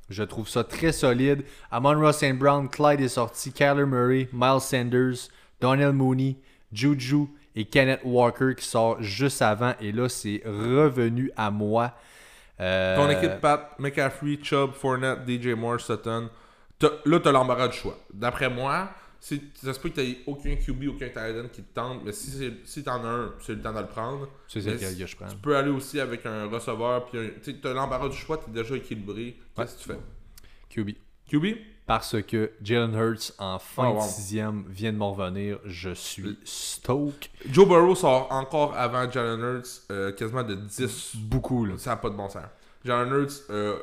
je 0.08 0.22
trouve 0.22 0.48
ça 0.48 0.64
très 0.64 0.92
solide. 0.92 1.44
Amon 1.70 1.98
Ross 2.00 2.18
St. 2.18 2.38
Brown, 2.38 2.68
Clyde 2.68 3.00
est 3.00 3.08
sorti, 3.08 3.52
Kyler 3.52 3.86
Murray, 3.86 4.28
Miles 4.32 4.60
Sanders, 4.60 5.28
Donnell 5.60 5.92
Mooney, 5.92 6.36
Juju 6.72 7.26
et 7.54 7.64
Kenneth 7.64 8.00
Walker 8.04 8.54
qui 8.56 8.64
sort 8.64 9.02
juste 9.02 9.42
avant. 9.42 9.74
Et 9.80 9.92
là, 9.92 10.08
c'est 10.08 10.42
revenu 10.44 11.30
à 11.36 11.50
moi. 11.50 11.92
Euh, 12.60 12.96
Ton 12.96 13.10
équipe, 13.10 13.40
Pat, 13.40 13.74
McCaffrey, 13.78 14.38
Chubb, 14.42 14.72
Fournette, 14.72 15.20
DJ 15.28 15.48
Moore, 15.48 15.80
Sutton. 15.80 16.28
Là, 17.04 17.20
t'as 17.20 17.32
l'embarras 17.32 17.68
du 17.68 17.76
choix. 17.76 17.98
D'après 18.12 18.48
moi, 18.48 18.88
ça 19.20 19.74
se 19.74 19.80
peut 19.80 19.88
que 19.90 19.96
t'aies 19.96 20.18
aucun 20.26 20.54
QB, 20.56 20.88
aucun 20.88 21.08
tight 21.08 21.36
end 21.44 21.48
qui 21.52 21.62
te 21.62 21.74
tente, 21.74 22.02
mais 22.04 22.12
si, 22.12 22.52
si 22.64 22.84
t'en 22.84 23.04
as 23.04 23.08
un, 23.08 23.34
c'est 23.40 23.54
le 23.54 23.60
temps 23.60 23.72
de 23.72 23.80
le 23.80 23.86
prendre. 23.86 24.28
C'est 24.46 24.60
que 24.62 25.06
je 25.06 25.16
prends. 25.16 25.26
Tu 25.28 25.36
peux 25.36 25.56
aller 25.56 25.70
aussi 25.70 26.00
avec 26.00 26.24
un 26.26 26.46
receveur, 26.46 27.06
puis 27.06 27.18
tu 27.42 27.60
t'as 27.60 27.72
l'embarras 27.74 28.08
du 28.08 28.16
choix, 28.16 28.38
t'es 28.38 28.50
déjà 28.50 28.76
équilibré. 28.76 29.36
Qu'est-ce 29.56 29.76
que 29.76 29.82
tu 29.82 29.88
fais? 29.88 29.98
QB. 30.70 30.90
QB? 31.30 31.46
Parce 31.86 32.20
que 32.22 32.52
Jalen 32.62 32.94
Hurts, 32.94 33.32
en 33.38 33.58
fin 33.58 33.88
Oh, 33.88 33.94
wow. 33.94 34.02
de 34.04 34.08
sixième, 34.10 34.64
vient 34.68 34.92
de 34.92 34.98
m'en 34.98 35.12
revenir. 35.14 35.58
Je 35.64 35.88
suis 35.94 36.38
stoke. 36.44 37.30
Joe 37.50 37.66
Burrow 37.66 37.94
sort 37.94 38.30
encore 38.30 38.76
avant 38.76 39.10
Jalen 39.10 39.40
Hurts, 39.40 39.82
euh, 39.90 40.12
quasiment 40.12 40.42
de 40.44 40.54
10. 40.54 41.16
Beaucoup, 41.16 41.64
là. 41.64 41.78
Ça 41.78 41.90
n'a 41.90 41.96
pas 41.96 42.10
de 42.10 42.14
bon 42.14 42.28
sens. 42.28 42.42
Jalen 42.84 43.10
Hurts, 43.22 43.42
euh, 43.50 43.78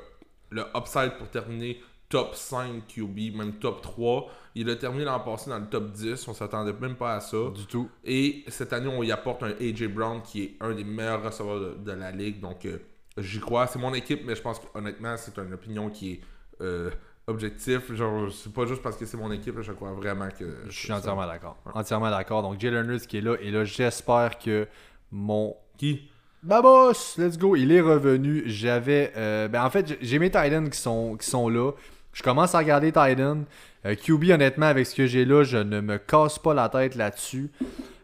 le 0.52 0.64
upside 0.76 1.18
pour 1.18 1.30
terminer 1.30 1.82
top 2.08 2.36
5 2.36 2.86
QB, 2.88 3.36
même 3.36 3.54
top 3.54 3.82
3. 3.82 4.30
Il 4.56 4.70
a 4.70 4.76
terminé 4.78 5.04
l'an 5.04 5.20
passé 5.20 5.50
dans 5.50 5.60
le 5.60 5.66
top 5.66 5.92
10. 5.92 6.28
On 6.30 6.34
s'attendait 6.34 6.74
même 6.80 6.96
pas 6.96 7.16
à 7.16 7.20
ça. 7.20 7.38
Du 7.54 7.66
tout. 7.66 7.90
Et 8.06 8.44
cette 8.48 8.72
année, 8.74 8.88
on 8.88 9.04
y 9.04 9.12
apporte 9.12 9.44
un 9.44 9.50
AJ 9.60 9.88
Brown 9.88 10.22
qui 10.22 10.44
est 10.44 10.56
un 10.62 10.74
des 10.74 10.84
meilleurs 10.86 11.22
receveurs 11.24 11.60
de, 11.60 11.74
de 11.84 11.92
la 11.92 12.12
ligue. 12.12 12.40
Donc, 12.40 12.66
euh, 12.66 12.78
j'y 13.18 13.40
crois. 13.40 13.68
C'est 13.68 13.80
mon 13.80 13.94
équipe, 13.94 14.22
mais 14.26 14.34
je 14.36 14.42
pense 14.42 14.60
que 14.60 14.66
honnêtement, 14.74 15.16
c'est 15.18 15.38
une 15.38 15.54
opinion 15.54 15.90
qui 15.90 16.14
est 16.14 16.20
euh, 16.62 16.90
objectif. 17.28 17.94
Genre, 17.94 18.32
c'est 18.32 18.54
pas 18.54 18.66
juste 18.66 18.82
parce 18.82 18.96
que 18.96 19.06
c'est 19.06 19.18
mon 19.18 19.32
équipe. 19.32 19.60
je 19.62 19.74
crois 19.74 19.92
vraiment 19.92 20.30
que. 20.30 20.46
Je 20.68 20.72
suis 20.80 20.92
entièrement 20.94 21.28
d'accord. 21.28 21.58
Entièrement 21.74 22.10
d'accord. 22.10 22.42
Donc, 22.42 22.60
Jalen 22.60 22.90
Hurts 22.90 23.08
qui 23.08 23.18
est 23.18 23.22
là. 23.22 23.36
Et 23.42 23.52
là, 23.52 23.66
j'espère 23.66 24.38
que 24.40 24.68
mon 25.12 25.56
Qui? 25.78 26.10
Babos, 26.44 27.18
let's 27.18 27.38
go. 27.38 27.56
Il 27.56 27.72
est 27.72 27.82
revenu. 27.82 28.44
J'avais. 28.46 29.12
euh, 29.18 29.48
ben 29.48 29.64
en 29.66 29.70
fait, 29.70 29.98
j'ai- 30.00 30.20
mes 30.20 30.30
Titans 30.30 30.70
qui 30.70 30.78
sont, 30.80 31.18
qui 31.18 31.28
sont 31.28 31.50
là. 31.50 31.72
Je 32.14 32.24
commence 32.24 32.56
à 32.56 32.60
regarder 32.60 32.88
Titans. 32.94 33.44
Euh, 33.86 33.96
QB, 33.96 34.32
honnêtement, 34.32 34.66
avec 34.66 34.86
ce 34.88 34.96
que 34.96 35.06
j'ai 35.06 35.26
là, 35.26 35.44
je 35.44 35.58
ne 35.58 35.80
me 35.82 35.98
casse 35.98 36.40
pas 36.40 36.54
la 36.54 36.70
tête 36.70 36.96
là-dessus. 36.96 37.52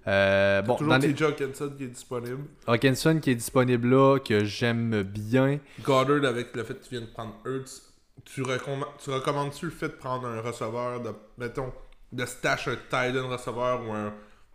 Euh, 0.08 0.62
bon, 0.62 0.76
Toujours 0.76 0.96
les- 0.98 1.14
TJ 1.14 1.22
Hawkinson 1.24 1.74
qui 1.78 1.84
est 1.84 1.88
disponible. 1.88 2.44
Hawkinson 2.68 3.20
qui 3.20 3.32
est 3.32 3.36
disponible 3.36 3.88
là, 3.90 4.20
que 4.20 4.44
j'aime 4.44 5.04
bien. 5.04 5.60
Goddard 5.84 6.24
avec 6.30 6.56
le 6.56 6.64
fait 6.64 6.76
que 6.76 6.84
tu 6.84 6.90
viens 6.92 7.02
de 7.02 7.06
prendre 7.12 7.36
Hurts. 7.46 7.82
Tu, 8.26 8.42
recomm- 8.44 8.86
tu 9.04 9.10
recommandes-tu 9.10 9.66
le 9.66 9.72
fait 9.72 9.88
de 9.90 9.94
prendre 9.94 10.28
un 10.28 10.42
receveur, 10.42 11.02
de, 11.02 11.10
mettons, 11.38 11.72
de 12.12 12.26
stash 12.26 12.68
un 12.68 12.76
tight 12.90 13.16
end 13.16 13.30
receveur 13.30 13.82
ou 13.88 13.92
un 13.94 14.14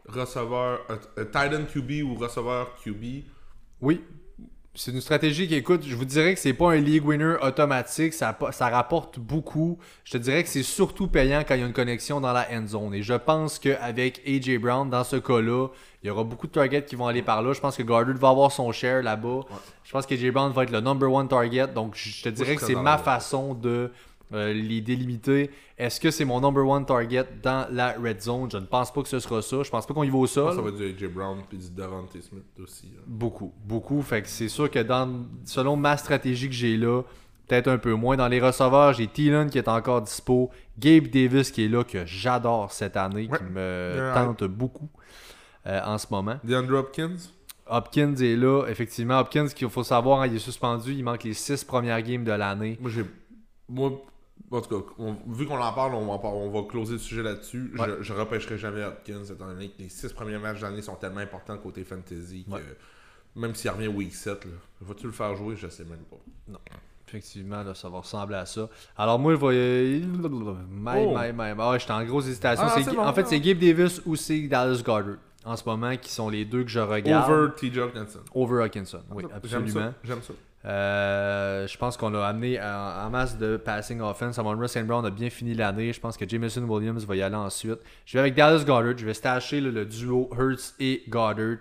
receveur, 0.08 0.80
un, 1.16 1.24
end 1.52 1.64
QB 1.72 2.02
ou 2.04 2.14
receveur 2.14 2.74
QB 2.84 3.24
Oui. 3.80 4.04
C'est 4.78 4.90
une 4.90 5.00
stratégie 5.00 5.48
qui, 5.48 5.54
écoute, 5.54 5.84
je 5.86 5.96
vous 5.96 6.04
dirais 6.04 6.34
que 6.34 6.40
c'est 6.40 6.52
pas 6.52 6.72
un 6.72 6.76
league 6.76 7.04
winner 7.04 7.36
automatique, 7.40 8.12
ça, 8.12 8.36
rapporte 8.60 9.18
beaucoup. 9.18 9.78
Je 10.04 10.12
te 10.12 10.18
dirais 10.18 10.42
que 10.42 10.50
c'est 10.50 10.62
surtout 10.62 11.08
payant 11.08 11.44
quand 11.48 11.54
il 11.54 11.60
y 11.60 11.64
a 11.64 11.66
une 11.66 11.72
connexion 11.72 12.20
dans 12.20 12.34
la 12.34 12.46
end 12.52 12.66
zone. 12.66 12.92
Et 12.92 13.02
je 13.02 13.14
pense 13.14 13.58
qu'avec 13.58 14.20
AJ 14.26 14.58
Brown, 14.58 14.90
dans 14.90 15.02
ce 15.02 15.16
cas-là, 15.16 15.68
il 16.02 16.08
y 16.08 16.10
aura 16.10 16.24
beaucoup 16.24 16.46
de 16.46 16.52
targets 16.52 16.84
qui 16.84 16.94
vont 16.94 17.06
aller 17.06 17.22
par 17.22 17.40
là. 17.42 17.54
Je 17.54 17.60
pense 17.60 17.74
que 17.74 17.82
Goddard 17.82 18.18
va 18.18 18.28
avoir 18.28 18.52
son 18.52 18.70
share 18.70 19.02
là-bas. 19.02 19.40
Je 19.82 19.92
pense 19.92 20.04
que 20.04 20.14
AJ 20.14 20.30
Brown 20.30 20.52
va 20.52 20.64
être 20.64 20.70
le 20.70 20.80
number 20.80 21.10
one 21.10 21.26
target. 21.26 21.68
Donc 21.68 21.94
je 21.96 22.22
te 22.22 22.28
dirais 22.28 22.56
que 22.56 22.62
c'est 22.62 22.74
ma 22.74 22.98
façon 22.98 23.54
de 23.54 23.90
euh, 24.32 24.52
les 24.52 24.80
délimiter. 24.80 25.50
Est-ce 25.78 26.00
que 26.00 26.10
c'est 26.10 26.24
mon 26.24 26.40
number 26.40 26.66
one 26.66 26.84
target 26.84 27.24
dans 27.42 27.66
la 27.70 27.92
red 27.92 28.20
zone? 28.20 28.50
Je 28.50 28.56
ne 28.58 28.66
pense 28.66 28.92
pas 28.92 29.02
que 29.02 29.08
ce 29.08 29.18
sera 29.18 29.40
ça. 29.42 29.62
Je 29.62 29.70
pense 29.70 29.86
pas 29.86 29.94
qu'on 29.94 30.02
y 30.04 30.10
va 30.10 30.18
au 30.18 30.26
sol. 30.26 30.54
ça 30.54 30.60
va 30.60 30.68
être 30.70 30.76
du 30.76 30.84
AJ 30.84 31.12
Brown 31.12 31.38
puis 31.48 31.58
du 31.58 31.70
Devontae 31.70 32.20
Smith 32.22 32.44
aussi. 32.62 32.86
là. 32.94 33.02
Beaucoup, 33.06 33.52
beaucoup. 33.64 34.02
Fait 34.02 34.22
que 34.22 34.28
c'est 34.28 34.48
sûr 34.48 34.70
que 34.70 34.80
dans, 34.80 35.26
selon 35.44 35.76
ma 35.76 35.96
stratégie 35.96 36.48
que 36.48 36.54
j'ai 36.54 36.76
là, 36.76 37.02
peut-être 37.46 37.68
un 37.68 37.78
peu 37.78 37.92
moins. 37.94 38.16
Dans 38.16 38.26
les 38.28 38.40
receveurs, 38.40 38.92
j'ai 38.94 39.06
Thielen 39.06 39.48
qui 39.50 39.58
est 39.58 39.68
encore 39.68 40.02
dispo, 40.02 40.50
Gabe 40.78 41.06
Davis 41.06 41.50
qui 41.52 41.64
est 41.64 41.68
là, 41.68 41.84
que 41.84 42.04
j'adore 42.04 42.72
cette 42.72 42.96
année, 42.96 43.28
Ouais. 43.30 43.38
qui 43.38 43.44
me 43.44 44.10
tente 44.14 44.42
beaucoup 44.44 44.88
euh, 45.66 45.80
en 45.84 45.98
ce 45.98 46.06
moment. 46.10 46.36
DeAndre 46.42 46.74
Hopkins? 46.78 47.14
Hopkins 47.68 48.14
est 48.16 48.36
là, 48.36 48.64
effectivement. 48.68 49.18
Hopkins, 49.18 49.48
qu'il 49.48 49.68
faut 49.68 49.82
savoir, 49.84 50.20
hein, 50.22 50.26
il 50.28 50.36
est 50.36 50.40
suspendu, 50.40 50.92
il 50.92 51.02
manque 51.04 51.24
les 51.24 51.34
six 51.34 51.64
premières 51.64 52.00
games 52.02 52.22
de 52.24 52.30
l'année. 52.32 52.78
Moi, 52.80 52.90
j'ai. 52.90 53.04
Moi, 53.68 53.90
en 54.50 54.60
tout 54.60 54.80
cas, 54.80 54.86
on- 54.98 55.16
vu 55.28 55.46
qu'on 55.46 55.60
en 55.60 55.72
parle, 55.72 55.94
on 55.94 56.06
va, 56.06 56.12
en 56.28 56.32
on 56.34 56.50
va 56.50 56.68
closer 56.68 56.92
le 56.94 56.98
sujet 56.98 57.22
là-dessus. 57.22 57.72
Ouais. 57.78 57.86
Je, 57.98 58.02
je 58.04 58.12
repêcherai 58.12 58.58
jamais 58.58 58.84
Hopkins, 58.84 59.24
étant 59.24 59.46
donné 59.46 59.68
que 59.68 59.82
les 59.82 59.88
six 59.88 60.12
premiers 60.12 60.38
matchs 60.38 60.60
d'année 60.60 60.82
sont 60.82 60.94
tellement 60.96 61.20
importants 61.20 61.56
côté 61.58 61.84
fantasy 61.84 62.44
que 62.50 63.40
même 63.40 63.54
s'il 63.54 63.70
revient 63.70 63.88
week 63.88 64.14
7, 64.14 64.44
là, 64.46 64.50
vas-tu 64.80 65.06
le 65.06 65.12
faire 65.12 65.34
jouer? 65.36 65.56
Je 65.56 65.68
sais 65.68 65.84
même 65.84 65.98
pas. 66.10 66.16
Effectivement, 67.08 67.62
là, 67.62 67.72
ça 67.74 67.88
va 67.88 67.98
ressembler 68.00 68.36
à 68.36 68.46
ça. 68.46 68.68
Alors 68.96 69.18
moi, 69.18 69.34
je. 69.34 69.98
My, 70.68 70.90
Oh. 70.96 71.16
my, 71.16 71.32
my. 71.32 71.54
Ah, 71.58 71.76
j'étais 71.78 71.92
en 71.92 72.04
grosse 72.04 72.26
hésitation. 72.26 72.64
Ah, 72.66 72.80
bon, 72.80 72.98
en 73.00 73.12
fait, 73.12 73.22
non. 73.22 73.28
c'est 73.28 73.40
Gabe 73.40 73.58
Davis 73.58 74.02
ou 74.06 74.16
c'est 74.16 74.40
Dallas 74.48 74.82
Goddard 74.84 75.16
en 75.44 75.56
ce 75.56 75.64
moment 75.64 75.96
qui 75.96 76.10
sont 76.10 76.28
les 76.28 76.44
deux 76.44 76.64
que 76.64 76.70
je 76.70 76.80
regarde. 76.80 77.30
Over 77.30 77.52
TJ 77.56 77.78
Hawkinson. 77.78 78.20
Over 78.34 78.62
Hawkinson, 78.64 79.02
oui, 79.10 79.24
absolument. 79.32 79.94
J'aime 80.02 80.22
ça. 80.22 80.32
Euh, 80.66 81.66
je 81.66 81.78
pense 81.78 81.96
qu'on 81.96 82.12
a 82.14 82.26
amené 82.26 82.60
en, 82.60 83.08
masse 83.10 83.38
de 83.38 83.56
passing 83.56 84.00
offense. 84.00 84.38
Amon 84.38 84.66
St. 84.66 84.84
Brown 84.84 85.04
a 85.06 85.10
bien 85.10 85.30
fini 85.30 85.54
l'année. 85.54 85.92
Je 85.92 86.00
pense 86.00 86.16
que 86.16 86.28
Jameson 86.28 86.62
Williams 86.62 87.04
va 87.04 87.16
y 87.16 87.22
aller 87.22 87.36
ensuite. 87.36 87.78
Je 88.04 88.14
vais 88.14 88.20
avec 88.20 88.34
Dallas 88.34 88.64
Goddard. 88.64 88.98
Je 88.98 89.06
vais 89.06 89.14
stacher 89.14 89.60
là, 89.60 89.70
le 89.70 89.86
duo 89.86 90.28
Hurts 90.36 90.74
et 90.80 91.04
Goddard. 91.08 91.58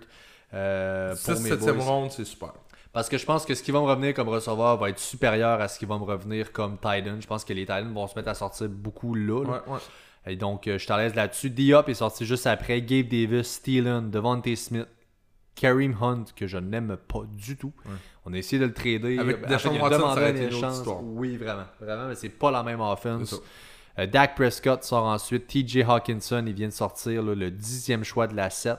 euh, 0.54 1.10
pour 1.10 1.36
6 1.36 1.42
mes 1.42 1.50
7 1.50 1.60
boys. 1.60 1.84
ronde, 1.84 2.10
c'est 2.10 2.24
super. 2.24 2.52
Parce 2.92 3.08
que 3.08 3.18
je 3.18 3.26
pense 3.26 3.44
que 3.44 3.54
ce 3.54 3.62
qui 3.62 3.70
va 3.70 3.80
me 3.80 3.84
revenir 3.84 4.14
comme 4.14 4.28
receveur 4.28 4.78
va 4.78 4.88
être 4.88 4.98
supérieur 4.98 5.60
à 5.60 5.68
ce 5.68 5.78
qui 5.78 5.84
va 5.84 5.98
me 5.98 6.04
revenir 6.04 6.50
comme 6.50 6.76
Titan. 6.78 7.20
Je 7.20 7.26
pense 7.26 7.44
que 7.44 7.52
les 7.52 7.62
Titans 7.62 7.92
vont 7.92 8.06
se 8.06 8.14
mettre 8.16 8.30
à 8.30 8.34
sortir 8.34 8.68
beaucoup 8.68 9.14
là. 9.14 9.44
là. 9.44 9.50
Ouais, 9.50 9.74
ouais. 9.74 9.78
Et 10.26 10.36
donc, 10.36 10.66
euh, 10.66 10.78
je 10.78 10.86
t'en 10.86 10.96
laisse 10.96 11.14
là-dessus. 11.14 11.50
Diop 11.50 11.88
est 11.88 11.94
sorti 11.94 12.26
juste 12.26 12.46
après. 12.46 12.82
Gabe 12.82 13.06
Davis, 13.06 13.62
Thielen, 13.62 14.10
Devontae 14.10 14.56
Smith, 14.56 14.88
Kareem 15.54 15.96
Hunt, 16.00 16.24
que 16.34 16.46
je 16.46 16.58
n'aime 16.58 16.96
pas 17.08 17.22
du 17.30 17.56
tout. 17.56 17.72
On 18.28 18.32
a 18.32 18.38
essayé 18.38 18.60
de 18.60 18.66
le 18.66 18.72
trader. 18.74 19.18
Avec 19.18 19.44
En 19.44 19.48
Deshaun 19.48 19.72
il 19.74 19.78
a 19.78 19.82
Watson, 19.84 19.98
demandé 19.98 20.14
ça 20.14 20.20
aurait 20.20 20.24
un 20.30 20.34
été 20.34 20.48
une 20.48 20.64
autre 20.64 20.72
histoire. 20.74 21.02
Oui, 21.04 21.36
vraiment. 21.36 21.64
Vraiment, 21.80 22.08
mais 22.08 22.14
c'est 22.16 22.28
pas 22.28 22.50
la 22.50 22.62
même 22.64 22.80
offense. 22.80 23.40
Euh, 23.98 24.06
Dak 24.06 24.34
Prescott 24.34 24.82
sort 24.84 25.04
ensuite. 25.04 25.46
TJ 25.46 25.78
Hawkinson, 25.88 26.44
il 26.46 26.52
vient 26.52 26.66
de 26.68 26.72
sortir 26.72 27.22
là, 27.22 27.34
le 27.34 27.50
dixième 27.50 28.02
choix 28.04 28.26
de 28.26 28.34
la 28.34 28.50
7. 28.50 28.76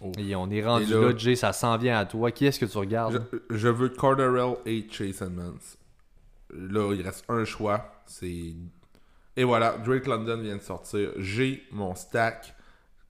Oh. 0.00 0.10
Et 0.18 0.34
on 0.34 0.50
est 0.50 0.64
rendu 0.64 0.86
là- 0.92 1.00
là, 1.00 1.12
Jay, 1.16 1.36
ça 1.36 1.52
s'en 1.52 1.76
vient 1.76 1.98
à 1.98 2.06
toi. 2.06 2.30
Qui 2.32 2.46
est-ce 2.46 2.58
que 2.58 2.64
tu 2.64 2.76
regardes? 2.78 3.24
Je, 3.50 3.56
je 3.56 3.68
veux 3.68 3.88
Cardarell 3.90 4.56
et 4.66 4.84
Chase 4.90 5.22
Edmonds. 5.22 5.52
Là, 6.54 6.92
il 6.94 7.02
reste 7.02 7.24
un 7.28 7.44
choix. 7.44 8.02
C'est. 8.06 8.54
Et 9.36 9.44
voilà, 9.44 9.76
Drake 9.84 10.06
London 10.06 10.38
vient 10.42 10.56
de 10.56 10.60
sortir. 10.62 11.10
J'ai 11.18 11.62
mon 11.70 11.94
stack. 11.94 12.54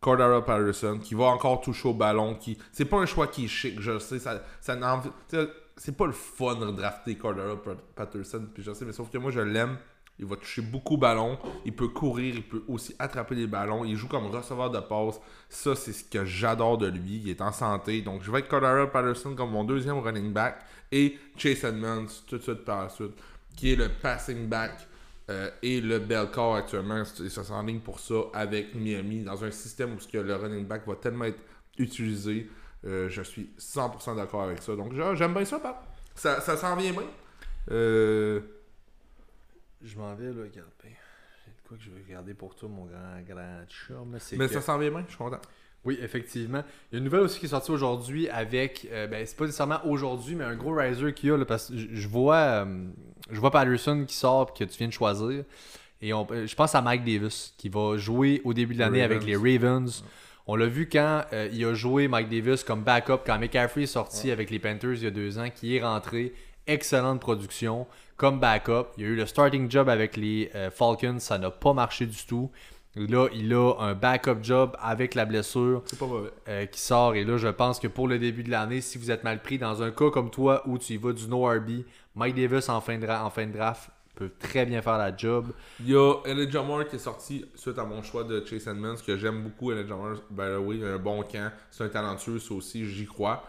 Cordero 0.02 0.42
Patterson 0.42 0.98
qui 1.00 1.14
va 1.14 1.26
encore 1.26 1.60
toucher 1.60 1.88
au 1.88 1.94
ballon. 1.94 2.34
Qui... 2.34 2.58
C'est 2.72 2.84
pas 2.84 2.98
un 2.98 3.06
choix 3.06 3.28
qui 3.28 3.44
est 3.44 3.48
chic, 3.48 3.80
je 3.80 3.98
sais. 4.00 4.18
Ça, 4.18 4.42
ça 4.60 4.76
C'est 5.76 5.96
pas 5.96 6.06
le 6.06 6.12
fun 6.12 6.56
de 6.56 6.72
drafter 6.72 7.14
Cordero 7.14 7.56
Patterson. 7.94 8.48
Puis 8.52 8.64
je 8.64 8.72
sais, 8.74 8.84
mais 8.84 8.92
sauf 8.92 9.08
que 9.10 9.16
moi 9.16 9.30
je 9.30 9.40
l'aime. 9.40 9.78
Il 10.18 10.26
va 10.26 10.36
toucher 10.36 10.60
beaucoup 10.60 10.94
au 10.94 10.98
ballon. 10.98 11.38
Il 11.64 11.74
peut 11.74 11.88
courir. 11.88 12.34
Il 12.34 12.42
peut 12.42 12.64
aussi 12.66 12.94
attraper 12.98 13.36
les 13.36 13.46
ballons. 13.46 13.84
Il 13.84 13.96
joue 13.96 14.08
comme 14.08 14.26
receveur 14.26 14.70
de 14.70 14.80
passe. 14.80 15.20
Ça, 15.48 15.74
c'est 15.76 15.92
ce 15.92 16.04
que 16.04 16.24
j'adore 16.24 16.78
de 16.78 16.88
lui. 16.88 17.22
Il 17.24 17.30
est 17.30 17.40
en 17.40 17.52
santé. 17.52 18.02
Donc 18.02 18.22
je 18.22 18.30
vais 18.30 18.38
avec 18.38 18.48
Cordero 18.48 18.88
Patterson 18.88 19.34
comme 19.36 19.52
mon 19.52 19.62
deuxième 19.62 20.00
running 20.00 20.32
back. 20.32 20.64
Et 20.90 21.16
Chase 21.36 21.64
Edmonds 21.64 22.08
tout 22.26 22.38
de 22.38 22.42
suite 22.42 22.64
par 22.64 22.82
la 22.82 22.88
suite. 22.88 23.14
Qui 23.56 23.72
est 23.72 23.76
le 23.76 23.88
passing 23.88 24.48
back 24.48 24.72
euh, 25.30 25.50
et 25.62 25.80
le 25.80 25.98
bel 25.98 26.30
corps 26.30 26.56
actuellement, 26.56 27.04
se 27.04 27.28
s'enligne 27.28 27.80
pour 27.80 28.00
ça 28.00 28.14
avec 28.34 28.74
Miami 28.74 29.22
dans 29.22 29.44
un 29.44 29.50
système 29.50 29.94
où 29.94 30.00
ce 30.00 30.08
que 30.08 30.18
le 30.18 30.34
running 30.34 30.66
back 30.66 30.86
va 30.86 30.96
tellement 30.96 31.24
être 31.26 31.40
utilisé. 31.78 32.48
Euh, 32.84 33.08
je 33.08 33.22
suis 33.22 33.50
100% 33.58 34.16
d'accord 34.16 34.42
avec 34.42 34.60
ça. 34.62 34.74
Donc 34.74 34.92
j'a- 34.94 35.14
j'aime 35.14 35.32
bien 35.34 35.44
ça, 35.44 35.60
Pat. 35.60 35.76
Ça, 36.14 36.40
ça 36.40 36.56
s'en 36.56 36.74
vient 36.76 36.92
bien. 36.92 37.02
Euh, 37.70 38.40
Je 39.82 39.96
m'en 39.98 40.14
vais, 40.14 40.26
là, 40.26 40.42
regarde. 40.42 40.68
ben, 40.82 40.90
J'ai 41.44 41.50
de 41.52 41.68
quoi 41.68 41.76
que 41.76 41.82
je 41.82 41.90
vais 41.90 42.02
regarder 42.06 42.34
pour 42.34 42.54
toi, 42.54 42.68
mon 42.68 42.84
grand, 42.86 43.20
grand 43.26 43.64
chum. 43.68 44.16
c'est 44.18 44.36
mais 44.36 44.46
que- 44.48 44.54
ça 44.54 44.60
s'en 44.60 44.78
vient 44.78 44.90
bien, 44.90 45.02
je 45.04 45.08
suis 45.10 45.18
content. 45.18 45.40
Oui, 45.84 45.98
effectivement. 46.00 46.62
Il 46.90 46.94
y 46.94 46.96
a 46.96 46.98
une 46.98 47.04
nouvelle 47.04 47.22
aussi 47.22 47.40
qui 47.40 47.46
est 47.46 47.48
sortie 47.48 47.72
aujourd'hui 47.72 48.28
avec, 48.28 48.86
euh, 48.92 49.08
ben, 49.08 49.26
c'est 49.26 49.36
pas 49.36 49.46
nécessairement 49.46 49.84
aujourd'hui, 49.84 50.36
mais 50.36 50.44
un 50.44 50.54
gros 50.54 50.74
riser 50.74 51.12
qu'il 51.12 51.30
y 51.30 51.32
a, 51.32 51.36
là, 51.36 51.44
parce 51.44 51.68
que 51.70 51.76
je 51.76 51.86
je 51.92 52.08
vois, 52.08 52.36
euh, 52.64 52.86
je 53.30 53.38
vois 53.40 53.50
Patterson 53.50 54.04
qui 54.06 54.14
sort 54.16 54.52
que 54.54 54.64
tu 54.64 54.78
viens 54.78 54.88
de 54.88 54.92
choisir. 54.92 55.44
Et 56.00 56.12
on- 56.12 56.26
euh, 56.32 56.46
je 56.46 56.54
pense 56.56 56.74
à 56.74 56.82
Mike 56.82 57.04
Davis 57.04 57.54
qui 57.56 57.68
va 57.68 57.96
jouer 57.96 58.40
au 58.44 58.52
début 58.52 58.74
de 58.74 58.80
l'année 58.80 59.02
avec 59.02 59.24
les 59.24 59.36
Ravens. 59.36 60.04
On 60.48 60.56
l'a 60.56 60.66
vu 60.66 60.88
quand 60.88 61.22
euh, 61.32 61.48
il 61.52 61.64
a 61.64 61.74
joué 61.74 62.08
Mike 62.08 62.28
Davis 62.28 62.64
comme 62.64 62.82
backup, 62.82 63.18
quand 63.24 63.38
McCaffrey 63.38 63.84
est 63.84 63.86
sorti 63.86 64.30
avec 64.32 64.50
les 64.50 64.58
Panthers 64.58 64.94
il 64.94 65.04
y 65.04 65.06
a 65.06 65.10
deux 65.10 65.38
ans, 65.38 65.48
qui 65.54 65.76
est 65.76 65.82
rentré. 65.82 66.32
Excellente 66.66 67.20
production 67.20 67.86
comme 68.16 68.40
backup. 68.40 68.86
Il 68.96 69.02
y 69.04 69.06
a 69.06 69.10
eu 69.10 69.16
le 69.16 69.26
starting 69.26 69.70
job 69.70 69.88
avec 69.88 70.16
les 70.16 70.50
euh, 70.54 70.70
Falcons, 70.70 71.18
ça 71.20 71.38
n'a 71.38 71.50
pas 71.50 71.72
marché 71.72 72.06
du 72.06 72.24
tout. 72.26 72.50
Là, 72.94 73.28
il 73.32 73.52
a 73.54 73.72
un 73.80 73.94
backup 73.94 74.42
job 74.42 74.76
avec 74.78 75.14
la 75.14 75.24
blessure 75.24 75.82
pas 75.98 76.06
euh, 76.48 76.66
qui 76.66 76.78
sort. 76.80 77.14
Et 77.14 77.24
là, 77.24 77.38
je 77.38 77.48
pense 77.48 77.80
que 77.80 77.88
pour 77.88 78.06
le 78.06 78.18
début 78.18 78.42
de 78.42 78.50
l'année, 78.50 78.82
si 78.82 78.98
vous 78.98 79.10
êtes 79.10 79.24
mal 79.24 79.40
pris 79.40 79.58
dans 79.58 79.82
un 79.82 79.90
cas 79.90 80.10
comme 80.10 80.30
toi 80.30 80.62
où 80.66 80.76
tu 80.78 80.92
y 80.92 80.96
vas 80.98 81.12
du 81.12 81.26
no 81.26 81.44
RB, 81.46 81.84
Mike 82.16 82.34
Davis 82.36 82.68
en 82.68 82.80
fin 82.82 82.98
de, 82.98 83.06
dra- 83.06 83.24
en 83.24 83.30
fin 83.30 83.46
de 83.46 83.52
draft 83.52 83.88
peut 84.14 84.30
très 84.38 84.66
bien 84.66 84.82
faire 84.82 84.98
la 84.98 85.16
job. 85.16 85.46
Il 85.80 85.88
y 85.88 85.96
a 85.96 86.16
Elijah 86.26 86.60
Moore 86.62 86.86
qui 86.86 86.96
est 86.96 86.98
sorti 86.98 87.46
suite 87.54 87.78
à 87.78 87.84
mon 87.84 88.02
choix 88.02 88.24
de 88.24 88.44
Chase 88.44 88.68
Edmonds, 88.68 88.96
que 89.06 89.16
j'aime 89.16 89.42
beaucoup. 89.42 89.72
Elijah 89.72 89.96
Moore, 89.96 90.16
by 90.30 90.42
the 90.54 90.58
way, 90.60 90.76
il 90.76 90.84
a 90.84 90.88
un 90.94 90.98
bon 90.98 91.22
camp. 91.22 91.50
C'est 91.70 91.84
un 91.84 91.88
talentueux, 91.88 92.38
ça 92.38 92.52
aussi, 92.52 92.86
j'y 92.86 93.06
crois. 93.06 93.42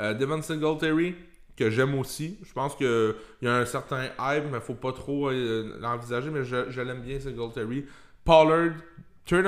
Euh, 0.00 0.12
Devon 0.14 0.42
Singletary, 0.42 1.14
que 1.56 1.70
j'aime 1.70 1.94
aussi. 1.96 2.36
Je 2.42 2.52
pense 2.52 2.74
qu'il 2.74 3.14
y 3.42 3.46
a 3.46 3.54
un 3.54 3.64
certain 3.64 4.06
hype, 4.18 4.44
mais 4.50 4.58
faut 4.60 4.74
pas 4.74 4.92
trop 4.92 5.28
euh, 5.30 5.76
l'envisager, 5.80 6.30
mais 6.30 6.42
je, 6.42 6.68
je 6.68 6.80
l'aime 6.80 7.00
bien, 7.02 7.20
Singletary. 7.20 7.84
Pollard, 8.28 8.74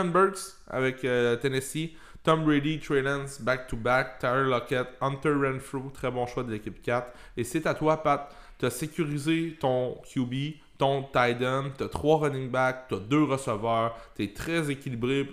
Burks 0.06 0.56
avec 0.66 1.04
euh, 1.04 1.36
Tennessee. 1.36 1.90
Tom 2.22 2.44
Brady, 2.44 2.78
Trey 2.78 3.02
Lance, 3.02 3.38
back-to-back. 3.38 4.18
Tyler 4.20 4.48
Lockett, 4.48 4.88
Hunter 5.02 5.34
Renfrew, 5.34 5.90
très 5.92 6.10
bon 6.10 6.26
choix 6.26 6.44
de 6.44 6.50
l'équipe 6.50 6.80
4. 6.80 7.06
Et 7.36 7.44
c'est 7.44 7.66
à 7.66 7.74
toi, 7.74 8.02
Pat. 8.02 8.34
Tu 8.58 8.64
as 8.64 8.70
sécurisé 8.70 9.58
ton 9.60 10.00
QB, 10.10 10.54
ton 10.78 11.02
tight 11.02 11.42
end, 11.42 11.72
tu 11.76 11.84
as 11.84 11.88
trois 11.88 12.20
running 12.20 12.50
backs, 12.50 12.88
tu 12.88 12.94
as 12.94 13.00
deux 13.00 13.24
receveurs, 13.24 13.98
tu 14.16 14.24
es 14.24 14.32
très 14.32 14.70
équilibré. 14.70 15.28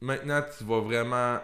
Maintenant, 0.00 0.42
tu 0.56 0.62
vas 0.62 0.80
vraiment 0.80 1.38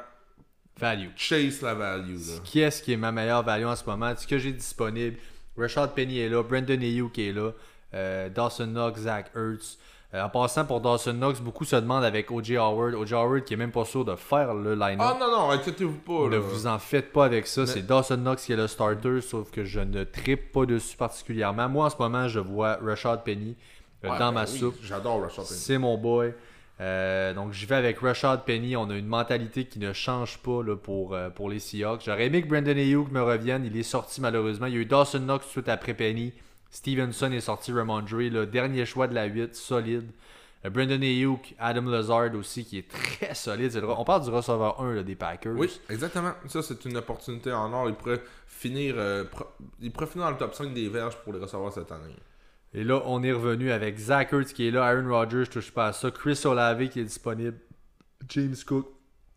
Value. 0.79 1.09
chase 1.17 1.63
la 1.63 1.75
value. 1.75 2.15
Là. 2.15 2.35
Qui 2.45 2.61
est-ce 2.61 2.81
qui 2.81 2.93
est 2.93 2.97
ma 2.97 3.11
meilleure 3.11 3.43
value 3.43 3.67
en 3.67 3.75
ce 3.75 3.85
moment? 3.85 4.15
Ce 4.17 4.25
que 4.25 4.39
j'ai 4.39 4.53
disponible, 4.53 5.17
Rashad 5.57 5.95
Penny 5.97 6.21
est 6.21 6.29
là, 6.29 6.45
Brandon 6.45 6.81
Ayuk 6.81 7.19
est 7.19 7.33
là, 7.33 7.51
euh, 7.95 8.29
Dawson 8.29 8.69
Knox, 8.69 9.01
Zach 9.01 9.33
Ertz. 9.35 9.79
Euh, 10.13 10.25
en 10.25 10.29
passant 10.29 10.65
pour 10.65 10.81
Dawson 10.81 11.13
Knox, 11.13 11.41
beaucoup 11.41 11.65
se 11.65 11.77
demandent 11.77 12.03
avec 12.03 12.33
O.J. 12.33 12.57
Howard. 12.57 12.95
O.J. 12.95 13.15
Howard 13.15 13.45
qui 13.45 13.55
est 13.55 13.57
même 13.57 13.71
pas 13.71 13.85
sûr 13.85 14.05
de 14.05 14.17
faire 14.17 14.55
le 14.55 14.75
line-up. 14.75 15.07
Ah 15.09 15.17
non, 15.21 15.31
non, 15.31 15.51
inquiétez-vous 15.51 15.99
pas. 15.99 16.29
Ne 16.29 16.39
vous 16.39 16.67
en 16.67 16.81
faites 16.81 17.13
pas 17.13 17.27
avec 17.27 17.47
ça. 17.47 17.65
C'est 17.67 17.83
Dawson 17.83 18.17
Knox 18.17 18.45
qui 18.45 18.53
est 18.53 18.57
le 18.57 18.67
starter, 18.67 19.21
sauf 19.21 19.51
que 19.53 19.65
je 19.65 19.79
ne 19.79 20.03
trippe 20.03 20.51
pas 20.51 20.67
dessus 20.67 20.97
particulièrement. 20.97 21.69
Moi, 21.69 21.87
en 21.87 21.91
ce 21.91 21.97
moment, 21.99 22.27
je 22.27 22.41
vois 22.41 22.79
Rashad 22.83 23.23
Penny 23.23 23.57
euh, 24.05 24.09
Ouais, 24.11 24.19
dans 24.19 24.33
ben 24.33 24.41
ma 24.41 24.45
oui, 24.47 24.59
soupe. 24.59 24.77
J'adore 24.83 25.23
Rashad 25.23 25.47
Penny. 25.47 25.61
C'est 25.61 25.79
mon 25.79 25.97
boy. 25.97 26.35
Euh, 26.81 27.33
donc, 27.35 27.53
je 27.53 27.65
vais 27.67 27.77
avec 27.77 28.01
Rashad 28.01 28.45
Penny. 28.45 28.77
On 28.77 28.91
a 28.91 28.97
une 28.97 29.07
mentalité 29.07 29.67
qui 29.67 29.79
ne 29.79 29.93
change 29.93 30.39
pas 30.39 30.63
là, 30.65 30.75
pour, 30.75 31.15
euh, 31.15 31.31
pour 31.31 31.51
les 31.51 31.61
Seahawks. 31.61 32.03
J'aurais 32.05 32.27
aimé 32.27 32.43
que 32.43 32.49
Brandon 32.49 32.71
Ayuk 32.71 33.13
me 33.13 33.23
revienne. 33.23 33.65
Il 33.65 33.77
est 33.77 33.85
sorti 33.85 34.21
malheureusement. 34.21 34.67
Il 34.67 34.75
y 34.75 34.77
a 34.77 34.81
eu 34.81 34.87
Dawson 34.87 35.21
Knox 35.21 35.47
tout 35.53 35.63
après 35.69 35.95
Penny. 35.95 36.33
Stevenson 36.71 37.33
est 37.33 37.41
sorti, 37.41 37.73
Ramondre, 37.73 38.17
le 38.17 38.47
dernier 38.47 38.87
choix 38.87 39.07
de 39.09 39.15
la 39.15 39.25
8, 39.27 39.55
solide. 39.55 40.11
Euh, 40.65 40.71
Brandon 40.71 41.01
Ayuk, 41.01 41.55
Adam 41.59 41.83
Lazard 41.91 42.35
aussi, 42.35 42.65
qui 42.65 42.79
est 42.79 42.89
très 42.89 43.35
solide. 43.35 43.83
On 43.85 44.05
parle 44.05 44.23
du 44.25 44.31
receveur 44.31 44.81
1 44.81 44.95
là, 44.97 45.03
des 45.03 45.15
Packers. 45.17 45.55
Oui, 45.57 45.81
exactement. 45.89 46.33
Ça, 46.49 46.63
c'est 46.63 46.85
une 46.85 46.97
opportunité 46.99 47.53
en 47.53 47.73
or. 47.73 47.89
Il 47.89 47.95
pourrait 47.95 48.21
finir, 48.47 48.95
euh, 48.99 49.25
pro- 49.25 49.47
il 49.81 49.91
pourrait 49.91 50.07
finir 50.07 50.27
dans 50.27 50.33
le 50.33 50.37
top 50.37 50.55
5 50.55 50.73
des 50.75 50.89
verges 50.89 51.17
pour 51.25 51.33
les 51.33 51.39
recevoir 51.41 51.73
cette 51.73 51.91
année. 51.91 52.15
Et 52.73 52.85
là, 52.85 53.03
on 53.07 53.23
est 53.23 53.33
revenu 53.33 53.73
avec 53.73 53.99
Zach 53.99 54.33
Ertz 54.33 54.53
qui 54.53 54.69
est 54.69 54.71
là, 54.71 54.85
Aaron 54.85 55.09
Rodgers, 55.09 55.45
je 55.47 55.51
touche 55.51 55.73
pas 55.73 55.89
à 55.89 55.93
ça, 55.93 56.11
Chris 56.13 56.41
Olave 56.45 56.89
qui 56.89 57.01
est 57.01 57.05
disponible, 57.05 57.59
James 58.29 58.55
Cook, 58.65 58.87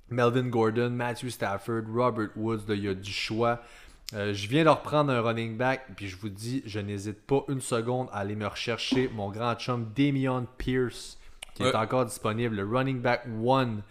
Melvin 0.10 0.50
Gordon, 0.50 0.92
Matthew 0.92 1.30
Stafford, 1.30 1.84
Robert 1.92 2.30
Woods, 2.36 2.66
là, 2.68 2.76
il 2.76 2.84
y 2.84 2.88
a 2.90 2.94
du 2.94 3.12
choix. 3.12 3.60
Euh, 4.14 4.34
je 4.34 4.48
viens 4.48 4.64
de 4.64 4.70
reprendre 4.70 5.12
un 5.12 5.22
running 5.22 5.58
back, 5.58 5.88
puis 5.96 6.08
je 6.08 6.18
vous 6.18 6.30
dis, 6.30 6.62
je 6.66 6.80
n'hésite 6.80 7.22
pas 7.22 7.44
une 7.50 7.62
seconde 7.62 8.08
à 8.12 8.20
aller 8.20 8.36
me 8.36 8.48
rechercher 8.48 9.10
mon 9.14 9.30
grand 9.30 9.56
chum 9.56 9.92
Damian 9.96 10.46
Pierce, 10.58 11.18
qui 11.56 11.64
est 11.64 11.76
encore 11.76 12.06
disponible, 12.06 12.56
le 12.56 12.66
running 12.66 13.02
back 13.02 13.28
one 13.44 13.82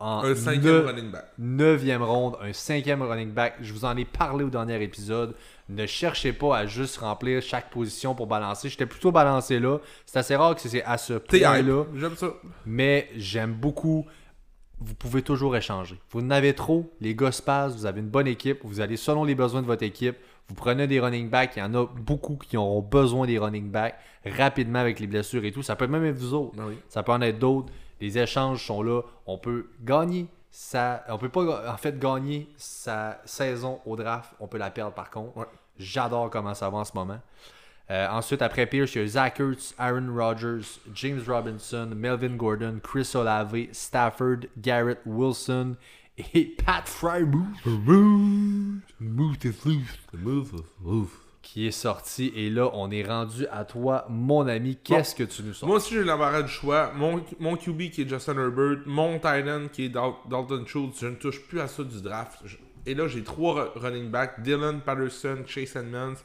en 0.00 0.22
Un 0.24 0.34
cinquième 0.34 0.86
running 0.86 1.10
back. 1.10 1.24
Neuvième 1.38 2.02
ronde, 2.02 2.36
un 2.40 2.52
cinquième 2.52 3.02
running 3.02 3.32
back. 3.32 3.54
Je 3.60 3.72
vous 3.72 3.84
en 3.84 3.96
ai 3.96 4.04
parlé 4.04 4.44
au 4.44 4.50
dernier 4.50 4.80
épisode. 4.82 5.34
Ne 5.68 5.86
cherchez 5.86 6.32
pas 6.32 6.56
à 6.56 6.66
juste 6.66 6.98
remplir 6.98 7.42
chaque 7.42 7.70
position 7.70 8.14
pour 8.14 8.26
balancer. 8.26 8.68
J'étais 8.68 8.86
plutôt 8.86 9.10
balancé 9.10 9.58
là. 9.58 9.78
C'est 10.06 10.18
assez 10.18 10.36
rare 10.36 10.54
que 10.54 10.60
c'est 10.60 10.84
à 10.84 10.98
ce 10.98 11.14
point-là. 11.14 11.84
J'aime 11.96 12.16
ça. 12.16 12.28
Mais 12.64 13.08
j'aime 13.16 13.54
beaucoup. 13.54 14.06
Vous 14.80 14.94
pouvez 14.94 15.22
toujours 15.22 15.56
échanger. 15.56 16.00
Vous 16.10 16.20
en 16.20 16.30
avez 16.30 16.54
trop, 16.54 16.92
les 17.00 17.14
gars 17.14 17.32
se 17.32 17.42
passent, 17.42 17.74
vous 17.74 17.86
avez 17.86 18.00
une 18.00 18.08
bonne 18.08 18.28
équipe, 18.28 18.60
vous 18.62 18.80
allez 18.80 18.96
selon 18.96 19.24
les 19.24 19.34
besoins 19.34 19.60
de 19.60 19.66
votre 19.66 19.82
équipe. 19.82 20.16
Vous 20.48 20.54
prenez 20.54 20.86
des 20.86 21.00
running 21.00 21.28
backs, 21.28 21.56
il 21.56 21.58
y 21.58 21.62
en 21.62 21.74
a 21.74 21.84
beaucoup 21.86 22.36
qui 22.36 22.56
auront 22.56 22.80
besoin 22.80 23.26
des 23.26 23.38
running 23.38 23.70
backs 23.70 23.96
rapidement 24.24 24.78
avec 24.78 25.00
les 25.00 25.06
blessures 25.06 25.44
et 25.44 25.52
tout. 25.52 25.62
Ça 25.62 25.76
peut 25.76 25.86
même 25.86 26.04
être 26.04 26.16
vous 26.16 26.34
autres. 26.34 26.56
Ben 26.56 26.66
oui. 26.68 26.78
Ça 26.88 27.02
peut 27.02 27.12
en 27.12 27.20
être 27.20 27.38
d'autres. 27.38 27.72
Les 28.00 28.18
échanges 28.18 28.64
sont 28.64 28.82
là. 28.82 29.02
On 29.26 29.36
peut 29.36 29.70
gagner 29.82 30.28
sa... 30.50 31.04
On 31.08 31.18
peut 31.18 31.28
pas 31.28 31.72
en 31.72 31.76
fait 31.76 31.98
gagner 31.98 32.48
sa 32.56 33.20
saison 33.24 33.80
au 33.84 33.96
draft. 33.96 34.32
On 34.40 34.46
peut 34.46 34.58
la 34.58 34.70
perdre 34.70 34.94
par 34.94 35.10
contre. 35.10 35.36
Ouais. 35.36 35.46
J'adore 35.78 36.30
comment 36.30 36.54
ça 36.54 36.70
va 36.70 36.78
en 36.78 36.84
ce 36.84 36.92
moment. 36.94 37.18
Euh, 37.90 38.06
ensuite, 38.10 38.42
après 38.42 38.66
Pierce, 38.66 38.94
il 38.94 39.00
y 39.00 39.04
a 39.04 39.06
Zach 39.06 39.40
Ertz, 39.40 39.74
Aaron 39.78 40.14
Rodgers, 40.14 40.60
James 40.94 41.22
Robinson, 41.26 41.90
Melvin 41.96 42.36
Gordon, 42.36 42.80
Chris 42.82 43.10
Olave, 43.14 43.54
Stafford, 43.72 44.40
Garrett 44.58 45.00
Wilson 45.06 45.74
et 46.34 46.54
Pat 46.66 46.84
loose. 50.14 51.12
qui 51.42 51.66
est 51.66 51.70
sorti. 51.70 52.30
Et 52.36 52.50
là, 52.50 52.70
on 52.74 52.90
est 52.90 53.04
rendu 53.04 53.46
à 53.50 53.64
toi, 53.64 54.04
mon 54.10 54.46
ami. 54.46 54.76
Qu'est-ce 54.84 55.14
que 55.14 55.22
tu 55.24 55.42
nous 55.42 55.54
sors? 55.54 55.66
Moi 55.66 55.78
aussi, 55.78 55.94
j'ai 55.94 56.04
l'embarras 56.04 56.42
du 56.42 56.50
choix. 56.50 56.92
Mon, 56.94 57.24
mon 57.40 57.56
QB 57.56 57.90
qui 57.90 58.02
est 58.02 58.08
Justin 58.08 58.36
Herbert, 58.38 58.80
mon 58.86 59.14
Titan 59.14 59.62
qui 59.72 59.84
est 59.86 59.88
Dal- 59.88 60.12
Dalton 60.28 60.66
Schultz, 60.66 60.98
je 61.00 61.06
ne 61.06 61.14
touche 61.14 61.40
plus 61.46 61.60
à 61.60 61.68
ça 61.68 61.82
du 61.84 62.02
draft. 62.02 62.40
Je- 62.44 62.56
Et 62.84 62.94
là, 62.94 63.08
j'ai 63.08 63.22
trois 63.22 63.54
ru- 63.54 63.70
running 63.80 64.10
backs 64.10 64.42
Dylan 64.42 64.80
Patterson, 64.80 65.38
Chase 65.46 65.76
Edmonds, 65.76 66.16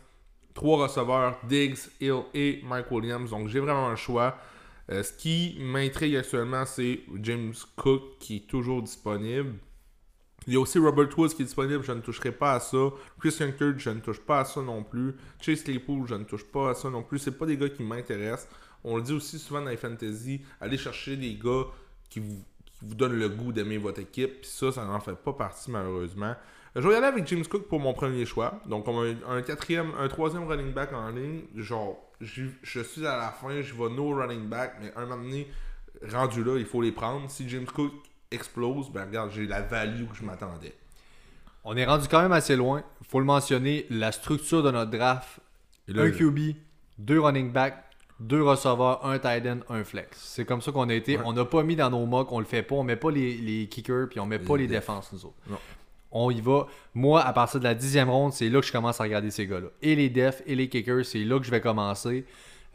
trois 0.54 0.84
receveurs 0.84 1.38
Diggs, 1.48 1.80
Hill 2.00 2.24
et 2.34 2.62
Mike 2.64 2.92
Williams. 2.92 3.30
Donc, 3.30 3.48
j'ai 3.48 3.60
vraiment 3.60 3.88
un 3.88 3.96
choix. 3.96 4.38
Euh, 4.92 5.02
ce 5.02 5.14
qui 5.14 5.58
m'intrigue 5.60 6.16
actuellement, 6.16 6.66
c'est 6.66 7.02
James 7.22 7.54
Cook 7.76 8.02
qui 8.20 8.38
est 8.38 8.48
toujours 8.48 8.82
disponible. 8.82 9.54
Il 10.46 10.54
y 10.54 10.58
a 10.58 10.60
aussi 10.60 10.78
Robert 10.78 11.08
Woods 11.18 11.30
qui 11.30 11.44
est 11.44 11.46
disponible, 11.46 11.84
je 11.84 11.92
ne 11.94 12.02
toucherai 12.02 12.34
pas 12.34 12.56
à 12.56 12.60
ça. 12.60 12.90
Christian 13.20 13.52
Kirk, 13.54 13.80
je 13.80 13.90
ne 13.90 14.02
touche 14.02 14.20
pas 14.20 14.42
à 14.42 14.46
ça 14.46 14.62
non 14.62 14.84
plus. 14.84 15.16
Chase 15.40 15.64
Claypool, 15.64 16.06
je 16.08 16.16
ne 16.16 16.26
touche 16.26 16.44
pas 16.44 16.72
à 16.72 16.74
ça 16.74 16.90
non 16.90 17.02
plus. 17.02 17.20
C'est 17.20 17.38
pas 17.38 17.46
des 17.46 17.56
gars 17.56 17.70
qui 17.70 17.82
m'intéressent. 17.82 18.50
On 18.84 18.98
le 18.98 19.04
dit 19.04 19.14
aussi 19.14 19.40
souvent 19.40 19.62
dans 19.62 19.70
les 19.70 19.78
fantasy, 19.78 20.42
allez 20.60 20.78
chercher 20.78 21.16
des 21.16 21.36
gars 21.36 21.64
qui 22.10 22.20
vous, 22.20 22.44
qui 22.66 22.74
vous 22.82 22.96
donnent 22.96 23.18
le 23.18 23.30
goût 23.30 23.54
d'aimer 23.54 23.78
votre 23.78 24.02
équipe. 24.02 24.42
Puis 24.42 24.50
ça, 24.50 24.74
ça 24.74 24.86
n'en 24.86 25.00
fait 25.00 25.16
pas 25.16 25.32
partie 25.32 25.72
malheureusement. 25.72 26.36
Je 26.76 26.82
vais 26.82 26.94
y 26.94 26.98
aller 26.98 27.06
avec 27.06 27.28
James 27.28 27.46
Cook 27.46 27.68
pour 27.68 27.80
mon 27.80 27.94
premier 27.94 28.26
choix. 28.26 28.60
Donc 28.66 28.88
on 28.88 29.02
a 29.02 29.08
un, 29.08 29.38
un 29.38 29.42
quatrième, 29.42 29.92
un 30.00 30.08
troisième 30.08 30.48
running 30.48 30.74
back 30.74 30.92
en 30.94 31.10
ligne. 31.10 31.42
Genre, 31.56 31.98
je, 32.20 32.82
suis 32.84 33.06
à 33.06 33.18
la 33.18 33.30
fin, 33.30 33.62
je 33.62 33.74
vais 33.74 33.90
no 33.90 34.16
running 34.16 34.48
back, 34.48 34.76
mais 34.82 34.92
un 34.96 35.06
moment 35.06 35.24
donné, 35.24 35.48
rendu 36.12 36.44
là, 36.44 36.58
il 36.58 36.66
faut 36.66 36.82
les 36.82 36.92
prendre. 36.92 37.30
Si 37.30 37.48
James 37.50 37.66
Cook 37.66 37.92
explose, 38.32 38.90
ben 38.90 39.06
regarde, 39.06 39.32
j'ai 39.32 39.46
la 39.46 39.62
value 39.62 40.08
que 40.08 40.16
je 40.16 40.24
m'attendais. 40.24 40.74
On 41.64 41.78
est 41.78 41.86
rendu 41.86 42.08
quand 42.08 42.22
même 42.22 42.32
assez 42.32 42.56
loin. 42.56 42.84
faut 43.08 43.20
le 43.20 43.26
mentionner, 43.26 43.86
la 43.90 44.12
structure 44.12 44.64
de 44.64 44.72
notre 44.72 44.92
draft. 44.92 45.40
Là, 45.88 46.04
un 46.04 46.12
QB, 46.12 46.56
deux 46.98 47.20
running 47.20 47.52
backs, 47.52 47.78
deux 48.20 48.42
receveurs, 48.42 49.06
un 49.06 49.20
tight 49.20 49.46
end, 49.46 49.60
un 49.70 49.84
flex. 49.84 50.18
C'est 50.20 50.46
comme 50.46 50.62
ça 50.62 50.72
qu'on 50.72 50.90
a 50.90 50.94
été. 50.94 51.18
Ouais. 51.18 51.24
On 51.26 51.34
n'a 51.34 51.46
pas 51.46 51.64
mis 51.64 51.76
dans 51.76 51.90
nos 51.90 52.06
mocks, 52.06 52.32
on 52.32 52.40
le 52.40 52.46
fait 52.46 52.64
pas. 52.64 52.76
On 52.76 52.84
met 52.84 52.96
pas 52.96 53.12
les, 53.12 53.38
les 53.38 53.68
kickers, 53.68 54.08
puis 54.10 54.20
on 54.20 54.26
met 54.26 54.40
pas 54.40 54.58
Les 54.58 54.68
défenses, 54.68 55.12
nous 55.14 55.26
autres. 55.26 55.36
Non. 55.48 55.58
On 56.16 56.30
y 56.32 56.40
va. 56.42 56.68
Moi, 56.94 57.22
à 57.22 57.34
partir 57.34 57.60
de 57.60 57.66
la 57.66 57.74
dixième 57.76 58.10
ronde, 58.10 58.32
c'est 58.34 58.48
là 58.50 58.60
que 58.62 58.66
je 58.68 58.72
commence 58.72 59.00
à 59.02 59.04
regarder 59.04 59.32
ces 59.32 59.48
gars-là. 59.48 59.68
Et 59.82 59.96
les 59.96 60.10
defs 60.10 60.42
et 60.46 60.56
les 60.56 60.70
kickers, 60.70 61.04
c'est 61.06 61.24
là 61.24 61.40
que 61.40 61.46
je 61.46 61.52
vais 61.52 61.60
commencer. 61.62 62.26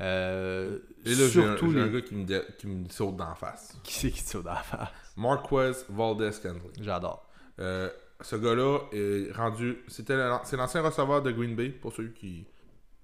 Euh, 0.00 0.78
Et 1.04 1.10
là, 1.14 1.26
j'ai 1.28 1.44
un, 1.44 1.54
les. 1.54 1.90
gars 1.90 2.00
qui 2.00 2.14
me, 2.14 2.24
dé- 2.24 2.42
qui 2.58 2.66
me 2.66 2.88
saute 2.88 3.16
d'en 3.16 3.34
face. 3.34 3.76
Qui 3.82 3.94
c'est 3.94 4.10
qui 4.10 4.22
te 4.24 4.28
saute 4.30 4.44
la 4.44 4.56
face? 4.56 4.88
Marquez 5.16 5.72
Valdez 5.88 6.32
Scantling. 6.32 6.70
J'adore. 6.80 7.26
Euh, 7.58 7.88
ce 8.20 8.36
gars-là 8.36 8.78
est 8.92 9.32
rendu. 9.36 9.78
C'était 9.88 10.16
c'est 10.44 10.56
l'ancien 10.56 10.82
receveur 10.82 11.22
de 11.22 11.30
Green 11.32 11.54
Bay, 11.56 11.68
pour 11.70 11.92
ceux 11.92 12.08
qui. 12.08 12.44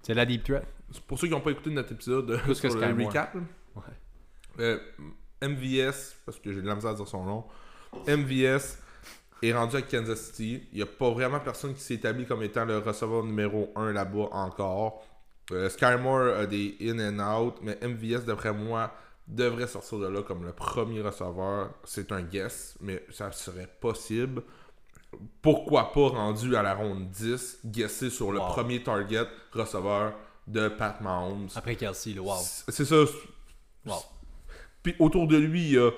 C'est 0.03 0.15
la 0.15 0.27
deep 0.27 0.45
threat? 0.45 0.65
Pour 1.09 1.19
ceux 1.19 1.27
qui 1.29 1.33
n'ont 1.33 1.41
pas 1.41 1.51
écouté 1.51 1.71
notre 1.71 1.93
épisode 1.93 2.31
euh, 2.31 2.39
Plus 2.39 2.61
que 2.61 2.69
sur 2.69 2.79
le 2.79 2.87
Sky 2.87 2.93
Moore. 2.93 3.09
recap. 3.09 3.35
Ouais. 3.75 3.83
Euh, 4.61 4.79
MVS, 5.43 6.15
parce 6.25 6.39
que 6.39 6.53
j'ai 6.53 6.61
de 6.63 6.67
la 6.67 6.75
misère 6.75 6.91
à 6.91 6.95
dire 6.95 7.09
son 7.09 7.25
nom. 7.25 7.45
MVS 8.07 8.79
est 9.49 9.53
rendu 9.55 9.77
à 9.77 9.83
Kansas 9.83 10.21
City. 10.21 10.63
Il 10.73 10.77
n'y 10.77 10.83
a 10.83 10.87
pas 10.87 11.11
vraiment 11.11 11.41
personne 11.41 11.75
qui 11.75 11.81
s'est 11.81 11.95
établi 11.95 12.27
comme 12.27 12.43
étant 12.43 12.65
le 12.65 12.79
receveur 12.79 13.23
numéro 13.25 13.71
1 13.77 13.93
là-bas 13.93 14.29
encore. 14.33 15.03
Euh, 15.53 15.69
Sky 15.69 15.97
Moore 16.01 16.37
a 16.37 16.47
des 16.47 16.77
in 16.81 16.99
and 16.99 17.21
out, 17.47 17.57
mais 17.63 17.79
MVS, 17.83 18.25
d'après 18.25 18.53
moi, 18.53 18.93
devrait 19.27 19.67
sortir 19.67 19.99
de 19.99 20.07
là 20.07 20.23
comme 20.23 20.45
le 20.45 20.53
premier 20.53 21.01
receveur. 21.03 21.71
C'est 21.85 22.13
un 22.13 22.23
guess, 22.23 22.77
mais 22.81 23.05
ça 23.11 23.31
serait 23.33 23.69
possible. 23.81 24.43
Pourquoi 25.43 25.93
pas 25.93 26.09
rendu 26.09 26.57
à 26.57 26.63
la 26.63 26.75
ronde 26.75 27.09
10, 27.11 27.61
guesser 27.67 28.11
sur 28.11 28.33
le 28.33 28.39
Wow. 28.41 28.49
premier 28.49 28.83
target 28.83 29.27
receveur 29.53 30.15
de 30.47 30.69
Pat 30.69 31.01
Mahomes. 31.01 31.49
Après 31.55 31.77
Kelsey, 31.77 32.15
là, 32.15 32.23
wow. 32.23 32.35
C'est 32.41 32.73
c'est 32.73 32.85
ça. 32.85 32.97
Wow. 33.87 33.97
Puis 34.83 34.95
autour 34.99 35.27
de 35.27 35.37
lui, 35.37 35.63
il 35.69 35.73
y 35.75 35.79
a. 35.79 35.91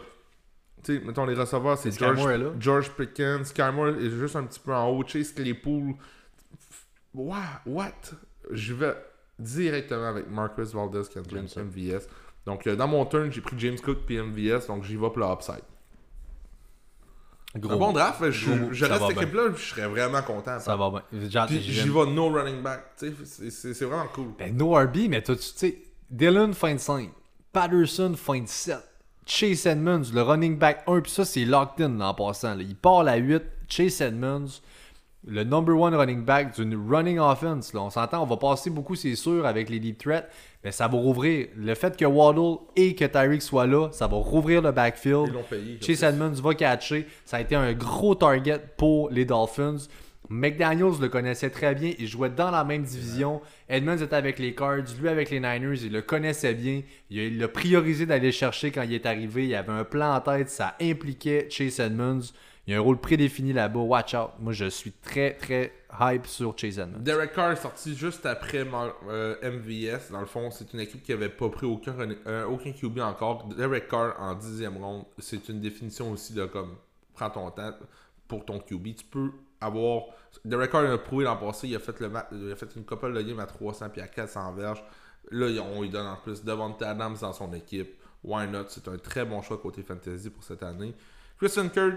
Tu 0.83 0.99
sais, 0.99 1.05
mettons 1.05 1.27
les 1.27 1.35
receveurs, 1.35 1.79
c'est 1.79 1.97
George. 1.99 2.21
George 2.59 2.91
Pickens. 2.91 3.49
Sky 3.49 3.71
Moore 3.73 3.89
est 3.89 4.11
juste 4.11 4.37
un 4.37 4.45
petit 4.45 4.61
peu 4.61 4.75
en 4.75 4.89
haut. 4.89 5.05
Chase 5.07 5.33
Claypool. 5.33 5.95
What? 7.15 7.63
What? 7.67 7.93
Je 8.51 8.75
vais 8.75 8.95
directement 9.39 10.09
avec 10.09 10.29
Marcus 10.31 10.73
Valdez 10.73 11.03
ça. 11.05 11.63
MVS. 11.63 12.07
Donc, 12.45 12.67
euh, 12.67 12.77
dans 12.77 12.87
mon 12.87 13.05
turn, 13.07 13.33
j'ai 13.33 13.41
pris 13.41 13.59
James 13.59 13.79
Cook 13.83 13.99
puis 14.07 14.19
MVS. 14.19 14.67
Donc, 14.69 14.85
j'y 14.85 14.95
vais 14.95 15.09
pour 15.09 15.19
le 15.19 15.27
upside. 15.27 15.63
Gros 17.59 17.73
un 17.75 17.77
bon 17.79 17.93
draft. 17.93 18.31
Je, 18.31 18.51
Gros 18.51 18.69
reste 18.69 19.07
cette 19.09 19.17
équipe-là, 19.17 19.49
je 19.57 19.63
serais 19.63 19.87
vraiment 19.89 20.23
content. 20.23 20.59
Ça 20.61 20.77
va 20.77 20.91
bien. 20.91 21.03
J'y 21.13 21.89
vais 21.89 22.07
no 22.07 22.29
running 22.31 22.63
back. 22.63 22.93
C'est- 22.97 23.85
vraiment 23.85 24.09
cool. 24.13 24.29
Ben, 24.39 24.57
no 24.57 24.75
RB, 24.75 25.09
mais 25.09 25.23
tu 25.23 25.35
sais, 25.39 25.79
Dylan 26.11 26.53
fin 26.55 26.75
de 26.75 26.79
5, 26.79 27.11
Patterson 27.53 28.15
fin 28.17 28.41
de 28.41 28.49
7, 28.49 28.77
Chase 29.27 29.67
Edmonds, 29.67 30.05
le 30.15 30.23
running 30.23 30.57
back 30.57 30.85
1, 30.87 31.01
puis 31.01 31.11
ça, 31.11 31.25
c'est 31.25 31.45
locked 31.45 31.85
in 31.85 32.01
en 32.01 32.15
passant. 32.15 32.55
là. 32.55 32.63
Il 32.63 32.77
part 32.77 33.01
à 33.07 33.17
8, 33.17 33.43
Chase 33.69 34.01
Edmonds, 34.01 34.47
le 35.27 35.43
number 35.43 35.77
one 35.77 35.95
running 35.95 36.25
back 36.25 36.55
d'une 36.55 36.77
running 36.89 37.19
offense. 37.19 37.73
Là. 37.75 37.81
On 37.83 37.91
s'entend, 37.91 38.23
on 38.23 38.27
va 38.27 38.37
passer 38.37 38.71
beaucoup, 38.71 38.95
c'est 38.95 39.17
sûr, 39.17 39.45
avec 39.45 39.69
les 39.69 39.81
deep 39.81 39.99
threats, 39.99 40.27
mais 40.63 40.71
ça 40.71 40.87
va 40.87 40.97
rouvrir. 40.97 41.49
Le 41.57 41.75
fait 41.75 41.97
que 41.97 42.05
Waddle 42.05 42.59
et 42.77 42.95
que 42.95 43.05
Tyreek 43.05 43.43
soient 43.43 43.67
là, 43.67 43.89
ça 43.91 44.07
va 44.07 44.17
rouvrir 44.17 44.63
le 44.63 44.71
backfield. 44.71 45.35
Payé. 45.51 45.79
Chase 45.83 46.05
Edmonds 46.05 46.41
va 46.41 46.55
catcher. 46.55 47.09
Ça 47.25 47.39
a 47.39 47.41
été 47.41 47.57
un 47.57 47.73
gros 47.73 48.15
target 48.15 48.61
pour 48.77 49.11
les 49.11 49.25
Dolphins. 49.25 49.79
McDaniels 50.29 51.01
le 51.01 51.09
connaissait 51.09 51.51
très 51.51 51.75
bien. 51.75 51.93
Il 51.99 52.07
jouait 52.07 52.31
dans 52.31 52.51
la 52.51 52.65
même 52.65 52.83
division. 52.83 53.41
Edmonds 53.69 53.97
était 53.99 54.17
avec 54.17 54.39
les 54.39 54.55
Cards, 54.55 54.83
lui 55.01 55.09
avec 55.09 55.31
les 55.31 55.41
Niners. 55.41 55.79
Il 55.85 55.93
le 55.93 56.03
connaissait 56.03 56.55
bien. 56.55 56.83
Il 57.11 57.39
l'a 57.39 57.49
priorisé 57.49 58.07
d'aller 58.07 58.27
le 58.27 58.33
chercher 58.33 58.71
quand 58.71 58.83
il 58.83 58.93
est 58.95 59.07
arrivé. 59.07 59.47
Il 59.47 59.55
avait 59.55 59.73
un 59.73 59.85
plan 59.85 60.15
en 60.15 60.21
tête. 60.21 60.51
Ça 60.51 60.77
impliquait 60.81 61.47
Chase 61.51 61.81
Edmonds. 61.81 62.21
Il 62.67 62.73
y 62.73 62.75
a 62.75 62.79
un 62.79 62.83
rôle 62.83 62.99
prédéfini 62.99 63.53
là-bas. 63.53 63.79
Watch 63.79 64.15
out. 64.15 64.31
Moi, 64.41 64.53
je 64.53 64.69
suis 64.69 64.91
très, 64.91 65.35
très 65.35 65.73
hype 66.01 66.27
sur 66.27 66.59
Chase 66.59 66.81
Edmonds. 66.81 66.99
Derek 66.99 67.33
Carr 67.33 67.53
est 67.53 67.57
sorti 67.63 67.95
juste 67.95 68.27
après 68.27 68.65
Mar- 68.65 68.97
euh, 69.09 69.37
MVS. 69.43 70.11
Dans 70.11 70.19
le 70.21 70.27
fond, 70.27 70.51
c'est 70.51 70.73
une 70.73 70.81
équipe 70.81 71.03
qui 71.05 71.13
avait 71.13 71.29
pas 71.29 71.49
pris 71.49 71.65
aucun, 71.67 71.95
euh, 72.27 72.45
aucun 72.47 72.73
QB 72.73 72.99
encore. 72.99 73.47
Derek 73.57 73.87
Carr 73.89 74.17
en 74.19 74.35
dixième 74.35 74.77
ronde, 74.79 75.05
c'est 75.19 75.49
une 75.49 75.61
définition 75.61 76.11
aussi 76.11 76.33
de 76.33 76.45
comme 76.47 76.75
prends 77.15 77.31
ton 77.31 77.51
temps 77.53 77.71
pour 78.29 78.45
ton 78.45 78.59
QB. 78.61 78.97
Tu 78.97 79.05
peux 79.05 79.31
avoir. 79.61 80.05
Derek 80.45 80.71
Carr 80.71 80.91
a 80.91 80.99
prouvé 80.99 81.25
l'an 81.25 81.37
passé, 81.37 81.69
il 81.69 81.77
a 81.77 81.79
fait 81.79 81.99
le 82.01 82.11
il 82.33 82.53
a 82.53 82.57
fait 82.57 82.75
une 82.77 82.85
couple 82.85 83.13
de 83.13 83.23
game 83.23 83.41
à 83.41 83.47
300 83.47 83.91
puis 83.91 84.01
à 84.01 84.09
400 84.09 84.53
verges. 84.53 84.85
Là, 85.31 85.63
on 85.63 85.83
lui 85.83 85.91
donne 85.91 86.07
en 86.07 86.17
plus 86.17 86.45
Devonta 86.45 86.91
Adams 86.91 87.17
dans 87.21 87.33
son 87.33 87.53
équipe. 87.53 87.99
Why 88.23 88.47
not? 88.47 88.67
C'est 88.69 88.87
un 88.89 88.99
très 88.99 89.25
bon 89.25 89.43
choix 89.43 89.59
côté 89.59 89.83
fantasy 89.83 90.31
pour 90.31 90.45
cette 90.45 90.63
année. 90.63 90.95
Christian 91.39 91.69
Kirk, 91.69 91.95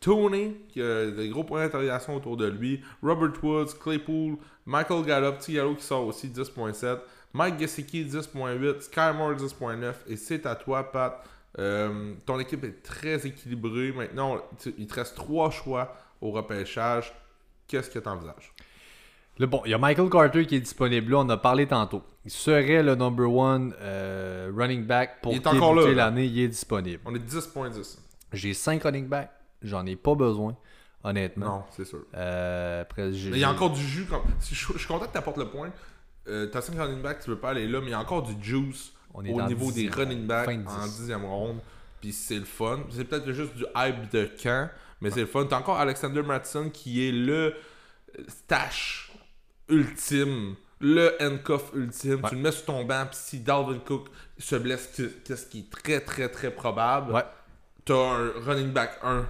Tony, 0.00 0.56
qui 0.68 0.82
a 0.82 1.10
des 1.10 1.28
gros 1.28 1.44
points 1.44 1.64
d'interrogation 1.64 2.16
autour 2.16 2.36
de 2.36 2.46
lui. 2.46 2.82
Robert 3.02 3.32
Woods, 3.42 3.74
Claypool, 3.80 4.36
Michael 4.66 5.04
Gallup, 5.04 5.38
T. 5.38 5.52
Gallo 5.52 5.74
qui 5.74 5.84
sort 5.84 6.06
aussi 6.06 6.28
10.7. 6.28 6.98
Mike 7.32 7.58
Gesicki 7.58 8.04
10.8. 8.04 8.80
Sky 8.80 9.16
Moore 9.16 9.34
10.9. 9.34 9.94
Et 10.08 10.16
c'est 10.16 10.46
à 10.46 10.54
toi, 10.54 10.90
Pat. 10.90 11.24
Euh, 11.58 12.14
ton 12.26 12.38
équipe 12.38 12.64
est 12.64 12.82
très 12.82 13.26
équilibrée. 13.26 13.92
Maintenant, 13.92 14.38
tu- 14.62 14.74
il 14.78 14.86
te 14.86 14.94
reste 14.94 15.16
trois 15.16 15.50
choix 15.50 15.96
au 16.20 16.30
repêchage. 16.30 17.12
Qu'est-ce 17.66 17.90
que 17.90 17.98
tu 17.98 18.08
envisages? 18.08 18.52
Là, 19.38 19.46
bon, 19.46 19.62
il 19.64 19.70
y 19.70 19.74
a 19.74 19.78
Michael 19.78 20.10
Carter 20.10 20.44
qui 20.46 20.56
est 20.56 20.60
disponible 20.60 21.12
là, 21.12 21.18
on 21.18 21.28
a 21.30 21.36
parlé 21.36 21.66
tantôt. 21.66 22.02
Il 22.24 22.30
serait 22.30 22.82
le 22.82 22.94
number 22.94 23.32
one 23.32 23.74
euh, 23.80 24.52
running 24.54 24.84
back 24.84 25.22
pour 25.22 25.32
débuter 25.32 25.94
l'année, 25.94 26.26
il 26.26 26.40
est 26.40 26.48
disponible. 26.48 27.00
On 27.06 27.14
est 27.14 27.18
10.10. 27.18 27.98
J'ai 28.32 28.52
5 28.54 28.82
running 28.82 29.08
backs, 29.08 29.30
j'en 29.62 29.86
ai 29.86 29.96
pas 29.96 30.14
besoin, 30.14 30.56
honnêtement. 31.02 31.46
Non, 31.46 31.62
c'est 31.70 31.86
sûr. 31.86 32.00
Euh, 32.14 32.82
après, 32.82 33.12
j'ai- 33.12 33.30
Mais 33.30 33.38
il 33.38 33.40
y 33.40 33.44
a 33.44 33.50
encore 33.50 33.70
du 33.70 33.80
jus. 33.82 34.04
Comme... 34.04 34.22
si 34.40 34.54
Je, 34.54 34.72
je 34.74 34.78
suis 34.78 34.86
content 34.86 35.06
que 35.06 35.12
tu 35.12 35.18
apportes 35.18 35.38
le 35.38 35.48
point. 35.48 35.70
Euh, 36.28 36.46
T'as 36.48 36.60
5 36.60 36.78
running 36.78 37.00
backs, 37.00 37.20
tu 37.24 37.30
veux 37.30 37.38
pas 37.38 37.50
aller 37.50 37.66
là, 37.66 37.80
mais 37.80 37.86
il 37.86 37.90
y 37.90 37.94
a 37.94 38.00
encore 38.00 38.22
du 38.22 38.34
juice 38.42 38.92
On 39.14 39.24
est 39.24 39.32
au 39.32 39.42
niveau 39.42 39.66
des 39.66 39.82
dixième 39.88 39.94
running 39.94 40.26
backs 40.26 40.46
fin 40.46 40.56
de 40.56 40.66
en 40.66 40.86
dix. 40.86 41.08
10e 41.08 41.24
ronde. 41.24 41.58
Puis 42.00 42.12
c'est 42.12 42.38
le 42.38 42.44
fun. 42.44 42.80
C'est 42.90 43.04
peut-être 43.04 43.30
juste 43.32 43.54
du 43.54 43.64
hype 43.76 44.10
de 44.10 44.28
camp, 44.42 44.70
mais 45.00 45.10
c'est 45.10 45.20
le 45.20 45.26
fun. 45.26 45.44
T'as 45.46 45.58
encore 45.58 45.78
Alexander 45.78 46.22
Mattson 46.22 46.70
qui 46.72 47.06
est 47.06 47.12
le 47.12 47.54
stash 48.28 49.12
ultime, 49.68 50.54
le 50.80 51.16
handcuff 51.20 51.70
ultime. 51.74 52.20
Ouais. 52.22 52.28
Tu 52.30 52.34
le 52.36 52.40
mets 52.40 52.52
sur 52.52 52.64
ton 52.64 52.84
banc, 52.84 53.06
puis 53.10 53.18
si 53.20 53.40
Dalvin 53.40 53.78
Cook 53.78 54.08
se 54.38 54.56
blesse, 54.56 54.88
qu'est-ce 55.24 55.46
qui 55.46 55.60
est 55.60 55.70
très 55.70 56.00
très 56.00 56.28
très 56.28 56.50
probable, 56.50 57.12
Ouais. 57.12 57.24
t'as 57.84 57.94
un 57.94 58.30
running 58.44 58.72
back 58.72 58.98
1 59.02 59.26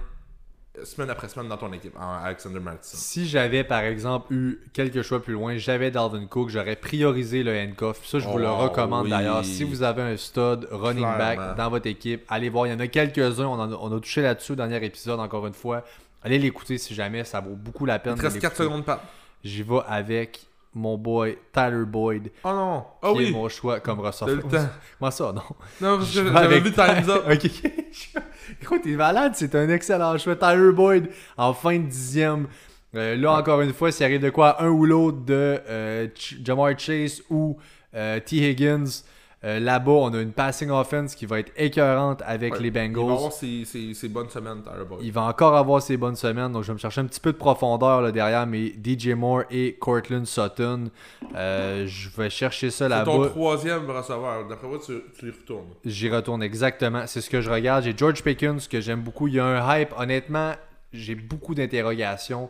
semaine 0.83 1.09
après 1.09 1.27
semaine 1.27 1.47
dans 1.49 1.57
ton 1.57 1.71
équipe, 1.73 1.95
en 1.99 2.23
Alexander 2.23 2.59
Mattson. 2.59 2.95
Si 2.97 3.27
j'avais 3.27 3.63
par 3.63 3.81
exemple 3.81 4.33
eu 4.33 4.59
quelques 4.73 5.01
choix 5.01 5.21
plus 5.21 5.33
loin, 5.33 5.57
j'avais 5.57 5.91
Dalvin 5.91 6.25
Cook, 6.27 6.49
j'aurais 6.49 6.75
priorisé 6.77 7.43
le 7.43 7.51
handcuff. 7.59 8.05
Ça, 8.05 8.19
je 8.19 8.27
vous 8.27 8.37
le 8.37 8.47
Oh, 8.47 8.57
recommande 8.57 9.03
oui. 9.05 9.09
d'ailleurs. 9.09 9.43
Si 9.43 9.63
vous 9.63 9.83
avez 9.83 10.01
un 10.01 10.17
stud 10.17 10.67
running 10.71 11.03
Clairement. 11.03 11.17
back 11.17 11.57
dans 11.57 11.69
votre 11.69 11.87
équipe, 11.87 12.23
allez 12.29 12.49
voir. 12.49 12.67
Il 12.67 12.71
y 12.71 12.73
en 12.73 12.79
a 12.79 12.87
quelques-uns. 12.87 13.45
On, 13.47 13.59
a, 13.59 13.67
on 13.67 13.95
a 13.95 13.99
touché 13.99 14.21
là-dessus 14.21 14.53
au 14.53 14.55
dernier 14.55 14.83
épisode, 14.85 15.19
encore 15.19 15.45
une 15.45 15.53
fois. 15.53 15.83
Allez 16.23 16.39
l'écouter 16.39 16.77
si 16.77 16.93
jamais, 16.95 17.23
ça 17.25 17.39
vaut 17.41 17.55
beaucoup 17.55 17.85
la 17.85 17.99
peine. 17.99 18.13
Il 18.13 18.17
te 18.17 18.21
de 18.21 18.27
reste 18.27 18.39
4 18.39 18.51
l'écouter. 18.53 18.63
secondes, 18.69 18.85
Pat. 18.85 19.01
J'y 19.43 19.63
vais 19.63 19.79
avec 19.87 20.45
mon 20.73 20.97
boy 20.97 21.37
Tyler 21.51 21.83
Boyd, 21.85 22.31
Oh 22.45 22.49
non. 22.53 22.85
Ah 23.01 23.11
qui 23.11 23.23
est 23.23 23.25
oui. 23.25 23.31
mon 23.31 23.49
choix 23.49 23.81
comme 23.81 23.97
temps. 24.01 24.25
Moi 25.01 25.11
ça, 25.11 25.33
non. 25.33 25.41
Non, 25.81 25.97
parce 25.97 26.13
que 26.13 26.23
j'avais 26.31 26.59
vu 26.61 26.71
Time's 26.71 27.09
Up. 27.09 27.23
ok, 27.29 27.45
ok. 27.45 28.23
Écoute, 28.59 28.81
t'es 28.83 28.95
malade, 28.95 29.33
c'est 29.35 29.55
un 29.55 29.69
excellent 29.69 30.17
choix. 30.17 30.35
Tyler 30.35 30.71
Boyd 30.71 31.09
en 31.37 31.53
fin 31.53 31.77
de 31.77 31.85
dixième. 31.85 32.47
Euh, 32.95 33.15
là, 33.15 33.33
encore 33.33 33.61
une 33.61 33.73
fois, 33.73 33.91
s'il 33.91 34.05
arrive 34.05 34.21
de 34.21 34.29
quoi, 34.29 34.61
un 34.61 34.69
ou 34.69 34.85
l'autre 34.85 35.19
de 35.19 35.61
euh, 35.69 36.07
Jamar 36.43 36.77
Chase 36.77 37.21
ou 37.29 37.57
euh, 37.95 38.19
T. 38.19 38.37
Higgins, 38.37 39.03
euh, 39.43 39.59
là-bas, 39.59 39.91
on 39.91 40.13
a 40.13 40.21
une 40.21 40.33
passing 40.33 40.69
offense 40.69 41.15
qui 41.15 41.25
va 41.25 41.39
être 41.39 41.51
écœurante 41.57 42.21
avec 42.25 42.53
Ouais. 42.53 42.59
les 42.59 42.67
Il 42.67 42.73
va 42.73 42.81
Bengals. 42.87 43.11
avoir 43.11 43.31
ses, 43.31 43.65
ses, 43.65 43.93
ses 43.95 44.07
bonnes 44.07 44.29
semaines. 44.29 44.61
Il 45.01 45.11
va 45.11 45.23
encore 45.23 45.55
avoir 45.57 45.81
ses 45.81 45.97
bonnes 45.97 46.15
semaines, 46.15 46.51
donc 46.51 46.61
je 46.61 46.67
vais 46.67 46.73
me 46.73 46.77
chercher 46.79 47.01
un 47.01 47.05
petit 47.05 47.19
peu 47.19 47.31
de 47.31 47.37
profondeur 47.37 48.01
là, 48.01 48.11
derrière 48.11 48.45
mes 48.45 48.67
DJ 48.83 49.09
Moore 49.15 49.43
et 49.49 49.77
Cortland 49.79 50.25
Sutton. 50.27 50.91
Euh, 51.35 51.85
je 51.87 52.09
vais 52.15 52.29
chercher 52.29 52.69
ça 52.69 52.87
C'est 52.87 53.03
ton 53.05 53.17
là-bas. 53.19 53.29
troisième 53.29 53.89
receveur. 53.89 54.47
D'après 54.47 54.67
moi, 54.67 54.77
tu, 54.85 54.93
tu 55.17 55.27
y 55.27 55.31
retournes. 55.31 55.69
J'y 55.85 56.09
retourne 56.09 56.43
exactement. 56.43 57.07
C'est 57.07 57.21
ce 57.21 57.29
que 57.29 57.41
je 57.41 57.49
regarde. 57.49 57.83
J'ai 57.83 57.97
George 57.97 58.21
Pickens 58.23 58.67
que 58.67 58.79
j'aime 58.79 59.01
beaucoup. 59.01 59.27
Il 59.27 59.33
y 59.35 59.39
a 59.39 59.45
un 59.45 59.79
hype. 59.79 59.93
Honnêtement, 59.97 60.51
j'ai 60.93 61.15
beaucoup 61.15 61.55
d'interrogations. 61.55 62.49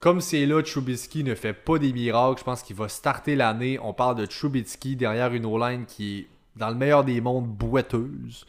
Comme 0.00 0.20
c'est 0.20 0.46
là, 0.46 0.62
Trubisky 0.62 1.24
ne 1.24 1.34
fait 1.34 1.52
pas 1.52 1.78
des 1.78 1.92
miracles. 1.92 2.38
Je 2.38 2.44
pense 2.44 2.62
qu'il 2.62 2.76
va 2.76 2.88
starter 2.88 3.34
l'année. 3.34 3.78
On 3.82 3.92
parle 3.92 4.16
de 4.16 4.26
Trubisky 4.26 4.94
derrière 4.94 5.34
une 5.34 5.44
O-line 5.44 5.86
qui 5.86 6.18
est, 6.18 6.26
dans 6.56 6.68
le 6.68 6.76
meilleur 6.76 7.04
des 7.04 7.20
mondes, 7.20 7.48
boiteuse. 7.48 8.44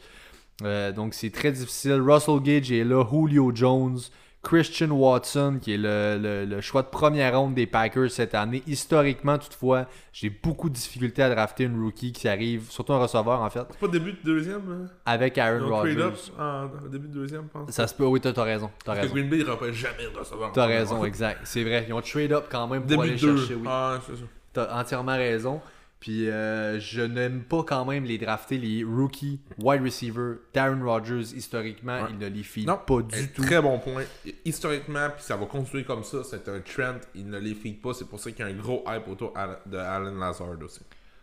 Euh, 0.62 0.92
donc 0.92 1.14
c'est 1.14 1.30
très 1.30 1.50
difficile. 1.50 2.00
Russell 2.00 2.40
Gage 2.40 2.70
est 2.70 2.84
là. 2.84 3.04
Julio 3.10 3.50
Jones. 3.54 3.98
Christian 4.42 4.88
Watson, 4.90 5.58
qui 5.60 5.74
est 5.74 5.76
le, 5.76 6.18
le- 6.18 6.44
le 6.46 6.60
choix 6.62 6.80
de 6.82 6.86
première 6.88 7.38
ronde 7.38 7.54
des 7.54 7.66
Packers 7.66 8.10
cette 8.10 8.34
année. 8.34 8.62
Historiquement, 8.66 9.36
toutefois, 9.36 9.86
j'ai 10.14 10.30
beaucoup 10.30 10.70
de 10.70 10.74
difficultés 10.74 11.22
à 11.22 11.28
drafter 11.28 11.64
une 11.64 11.78
rookie 11.82 12.12
qui 12.12 12.26
arrive, 12.26 12.70
surtout 12.70 12.94
un 12.94 12.98
receveur 12.98 13.42
en 13.42 13.50
fait, 13.50 13.60
C'est 13.70 13.78
pas 13.78 13.88
début 13.88 14.12
de 14.12 14.18
deuxième 14.24 14.62
hein? 14.70 14.90
avec 15.04 15.36
Aaron 15.36 15.68
Rodgers. 15.68 16.08
en 16.38 16.68
début 16.90 17.08
de 17.08 17.12
deuxième, 17.14 17.42
je 17.42 17.58
pense. 17.58 17.70
Ça 17.70 17.86
se 17.86 17.94
peut, 17.94 18.06
oui, 18.06 18.18
t'as 18.20 18.30
raison. 18.42 18.70
T'as 18.82 18.94
Parce 18.94 18.98
que 18.98 19.02
raison. 19.02 19.14
Green 19.14 19.28
Bay, 19.28 19.38
il 19.40 19.46
n'aura 19.46 19.70
jamais 19.72 20.04
de 20.12 20.18
receveur. 20.18 20.52
T'as 20.52 20.66
raison, 20.66 21.04
exact. 21.04 21.40
C'est 21.44 21.62
vrai. 21.62 21.84
Ils 21.86 21.92
ont 21.92 22.00
trade 22.00 22.32
up 22.32 22.46
quand 22.50 22.66
même 22.66 22.80
pour 22.80 22.88
Début 22.88 23.02
aller 23.02 23.16
de 23.16 23.20
deux. 23.20 23.36
chercher, 23.36 23.54
oui. 23.56 23.66
Ah, 23.68 23.98
c'est 24.06 24.16
ça. 24.16 24.22
T'as 24.54 24.80
entièrement 24.80 25.16
raison. 25.16 25.60
Puis 26.00 26.30
euh, 26.30 26.80
je 26.80 27.02
n'aime 27.02 27.42
pas 27.42 27.62
quand 27.62 27.84
même 27.84 28.04
les 28.04 28.16
drafter, 28.16 28.56
les 28.56 28.82
rookies, 28.82 29.38
wide 29.58 29.82
receiver, 29.82 30.36
Darren 30.54 30.82
Rodgers, 30.82 31.34
historiquement, 31.36 32.02
Ouais. 32.02 32.08
il 32.10 32.18
ne 32.18 32.26
les 32.28 32.42
file 32.42 32.66
Non, 32.66 32.78
pas 32.86 33.02
du 33.02 33.28
tout. 33.32 33.42
Très 33.42 33.60
bon 33.60 33.78
point. 33.78 34.04
Historiquement, 34.46 35.08
puis 35.14 35.22
ça 35.22 35.36
va 35.36 35.44
continuer 35.46 35.84
comme 35.84 36.02
ça, 36.02 36.24
c'est 36.24 36.48
un 36.48 36.60
trend. 36.60 36.98
Il 37.14 37.28
ne 37.28 37.38
les 37.38 37.54
feed 37.54 37.82
pas. 37.82 37.92
C'est 37.92 38.06
pour 38.08 38.18
ça 38.18 38.30
qu'il 38.30 38.40
y 38.40 38.48
a 38.48 38.50
un 38.50 38.56
gros 38.56 38.82
hype 38.88 39.08
autour 39.08 39.34
de 39.66 39.76
Alan 39.76 40.14
Lazard 40.18 40.56
aussi. 40.64 40.80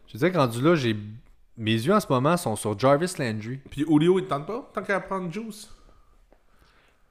Je 0.08 0.14
disais 0.14 0.32
que 0.32 0.38
rendu 0.38 0.62
là, 0.62 0.76
j'ai 0.76 0.96
mes 1.58 1.72
yeux 1.74 1.94
en 1.94 2.00
ce 2.00 2.08
moment 2.08 2.38
sont 2.38 2.56
sur 2.56 2.78
Jarvis 2.78 3.16
Landry. 3.18 3.60
Puis 3.72 3.84
Julio, 3.90 4.20
il 4.20 4.26
te 4.26 4.30
tente 4.30 4.46
pas? 4.46 4.70
Tant 4.76 4.84
qu'à 4.84 5.00
prendre 5.00 5.32
Juice. 5.34 5.70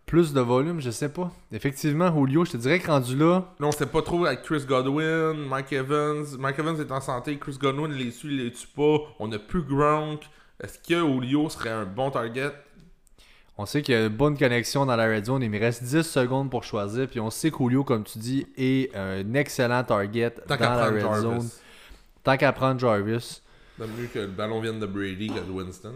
Plus 0.06 0.32
de 0.32 0.40
volume, 0.40 0.80
je 0.80 0.90
sais 0.90 1.08
pas. 1.08 1.32
Effectivement, 1.50 2.14
Julio, 2.16 2.44
je 2.44 2.52
te 2.52 2.56
dirais 2.56 2.78
que 2.78 2.86
rendu 2.86 3.16
là, 3.16 3.52
Non, 3.58 3.72
c'était 3.72 3.86
pas 3.86 4.02
trop 4.02 4.24
avec 4.24 4.42
Chris 4.42 4.64
Godwin, 4.64 5.34
Mike 5.48 5.72
Evans. 5.72 6.24
Mike 6.38 6.58
Evans 6.60 6.80
est 6.80 6.92
en 6.92 7.00
santé, 7.00 7.36
Chris 7.38 7.58
Godwin 7.60 7.92
les 7.92 8.12
suit, 8.12 8.28
il 8.36 8.44
les 8.44 8.52
tue 8.52 8.68
pas. 8.68 8.98
On 9.18 9.30
a 9.32 9.38
plus 9.38 9.62
Gronk. 9.62 10.22
Est-ce 10.62 10.78
que 10.78 10.94
Julio 11.04 11.48
serait 11.50 11.70
un 11.70 11.84
bon 11.84 12.10
target? 12.12 12.52
On 13.58 13.66
sait 13.66 13.82
qu'il 13.82 13.94
y 13.94 13.98
a 13.98 14.06
une 14.06 14.08
bonne 14.14 14.38
connexion 14.38 14.86
dans 14.86 14.96
la 14.96 15.06
red 15.06 15.24
zone. 15.24 15.42
Il 15.42 15.50
me 15.50 15.58
reste 15.58 15.82
10 15.82 16.02
secondes 16.02 16.50
pour 16.50 16.62
choisir. 16.62 17.08
Puis 17.08 17.18
on 17.20 17.30
sait 17.30 17.50
que 17.50 17.56
Julio, 17.58 17.82
comme 17.84 18.04
tu 18.04 18.18
dis, 18.18 18.46
est 18.56 18.94
un 18.94 19.34
excellent 19.34 19.82
target 19.82 20.30
Tant 20.46 20.56
dans 20.56 20.70
la 20.74 20.86
red 20.86 21.00
Jarvis. 21.00 21.20
zone. 21.22 21.48
Tant 22.22 22.36
qu'à 22.36 22.52
prendre 22.52 22.78
Jarvis. 22.78 23.40
C'est 23.78 23.86
mieux 23.86 24.06
que 24.12 24.18
le 24.20 24.26
ballon 24.28 24.60
vienne 24.60 24.78
de 24.78 24.86
Brady 24.86 25.28
que 25.28 25.40
de 25.40 25.50
Winston. 25.50 25.94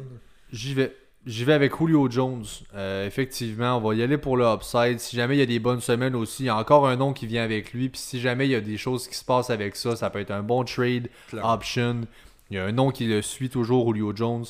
J'y 0.50 0.74
vais. 0.74 0.96
J'y 1.26 1.44
vais 1.44 1.52
avec 1.52 1.76
Julio 1.76 2.10
Jones. 2.10 2.44
Euh, 2.74 3.06
effectivement, 3.06 3.76
on 3.76 3.80
va 3.80 3.94
y 3.94 4.02
aller 4.02 4.16
pour 4.16 4.36
le 4.36 4.44
upside. 4.46 4.98
Si 5.00 5.16
jamais 5.16 5.36
il 5.36 5.40
y 5.40 5.42
a 5.42 5.46
des 5.46 5.58
bonnes 5.58 5.80
semaines 5.80 6.14
aussi, 6.14 6.44
il 6.44 6.46
y 6.46 6.48
a 6.48 6.56
encore 6.56 6.88
un 6.88 6.96
nom 6.96 7.12
qui 7.12 7.26
vient 7.26 7.42
avec 7.44 7.72
lui. 7.72 7.90
Puis 7.90 8.00
si 8.00 8.20
jamais 8.20 8.46
il 8.46 8.50
y 8.52 8.54
a 8.54 8.60
des 8.60 8.78
choses 8.78 9.06
qui 9.06 9.14
se 9.14 9.24
passent 9.24 9.50
avec 9.50 9.76
ça, 9.76 9.96
ça 9.96 10.08
peut 10.08 10.20
être 10.20 10.30
un 10.30 10.42
bon 10.42 10.64
trade 10.64 11.08
option. 11.42 12.02
Il 12.50 12.56
y 12.56 12.58
a 12.58 12.64
un 12.64 12.72
nom 12.72 12.90
qui 12.90 13.06
le 13.06 13.20
suit 13.20 13.50
toujours, 13.50 13.86
Julio 13.94 14.16
Jones. 14.16 14.46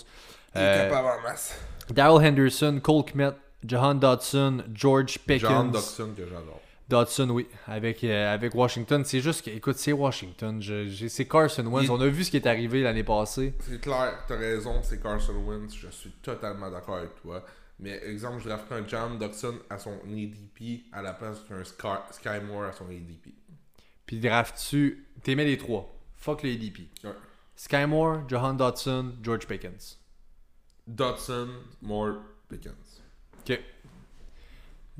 Euh, 0.56 0.88
capable 0.88 1.08
en 1.08 1.22
masse. 1.22 1.58
Daryl 1.90 2.24
Henderson, 2.24 2.80
Cole 2.82 3.04
Kmet, 3.04 3.34
Jahan 3.66 3.96
Dodson, 3.96 4.62
George 4.72 5.18
Pickens. 5.26 5.50
John 5.50 5.70
Dodson 5.72 6.10
que 6.16 6.24
j'adore. 6.24 6.60
Dodson, 6.90 7.30
oui, 7.30 7.46
avec, 7.66 8.04
euh, 8.04 8.34
avec 8.34 8.54
Washington. 8.54 9.02
C'est 9.04 9.20
juste 9.20 9.44
que, 9.44 9.50
écoute, 9.50 9.76
c'est 9.78 9.92
Washington. 9.92 10.60
C'est 11.08 11.26
Carson 11.26 11.64
Wentz. 11.66 11.84
Il- 11.86 11.90
On 11.90 12.00
a 12.00 12.08
vu 12.08 12.24
ce 12.24 12.30
qui 12.30 12.36
est 12.36 12.46
arrivé 12.46 12.82
l'année 12.82 13.04
passée. 13.04 13.54
C'est 13.60 13.80
clair, 13.80 14.24
t'as 14.28 14.36
raison, 14.36 14.82
c'est 14.82 15.00
Carson 15.02 15.32
Wentz, 15.46 15.74
je 15.74 15.88
suis 15.88 16.10
totalement 16.22 16.70
d'accord 16.70 16.96
avec 16.96 17.14
toi. 17.22 17.42
Mais 17.78 17.98
exemple, 18.04 18.42
je 18.42 18.48
drafterais 18.50 18.80
un 18.80 18.86
John 18.86 19.18
Dodson 19.18 19.54
à 19.70 19.78
son 19.78 19.92
ADP 20.04 20.84
à 20.92 21.00
la 21.00 21.14
place 21.14 21.38
d'un 21.48 21.64
Sky, 21.64 22.44
Moore 22.46 22.64
à 22.64 22.72
son 22.72 22.84
ADP. 22.88 23.32
Puis 24.04 24.18
draft-tu, 24.20 25.06
t'aimais 25.22 25.46
les 25.46 25.56
trois. 25.56 25.96
Fuck 26.16 26.42
le 26.42 26.50
ADP. 26.50 26.80
Ouais. 27.04 27.10
Sky 27.56 27.86
Moore, 27.86 28.28
Jahan 28.28 28.52
Dodson, 28.54 29.14
George 29.22 29.46
Pickens. 29.46 29.98
Dodson, 30.86 31.48
Moore, 31.82 32.16
Pickens. 32.48 33.00
Ok. 33.40 33.58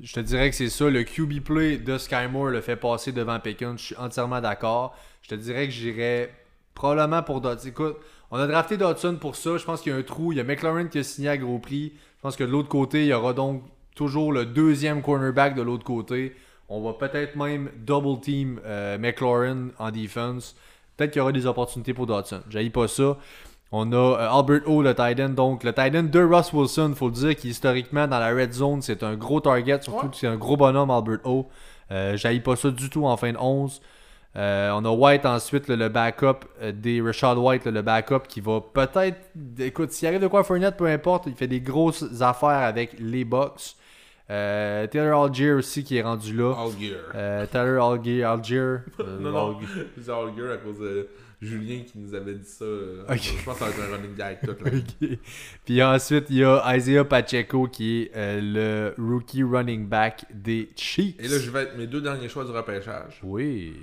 Je 0.03 0.15
te 0.15 0.21
dirais 0.21 0.49
que 0.49 0.57
c'est 0.57 0.71
ça. 0.71 0.89
Le 0.89 1.03
QB 1.03 1.41
play 1.41 1.77
de 1.77 1.99
Sky 1.99 2.27
Moore 2.31 2.49
le 2.49 2.61
fait 2.61 2.77
passer 2.77 3.13
devant 3.13 3.39
Pickens. 3.39 3.79
Je 3.79 3.85
suis 3.87 3.97
entièrement 3.97 4.41
d'accord. 4.41 4.97
Je 5.23 5.29
te 5.29 5.35
dirais 5.35 5.67
que 5.67 5.73
j'irais 5.73 6.35
probablement 6.75 7.23
pour 7.23 7.41
Dodson. 7.41 7.69
Écoute, 7.69 7.97
on 8.31 8.39
a 8.39 8.47
drafté 8.47 8.79
Dodson 8.79 9.19
pour 9.21 9.37
ça. 9.37 9.59
Je 9.59 9.65
pense 9.65 9.83
qu'il 9.83 9.93
y 9.93 9.95
a 9.95 9.99
un 9.99 10.03
trou. 10.03 10.33
Il 10.33 10.39
y 10.39 10.41
a 10.41 10.45
McLaurin 10.45 10.87
qui 10.87 10.99
a 10.99 11.03
signé 11.03 11.29
à 11.29 11.37
gros 11.37 11.59
prix. 11.59 11.93
Je 12.17 12.23
pense 12.23 12.37
que 12.37 12.45
de 12.45 12.51
l'autre 12.51 12.69
côté, 12.69 13.03
il 13.03 13.09
y 13.09 13.13
aura 13.13 13.35
donc 13.35 13.63
toujours 13.95 14.33
le 14.33 14.47
deuxième 14.47 15.03
cornerback 15.03 15.55
de 15.55 15.63
l'autre 15.63 15.85
côté. 15.85 16.35
On 16.71 16.81
va 16.81 16.95
peut-être 16.95 17.37
même 17.37 17.71
double 17.77 18.21
team 18.21 18.61
euh, 18.65 18.97
McLaurin 18.97 19.69
en 19.79 19.91
defense. 19.91 20.57
Peut-être 20.97 21.11
qu'il 21.11 21.19
y 21.19 21.23
aura 21.23 21.33
des 21.33 21.47
opportunités 21.47 21.93
pour 21.93 22.07
Dodson. 22.07 22.41
J'haïs 22.49 22.71
pas 22.71 22.89
ça. 22.89 23.19
On 23.73 23.93
a 23.93 23.97
euh, 23.97 24.31
Albert 24.39 24.63
O, 24.69 24.83
le 24.83 24.95
tight 24.95 25.21
end. 25.21 25.29
Donc, 25.31 25.63
le 25.65 25.73
tight 25.73 25.95
end 25.95 26.05
de 26.05 26.21
Russ 26.21 26.53
Wilson, 26.53 26.93
faut 26.97 27.07
le 27.09 27.15
dire, 27.15 27.37
qui 27.37 27.49
historiquement, 27.51 28.09
dans 28.09 28.19
la 28.19 28.31
red 28.35 28.53
zone, 28.53 28.83
c'est 28.83 29.03
un 29.03 29.15
gros 29.15 29.41
target. 29.41 29.81
Surtout 29.83 30.07
Ouais. 30.07 30.11
que 30.11 30.17
c'est 30.17 30.27
un 30.27 30.37
gros 30.37 30.57
bonhomme, 30.57 30.91
Albert 30.91 31.21
O. 31.25 31.49
Euh, 31.93 32.17
J'haïs 32.17 32.41
pas 32.41 32.57
ça 32.57 32.71
du 32.71 32.91
tout 32.91 33.05
en 33.07 33.17
fin 33.17 33.33
de 33.33 33.39
11. 33.39 33.81
Euh, 34.37 34.71
on 34.75 34.85
a 34.85 34.91
White 34.91 35.27
ensuite, 35.27 35.67
le, 35.69 35.75
le 35.75 35.89
backup 35.89 36.45
euh, 36.63 36.71
des 36.73 37.01
Rashad 37.03 37.37
White, 37.37 37.65
le, 37.65 37.73
le 37.73 37.83
backup 37.83 38.21
qui 38.29 38.41
va 38.41 38.61
peut-être. 38.61 39.19
Écoute, 39.59 39.91
s'il 39.91 40.07
arrive 40.07 40.21
de 40.21 40.29
quoi 40.29 40.41
à 40.41 40.45
Fournette, 40.45 40.77
peu 40.77 40.87
importe, 40.87 41.25
il 41.27 41.35
fait 41.35 41.49
des 41.49 41.61
grosses 41.61 42.05
affaires 42.23 42.49
avec 42.63 42.95
les 43.01 43.25
Bucks. 43.25 43.75
Euh, 44.31 44.87
Taylor 44.87 45.25
Algier 45.25 45.53
aussi 45.53 45.83
qui 45.83 45.97
est 45.97 46.03
rendu 46.03 46.33
là. 46.37 46.55
Algier. 46.57 46.95
Euh, 47.17 47.47
Taylor 47.47 47.93
Algier. 47.93 48.23
Algier 48.23 48.59
euh, 48.59 48.79
non, 49.21 49.31
non, 49.33 49.57
Algier 49.57 50.53
à 50.53 50.57
cause 50.59 50.79
de 50.79 51.09
Julien 51.41 51.83
qui 51.85 51.99
nous 51.99 52.15
avait 52.15 52.35
dit 52.35 52.45
ça. 52.49 52.65
euh. 52.65 53.05
Je 53.11 53.45
pense 53.45 53.59
que 53.59 53.65
ça 53.65 53.71
va 53.71 53.71
être 53.71 53.81
un 53.93 53.97
running 53.97 54.15
gag 54.15 54.39
tout 54.43 54.63
là. 54.65 54.71
Puis 55.65 55.83
ensuite, 55.83 56.27
il 56.29 56.37
y 56.37 56.45
a 56.45 56.77
Isaiah 56.77 57.05
Pacheco 57.05 57.67
qui 57.69 58.03
est 58.03 58.11
euh, 58.15 58.41
le 58.97 59.03
rookie 59.03 59.43
running 59.43 59.89
back 59.89 60.27
des 60.33 60.71
Chiefs. 60.77 61.17
Et 61.19 61.29
là, 61.29 61.39
je 61.39 61.51
vais 61.51 61.63
être 61.63 61.77
mes 61.79 61.87
deux 61.87 62.03
derniers 62.03 62.29
choix 62.29 62.45
du 62.45 62.51
repêchage. 62.51 63.21
Oui. 63.23 63.75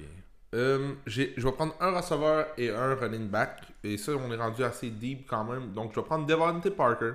Euh, 0.55 0.93
j'ai- 1.07 1.33
je 1.35 1.45
vais 1.47 1.51
prendre 1.51 1.75
un 1.79 1.91
receveur 1.95 2.45
et 2.57 2.69
un 2.69 2.93
running 2.95 3.27
back. 3.27 3.61
Et 3.83 3.97
ça, 3.97 4.11
on 4.13 4.31
est 4.31 4.37
rendu 4.37 4.63
assez 4.63 4.89
deep 4.91 5.27
quand 5.27 5.43
même. 5.43 5.71
Donc, 5.73 5.91
je 5.95 5.99
vais 5.99 6.05
prendre 6.05 6.25
Devontae 6.27 6.69
Parker 6.71 7.13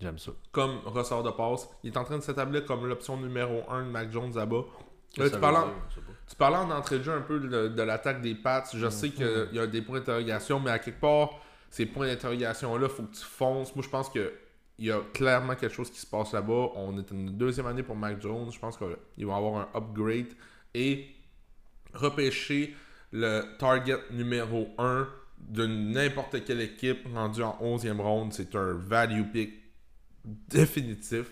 J'aime 0.00 0.18
ça. 0.18 0.30
comme 0.52 0.78
receveur 0.84 1.24
de 1.24 1.30
passe. 1.30 1.68
Il 1.82 1.92
est 1.92 1.96
en 1.96 2.04
train 2.04 2.18
de 2.18 2.22
s'établir 2.22 2.64
comme 2.64 2.86
l'option 2.86 3.16
numéro 3.16 3.62
1 3.68 3.86
de 3.86 3.90
Mac 3.90 4.12
Jones 4.12 4.32
là-bas. 4.34 4.62
Là, 5.16 5.28
tu, 5.30 5.38
parles 5.40 5.56
en, 5.56 5.72
tu 6.28 6.36
parlais 6.36 6.56
en 6.56 6.70
entrée 6.70 6.98
de 6.98 7.04
jeu 7.04 7.12
un 7.12 7.22
peu 7.22 7.40
de, 7.40 7.68
de 7.68 7.82
l'attaque 7.82 8.20
des 8.20 8.34
Pats. 8.34 8.64
Je 8.74 8.88
sais 8.88 9.10
qu'il 9.10 9.48
y 9.52 9.58
a 9.58 9.66
des 9.66 9.82
points 9.82 9.98
d'interrogation, 9.98 10.60
mais 10.60 10.70
à 10.70 10.78
quelque 10.78 11.00
part, 11.00 11.30
ces 11.70 11.86
points 11.86 12.06
d'interrogation-là, 12.06 12.86
il 12.88 12.94
faut 12.94 13.02
que 13.02 13.14
tu 13.14 13.24
fonces. 13.24 13.74
Moi, 13.74 13.84
je 13.84 13.90
pense 13.90 14.08
que 14.08 14.32
il 14.78 14.86
y 14.86 14.92
a 14.92 15.00
clairement 15.12 15.56
quelque 15.56 15.74
chose 15.74 15.90
qui 15.90 15.98
se 15.98 16.06
passe 16.06 16.32
là-bas. 16.32 16.70
On 16.76 16.96
est 16.98 17.10
une 17.10 17.36
deuxième 17.36 17.66
année 17.66 17.82
pour 17.82 17.96
Mac 17.96 18.20
Jones. 18.20 18.50
Je 18.52 18.58
pense 18.58 18.78
qu'ils 18.78 19.26
vont 19.26 19.34
avoir 19.34 19.56
un 19.56 19.68
upgrade. 19.76 20.28
Et 20.74 21.08
repêcher 21.94 22.76
le 23.10 23.56
target 23.58 23.98
numéro 24.12 24.68
1 24.78 25.08
de 25.38 25.66
n'importe 25.66 26.44
quelle 26.44 26.60
équipe 26.60 27.06
rendu 27.12 27.42
en 27.42 27.58
11e 27.60 28.00
ronde, 28.00 28.32
c'est 28.32 28.54
un 28.54 28.74
value 28.74 29.22
pick 29.32 29.52
définitif. 30.24 31.26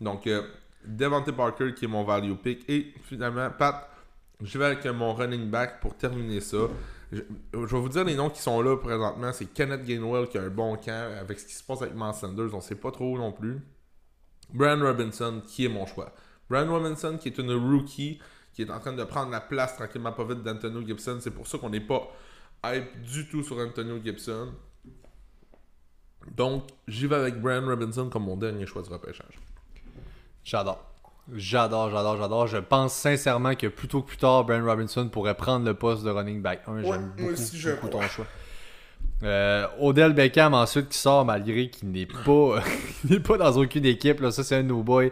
Donc, 0.00 0.26
euh, 0.26 0.42
Devante 0.84 1.30
Parker 1.32 1.74
qui 1.74 1.84
est 1.84 1.88
mon 1.88 2.04
value 2.04 2.34
pick. 2.34 2.68
Et 2.68 2.94
finalement, 3.02 3.50
Pat, 3.50 3.90
je 4.42 4.58
vais 4.58 4.66
avec 4.66 4.84
mon 4.86 5.14
running 5.14 5.50
back 5.50 5.80
pour 5.80 5.96
terminer 5.96 6.40
ça. 6.40 6.68
Je, 7.12 7.20
vais 7.52 7.66
vous 7.80 7.88
dire 7.88 8.04
les 8.04 8.16
noms 8.16 8.30
qui 8.30 8.42
sont 8.42 8.60
là 8.60 8.76
présentement. 8.76 9.32
C'est 9.32 9.46
Kenneth 9.46 9.84
Gainwell 9.84 10.28
qui 10.28 10.38
a 10.38 10.42
un 10.42 10.50
bon 10.50 10.76
camp 10.76 11.12
avec 11.20 11.38
ce 11.38 11.46
qui 11.46 11.54
se 11.54 11.62
passe 11.62 11.82
avec 11.82 11.94
Miles. 11.94 12.50
On 12.52 12.60
sait 12.60 12.74
pas 12.74 12.90
trop 12.90 13.16
non 13.16 13.32
plus. 13.32 13.60
Brian 14.52 14.80
Robinson 14.80 15.42
qui 15.46 15.64
est 15.64 15.68
mon 15.68 15.86
choix. 15.86 16.12
Brian 16.50 16.70
Robinson 16.70 17.16
qui 17.18 17.28
est 17.28 17.38
une 17.38 17.52
rookie 17.52 18.20
qui 18.52 18.62
est 18.62 18.70
en 18.70 18.80
train 18.80 18.92
de 18.92 19.04
prendre 19.04 19.30
la 19.30 19.40
place 19.40 19.76
tranquillement 19.76 20.12
pas 20.12 20.24
vite 20.24 20.42
d'Antonio 20.42 20.84
Gibson. 20.84 21.18
C'est 21.20 21.30
pour 21.30 21.46
ça 21.46 21.58
qu'on 21.58 21.70
n'est 21.70 21.80
pas 21.80 22.08
hype 22.64 23.02
du 23.02 23.28
tout 23.28 23.42
sur 23.42 23.58
Antonio 23.58 24.00
Gibson. 24.02 24.52
Donc, 26.34 26.64
j'y 26.88 27.06
vais 27.06 27.16
avec 27.16 27.40
Brian 27.40 27.64
Robinson 27.64 28.08
comme 28.08 28.24
mon 28.24 28.36
dernier 28.36 28.66
choix 28.66 28.82
de 28.82 28.88
repêchage. 28.88 29.38
J'adore. 30.42 30.95
J'adore, 31.34 31.90
j'adore, 31.90 32.16
j'adore. 32.16 32.46
Je 32.46 32.58
pense 32.58 32.94
sincèrement 32.94 33.54
que 33.54 33.66
plutôt 33.66 34.02
que 34.02 34.08
plus 34.08 34.16
tard, 34.16 34.44
Brian 34.44 34.64
Robinson 34.64 35.08
pourrait 35.08 35.34
prendre 35.34 35.64
le 35.66 35.74
poste 35.74 36.04
de 36.04 36.10
running 36.10 36.40
back 36.40 36.62
1. 36.66 36.72
Ouais, 36.72 36.82
J'aime 36.82 36.90
moi 36.90 36.98
beaucoup, 37.16 37.32
aussi, 37.32 37.58
je 37.58 37.70
beaucoup 37.70 37.88
ton 37.88 38.02
choix. 38.02 38.26
Euh, 39.22 39.66
Odell 39.80 40.12
Beckham 40.12 40.54
ensuite 40.54 40.90
qui 40.90 40.98
sort 40.98 41.24
malgré 41.24 41.70
qu'il 41.70 41.90
n'est 41.90 42.06
pas, 42.06 42.60
n'est 43.10 43.20
pas 43.20 43.38
dans 43.38 43.56
aucune 43.56 43.86
équipe. 43.86 44.20
Là. 44.20 44.30
Ça, 44.30 44.44
c'est 44.44 44.56
un 44.56 44.62
de 44.62 44.68
nos 44.68 44.82
boys 44.82 45.06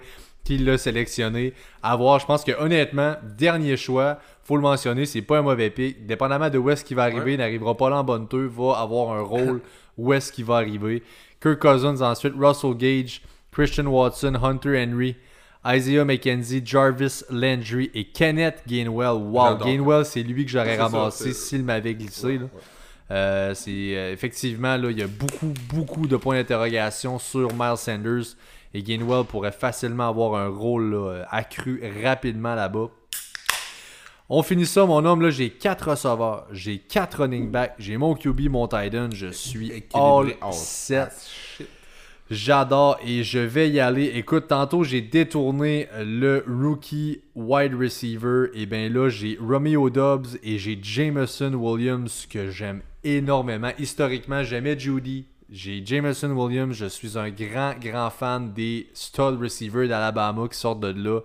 qui 0.45 0.59
l'a 0.59 0.79
sélectionné. 0.79 1.55
À 1.83 1.97
voir, 1.97 2.21
je 2.21 2.27
pense 2.27 2.45
que 2.45 2.53
honnêtement, 2.61 3.17
dernier 3.37 3.77
choix, 3.77 4.19
faut 4.45 4.57
le 4.57 4.63
mentionner, 4.63 5.07
c'est 5.07 5.23
pas 5.23 5.39
un 5.39 5.43
mauvais 5.43 5.71
pick. 5.71 6.07
Dépendamment 6.07 6.51
de 6.51 6.59
où 6.59 6.71
est-ce 6.71 6.85
qu'il 6.85 6.97
va 6.97 7.05
arriver, 7.05 7.21
Ouais. 7.23 7.35
il 7.35 7.39
n'arrivera 7.39 7.77
pas 7.77 7.89
là 7.91 7.97
en 7.97 8.05
bonne 8.05 8.27
deux, 8.31 8.47
va 8.47 8.79
avoir 8.79 9.17
un 9.17 9.23
rôle 9.23 9.63
où 9.99 10.13
est-ce 10.13 10.31
qu'il 10.31 10.45
va 10.45 10.57
arriver. 10.57 11.03
Kirk 11.41 11.59
Cousins 11.59 12.01
ensuite, 12.03 12.35
Russell 12.39 12.75
Gage, 12.75 13.23
Christian 13.53 13.87
Watson, 13.87 14.35
Hunter 14.43 14.85
Henry, 14.85 15.17
Isaiah 15.67 16.05
McKenzie, 16.05 16.63
Jarvis 16.65 17.23
Landry 17.31 17.91
et 17.95 18.05
Kenneth 18.05 18.63
Gainwell. 18.67 19.17
Wow. 19.17 19.57
Gainwell, 19.57 20.05
c'est 20.05 20.23
lui 20.23 20.45
que 20.45 20.51
j'aurais 20.51 20.77
ramassé 20.77 21.33
s'il 21.33 21.65
m'avait 21.65 21.95
glissé. 21.95 22.39
là. 22.39 22.45
Ouais. 22.45 22.51
Euh, 23.11 23.55
c'est 23.55 23.71
euh, 23.97 24.13
effectivement 24.13 24.77
là, 24.79 24.91
il 24.91 24.99
y 24.99 25.03
a 25.03 25.07
beaucoup 25.07 25.53
beaucoup 25.69 26.07
de 26.07 26.17
points 26.17 26.37
d'interrogation 26.37 27.19
sur 27.19 27.53
Miles 27.53 27.77
Sanders 27.77 28.25
et 28.73 28.83
Gainwell 28.83 29.25
pourrait 29.25 29.53
facilement 29.53 30.09
avoir 30.09 30.35
un 30.41 30.49
rôle 30.49 30.91
là, 30.91 31.11
euh, 31.11 31.25
accru 31.31 31.83
rapidement 32.03 32.55
là-bas. 32.55 32.89
On 34.31 34.43
finit 34.43 34.65
ça, 34.65 34.87
mon 34.87 35.05
homme. 35.05 35.21
Là, 35.21 35.29
j'ai 35.29 35.51
4 35.51 35.91
receveurs, 35.91 36.47
j'ai 36.51 36.79
4 36.79 37.21
running 37.21 37.51
backs, 37.51 37.75
j'ai 37.79 37.99
mon 37.99 38.15
QB, 38.15 38.49
mon 38.49 38.67
tight 38.67 38.95
end. 38.95 39.11
Je 39.13 39.29
suis 39.29 39.71
all 39.71 39.77
Équilibré. 39.77 40.37
Oh, 40.43 40.53
set. 40.53 41.13
shit. 41.57 41.69
J'adore 42.31 42.99
et 43.07 43.23
je 43.23 43.39
vais 43.39 43.69
y 43.69 43.81
aller. 43.81 44.13
Écoute, 44.15 44.49
tantôt 44.49 44.83
j'ai 44.83 45.03
détourné 45.03 45.89
le 46.01 46.43
rookie 46.49 47.21
wide 47.35 47.75
receiver. 47.75 48.47
Et 48.55 48.65
bien 48.65 48.89
là, 48.89 49.11
j'ai 49.11 49.39
Romeo 49.39 49.91
Dobbs 49.91 50.39
et 50.43 50.57
j'ai 50.57 50.79
Jameson 50.81 51.53
Williams 51.53 52.27
que 52.31 52.51
j'aime 52.51 52.81
énormément. 53.03 53.73
Historiquement, 53.79 54.43
j'aimais 54.43 54.79
Judy. 54.79 55.27
J'ai 55.51 55.85
Jameson 55.85 56.31
Williams. 56.31 56.75
Je 56.75 56.87
suis 56.87 57.19
un 57.19 57.29
grand, 57.29 57.75
grand 57.79 58.09
fan 58.09 58.55
des 58.55 58.89
stud 58.95 59.39
receivers 59.39 59.87
d'Alabama 59.87 60.49
qui 60.49 60.59
sortent 60.59 60.81
de 60.81 60.95
là. 60.97 61.21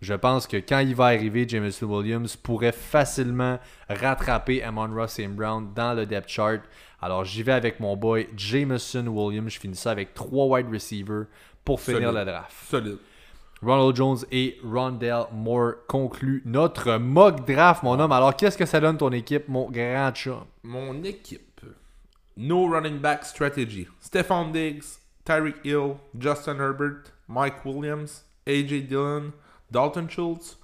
Je 0.00 0.14
pense 0.14 0.48
que 0.48 0.56
quand 0.56 0.80
il 0.80 0.96
va 0.96 1.06
arriver, 1.06 1.46
Jameson 1.48 1.86
Williams 1.86 2.34
pourrait 2.34 2.72
facilement 2.72 3.60
rattraper 3.88 4.60
Amon 4.64 4.92
Ross 4.92 5.20
et 5.20 5.28
Brown 5.28 5.68
dans 5.76 5.94
le 5.94 6.04
depth 6.04 6.28
chart. 6.28 6.60
Alors 7.02 7.24
j'y 7.24 7.42
vais 7.42 7.52
avec 7.52 7.80
mon 7.80 7.96
boy 7.96 8.28
Jameson 8.36 9.06
Williams. 9.08 9.52
Je 9.52 9.58
finis 9.58 9.76
ça 9.76 9.90
avec 9.90 10.14
trois 10.14 10.46
wide 10.46 10.72
receivers 10.72 11.26
pour 11.64 11.80
finir 11.80 12.10
Solide. 12.10 12.18
le 12.18 12.24
draft. 12.24 12.52
Solide. 12.68 12.98
Ronald 13.60 13.94
Jones 13.94 14.18
et 14.32 14.58
Rondell 14.64 15.24
Moore 15.32 15.74
concluent 15.88 16.42
notre 16.44 16.96
mock 16.96 17.46
draft, 17.46 17.82
mon 17.82 17.98
homme. 18.00 18.10
Alors 18.12 18.34
qu'est-ce 18.34 18.58
que 18.58 18.66
ça 18.66 18.80
donne 18.80 18.96
ton 18.96 19.10
équipe, 19.12 19.48
mon 19.48 19.70
grand 19.70 20.12
chum? 20.12 20.44
Mon 20.62 21.02
équipe. 21.04 21.60
No 22.36 22.66
running 22.66 22.98
back 22.98 23.24
strategy. 23.24 23.86
Stephon 24.00 24.50
Diggs, 24.52 24.98
Tyreek 25.24 25.56
Hill, 25.64 25.96
Justin 26.18 26.56
Herbert, 26.58 27.12
Mike 27.28 27.64
Williams, 27.64 28.24
AJ 28.46 28.88
Dillon, 28.88 29.32
Dalton 29.70 30.08
Schultz, 30.08 30.56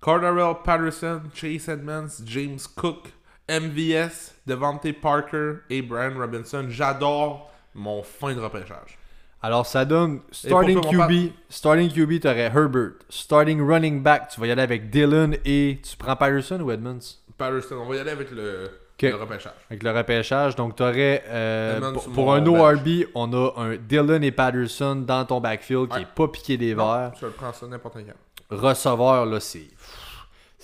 Cordarrelle 0.00 0.62
Patterson, 0.62 1.22
Chase 1.32 1.68
Edmonds, 1.68 2.22
James 2.24 2.60
Cook, 2.76 3.12
MVS, 3.48 4.34
Devante 4.46 4.92
Parker 5.00 5.54
et 5.68 5.82
Brian 5.82 6.18
Robinson. 6.18 6.66
J'adore 6.68 7.50
mon 7.74 8.02
fin 8.02 8.34
de 8.34 8.40
repêchage. 8.40 8.98
Alors 9.42 9.66
ça 9.66 9.84
donne 9.84 10.20
starting 10.30 10.80
QB, 10.80 11.32
starting 11.50 11.92
QB, 11.92 12.20
tu 12.22 12.28
aurais 12.28 12.50
Herbert. 12.54 12.92
Starting 13.10 13.60
running 13.60 14.02
back, 14.02 14.30
tu 14.30 14.40
vas 14.40 14.46
y 14.46 14.50
aller 14.50 14.62
avec 14.62 14.88
Dylan 14.88 15.36
et 15.44 15.80
tu 15.82 15.96
prends 15.98 16.16
Patterson 16.16 16.60
ou 16.60 16.70
Edmonds? 16.70 17.18
Patterson, 17.36 17.74
on 17.74 17.86
va 17.86 17.96
y 17.96 17.98
aller 17.98 18.12
avec 18.12 18.30
le, 18.30 18.70
repêchage. 19.02 19.52
Avec 19.68 19.82
le 19.82 19.90
repêchage, 19.90 20.56
donc 20.56 20.76
tu 20.76 20.82
aurais 20.82 21.22
Edmonds 21.28 22.00
pour, 22.14 22.32
un 22.32 22.40
bench. 22.40 22.58
ORB, 22.58 22.88
on 23.14 23.30
a 23.34 23.52
un 23.58 23.76
Dylan 23.76 24.24
et 24.24 24.32
Patterson 24.32 24.96
dans 24.96 25.26
ton 25.26 25.42
backfield 25.42 25.90
qui 25.90 26.00
est 26.00 26.06
pas 26.06 26.28
piqué 26.28 26.56
des 26.56 26.72
verres. 26.72 27.12
Je 27.20 27.26
le 27.26 27.32
prends 27.32 27.52
ça 27.52 27.66
n'importe 27.66 27.96
quand. 27.96 28.56
Receveur, 28.56 29.26
là, 29.26 29.40
c'est 29.40 29.68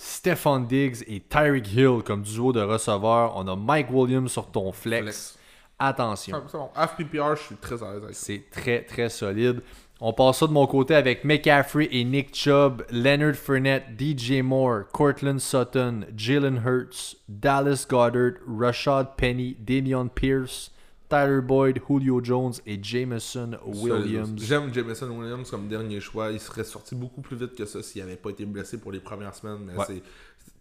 Stephon 0.03 0.61
Diggs 0.61 1.03
et 1.05 1.19
Tyreek 1.19 1.71
Hill 1.71 2.01
comme 2.03 2.23
duo 2.23 2.51
de 2.51 2.61
receveurs. 2.61 3.33
On 3.35 3.47
a 3.47 3.55
Mike 3.55 3.91
Williams 3.91 4.31
sur 4.31 4.47
ton 4.47 4.71
flex. 4.71 5.03
Flex. 5.03 5.37
Attention. 5.77 6.41
C'est 6.47 6.57
bon. 6.57 6.69
FPPR, 6.75 7.35
je 7.35 7.43
suis 7.43 7.55
très 7.55 7.83
à 7.83 7.93
l'aise 7.93 8.03
avec 8.03 8.15
ça. 8.15 8.25
C'est 8.25 8.49
très, 8.49 8.81
très 8.81 9.09
solide. 9.09 9.61
On 9.99 10.11
passe 10.11 10.39
ça 10.39 10.47
de 10.47 10.53
mon 10.53 10.65
côté 10.65 10.95
avec 10.95 11.23
McCaffrey 11.23 11.87
et 11.91 12.03
Nick 12.03 12.35
Chubb, 12.35 12.83
Leonard 12.89 13.35
Fournette, 13.35 13.85
DJ 13.99 14.41
Moore, 14.41 14.85
Cortland 14.91 15.39
Sutton, 15.39 16.05
Jalen 16.17 16.63
Hurts, 16.65 17.17
Dallas 17.29 17.85
Goddard, 17.87 18.39
Rashad 18.47 19.15
Penny, 19.17 19.55
Damian 19.59 20.07
Pierce, 20.07 20.71
Tyler 21.11 21.41
Boyd, 21.41 21.79
Julio 21.87 22.23
Jones 22.23 22.53
et 22.65 22.79
Jameson 22.81 23.57
Williams. 23.65 24.41
J'aime 24.41 24.73
Jameson 24.73 25.09
Williams 25.09 25.51
comme 25.51 25.67
dernier 25.67 25.99
choix. 25.99 26.31
Il 26.31 26.39
serait 26.39 26.63
sorti 26.63 26.95
beaucoup 26.95 27.19
plus 27.21 27.35
vite 27.35 27.53
que 27.55 27.65
ça 27.65 27.83
s'il 27.83 28.01
n'avait 28.01 28.15
pas 28.15 28.29
été 28.29 28.45
blessé 28.45 28.79
pour 28.79 28.93
les 28.93 29.01
premières 29.01 29.35
semaines. 29.35 29.59
Mais 29.65 29.75
Ouais. 29.75 29.85
c'est... 29.87 30.01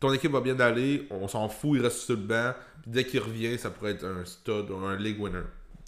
Ton 0.00 0.12
équipe 0.12 0.32
va 0.32 0.40
bien 0.40 0.58
aller, 0.60 1.06
on 1.10 1.28
s'en 1.28 1.48
fout, 1.48 1.78
il 1.78 1.82
reste 1.82 1.98
sur 2.00 2.16
le 2.16 2.22
banc. 2.22 2.52
Puis 2.82 2.90
dès 2.90 3.04
qu'il 3.04 3.20
revient, 3.20 3.56
ça 3.58 3.70
pourrait 3.70 3.92
être 3.92 4.04
un 4.04 4.24
stud 4.24 4.70
ou 4.70 4.76
un 4.84 4.96
league 4.96 5.20
winner. 5.20 5.42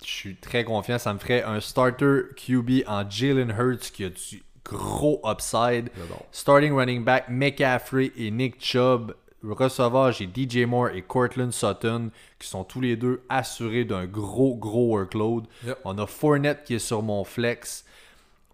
Je 0.05 0.11
suis 0.11 0.37
très 0.37 0.65
confiant. 0.65 0.99
Ça 0.99 1.13
me 1.13 1.19
ferait 1.19 1.43
un 1.43 1.61
starter 1.61 2.23
QB 2.37 2.85
en 2.87 3.09
Jalen 3.09 3.51
Hurts 3.51 3.91
qui 3.93 4.05
a 4.05 4.11
du 4.11 4.43
gros 4.65 5.21
upside. 5.25 5.91
Starting 6.31 6.73
running 6.73 7.05
back 7.05 7.25
McCaffrey 7.29 8.13
et 8.17 8.31
Nick 8.31 8.63
Chubb. 8.63 9.15
Receveur, 9.45 10.13
j'ai 10.13 10.27
DJ 10.33 10.65
Moore 10.67 10.91
et 10.91 11.03
Cortland 11.03 11.53
Sutton 11.53 12.11
qui 12.39 12.47
sont 12.49 12.65
tous 12.65 12.81
les 12.81 12.97
deux 12.97 13.23
assurés 13.29 13.85
d'un 13.85 14.07
gros, 14.07 14.55
gros 14.57 14.97
workload. 14.97 15.45
Yep. 15.67 15.79
On 15.85 15.99
a 15.99 16.07
Fournette 16.07 16.65
qui 16.65 16.75
est 16.75 16.79
sur 16.79 17.03
mon 17.03 17.25
flex. 17.25 17.85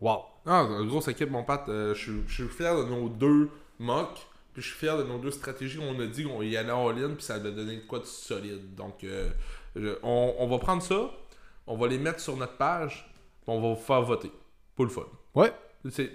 Wow. 0.00 0.20
Ah, 0.46 0.66
grosse 0.86 1.08
équipe, 1.08 1.30
mon 1.30 1.42
Pat. 1.44 1.68
Euh, 1.68 1.94
je, 1.94 2.00
suis- 2.02 2.22
je 2.26 2.34
suis 2.44 2.52
fier 2.54 2.76
de 2.76 2.84
nos 2.84 3.08
deux 3.08 3.50
mocks. 3.78 4.26
Puis 4.54 4.62
je 4.62 4.68
suis 4.68 4.78
fier 4.78 4.96
de 4.96 5.02
nos 5.04 5.18
deux 5.18 5.30
stratégies. 5.30 5.78
On 5.80 6.00
a 6.00 6.06
dit 6.06 6.24
qu'on 6.24 6.42
y 6.42 6.56
allait 6.56 6.72
en 6.72 6.90
ligne, 6.90 7.14
puis 7.14 7.22
ça 7.24 7.34
a 7.34 7.38
donné 7.38 7.76
de 7.76 7.80
quoi 7.86 7.98
de 8.00 8.04
solide. 8.06 8.74
Donc, 8.74 9.04
euh, 9.04 9.28
je- 9.76 9.98
on, 10.02 10.34
on 10.38 10.46
va 10.48 10.58
prendre 10.58 10.82
ça, 10.82 11.10
on 11.66 11.76
va 11.76 11.86
les 11.86 11.98
mettre 11.98 12.18
sur 12.20 12.36
notre 12.36 12.56
page, 12.56 13.08
puis 13.42 13.54
on 13.54 13.60
va 13.60 13.68
vous 13.74 13.80
faire 13.80 14.02
voter. 14.02 14.32
Pour 14.74 14.84
le 14.86 14.90
fun. 14.90 15.02
Ouais. 15.34 15.52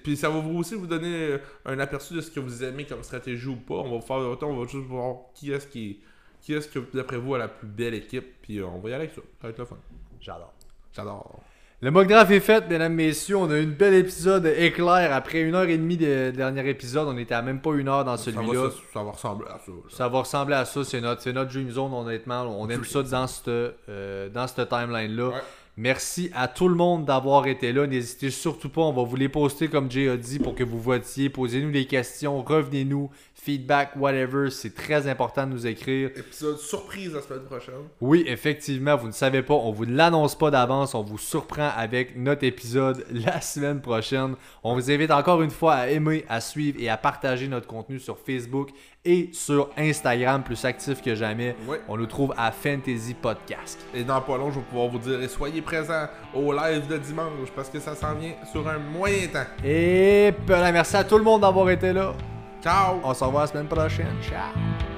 Puis 0.03 0.17
ça 0.17 0.29
va 0.29 0.39
vous 0.39 0.57
aussi 0.59 0.75
vous 0.75 0.87
donner 0.87 1.31
euh, 1.31 1.37
un 1.65 1.79
aperçu 1.79 2.13
de 2.13 2.21
ce 2.21 2.29
que 2.29 2.39
vous 2.39 2.63
aimez 2.63 2.85
comme 2.85 3.03
stratégie 3.03 3.47
ou 3.47 3.55
pas. 3.55 3.75
On 3.75 3.83
va 3.83 3.95
vous 3.97 4.01
faire 4.01 4.19
voter, 4.19 4.45
on 4.45 4.59
va 4.59 4.67
juste 4.67 4.87
voir 4.87 5.15
qui 5.33 5.51
est-ce 5.51 5.67
qui, 5.67 5.99
qui 6.41 6.53
est-ce 6.53 6.67
que 6.67 6.79
d'après 6.93 7.17
vous 7.17 7.35
a 7.35 7.37
la 7.37 7.47
plus 7.47 7.67
belle 7.67 7.93
équipe. 7.93 8.41
Puis 8.41 8.59
euh, 8.59 8.67
on 8.67 8.79
va 8.79 8.89
y 8.89 8.93
aller 8.93 9.05
avec 9.05 9.15
ça. 9.15 9.21
Ça 9.41 9.47
va 9.47 9.49
être 9.49 9.59
le 9.59 9.65
fun. 9.65 9.77
J'adore. 10.19 10.53
J'adore. 10.93 11.39
Le 11.83 11.91
mock 11.91 12.07
draft 12.07 12.31
est 12.31 12.39
fait, 12.39 12.65
mesdames, 12.69 12.93
messieurs. 12.93 13.35
On 13.35 13.51
a 13.51 13.57
eu 13.57 13.63
une 13.63 13.73
belle 13.73 13.95
épisode 13.95 14.45
éclair. 14.45 15.13
Après 15.13 15.41
une 15.41 15.53
heure 15.53 15.67
et 15.67 15.77
demie 15.77 15.97
de 15.97 16.31
dernier 16.31 16.69
épisode, 16.69 17.09
on 17.09 17.17
était 17.17 17.33
à 17.33 17.41
même 17.41 17.59
pas 17.59 17.73
une 17.73 17.89
heure 17.89 18.05
dans 18.05 18.15
celui-là. 18.15 18.69
ça, 18.69 18.77
ça 18.93 19.03
va 19.03 19.11
ressembler 19.11 19.47
à 19.49 19.59
ça. 19.59 19.71
Ça 19.89 20.07
va 20.07 20.19
ressembler 20.19 20.55
à 20.55 20.63
ça, 20.63 20.83
c'est 20.85 21.01
notre, 21.01 21.21
c'est 21.21 21.33
notre 21.33 21.51
Dream 21.51 21.69
Zone, 21.69 21.93
honnêtement. 21.93 22.43
On 22.43 22.69
aime 22.69 22.85
ça 22.85 23.03
dans 23.03 23.27
cette, 23.27 23.49
euh, 23.49 24.29
dans 24.29 24.47
cette 24.47 24.69
timeline-là. 24.69 25.27
Ouais. 25.27 25.41
Merci 25.75 26.29
à 26.35 26.47
tout 26.47 26.67
le 26.67 26.75
monde 26.75 27.05
d'avoir 27.05 27.47
été 27.47 27.73
là. 27.73 27.87
N'hésitez 27.87 28.29
surtout 28.29 28.69
pas, 28.69 28.81
on 28.81 28.93
va 28.93 29.01
vous 29.01 29.15
les 29.15 29.27
poster 29.27 29.69
comme 29.69 29.89
Jay 29.89 30.07
a 30.07 30.17
dit 30.17 30.37
pour 30.37 30.53
que 30.53 30.63
vous 30.63 30.79
votiez. 30.79 31.29
Posez-nous 31.29 31.71
des 31.71 31.85
questions, 31.85 32.43
revenez-nous, 32.43 33.09
feedback, 33.33 33.95
whatever. 33.95 34.51
C'est 34.51 34.75
très 34.75 35.07
important 35.07 35.47
de 35.47 35.53
nous 35.53 35.65
écrire. 35.65 36.11
Épisode 36.15 36.59
surprise 36.59 37.13
la 37.13 37.23
semaine 37.23 37.45
prochaine. 37.45 37.73
Oui, 38.01 38.23
effectivement, 38.27 38.95
vous 38.95 39.07
ne 39.07 39.13
savez 39.13 39.41
pas, 39.41 39.55
on 39.55 39.71
vous 39.71 39.85
l'annonce 39.85 40.37
pas 40.37 40.51
d'avance, 40.51 40.93
on 40.93 41.01
vous 41.01 41.17
surprend 41.17 41.71
avec 41.75 42.15
notre 42.17 42.43
épisode 42.43 43.03
la 43.11 43.41
semaine 43.41 43.81
prochaine. 43.81 44.35
On 44.63 44.75
vous 44.75 44.91
invite 44.91 45.09
encore 45.09 45.41
une 45.41 45.49
fois 45.49 45.73
à 45.73 45.87
aimer, 45.87 46.23
à 46.29 46.39
suivre 46.39 46.79
et 46.79 46.89
à 46.89 46.97
partager 46.97 47.47
notre 47.47 47.65
contenu 47.65 47.97
sur 47.97 48.19
Facebook 48.19 48.69
et 49.05 49.29
sur 49.33 49.69
Instagram, 49.77 50.43
plus 50.43 50.63
actif 50.65 51.01
que 51.01 51.15
jamais. 51.15 51.55
On 51.87 51.97
nous 51.97 52.05
trouve 52.05 52.33
à 52.37 52.51
Fantasy 52.51 53.13
Podcast. 53.13 53.79
Et 53.93 54.03
dans 54.03 54.21
pas 54.21 54.37
long, 54.37 54.51
je 54.51 54.59
vais 54.59 54.65
pouvoir 54.65 54.87
vous 54.87 54.99
dire 54.99 55.21
et 55.21 55.27
soyez 55.27 55.61
présents 55.61 56.07
au 56.33 56.53
live 56.53 56.87
de 56.87 56.97
dimanche 56.97 57.49
parce 57.55 57.69
que 57.69 57.79
ça 57.79 57.95
s'en 57.95 58.15
vient 58.15 58.33
sur 58.51 58.67
un 58.67 58.79
moyen 58.79 59.27
temps. 59.27 59.45
Et 59.63 60.33
voilà, 60.45 60.71
merci 60.71 60.95
à 60.95 61.03
tout 61.03 61.17
le 61.17 61.23
monde 61.23 61.41
d'avoir 61.41 61.69
été 61.69 61.91
là. 61.91 62.13
Ciao! 62.61 62.99
On 63.03 63.13
se 63.13 63.23
revoit 63.23 63.41
la 63.41 63.47
semaine 63.47 63.67
prochaine. 63.67 64.15
Ciao! 64.21 64.92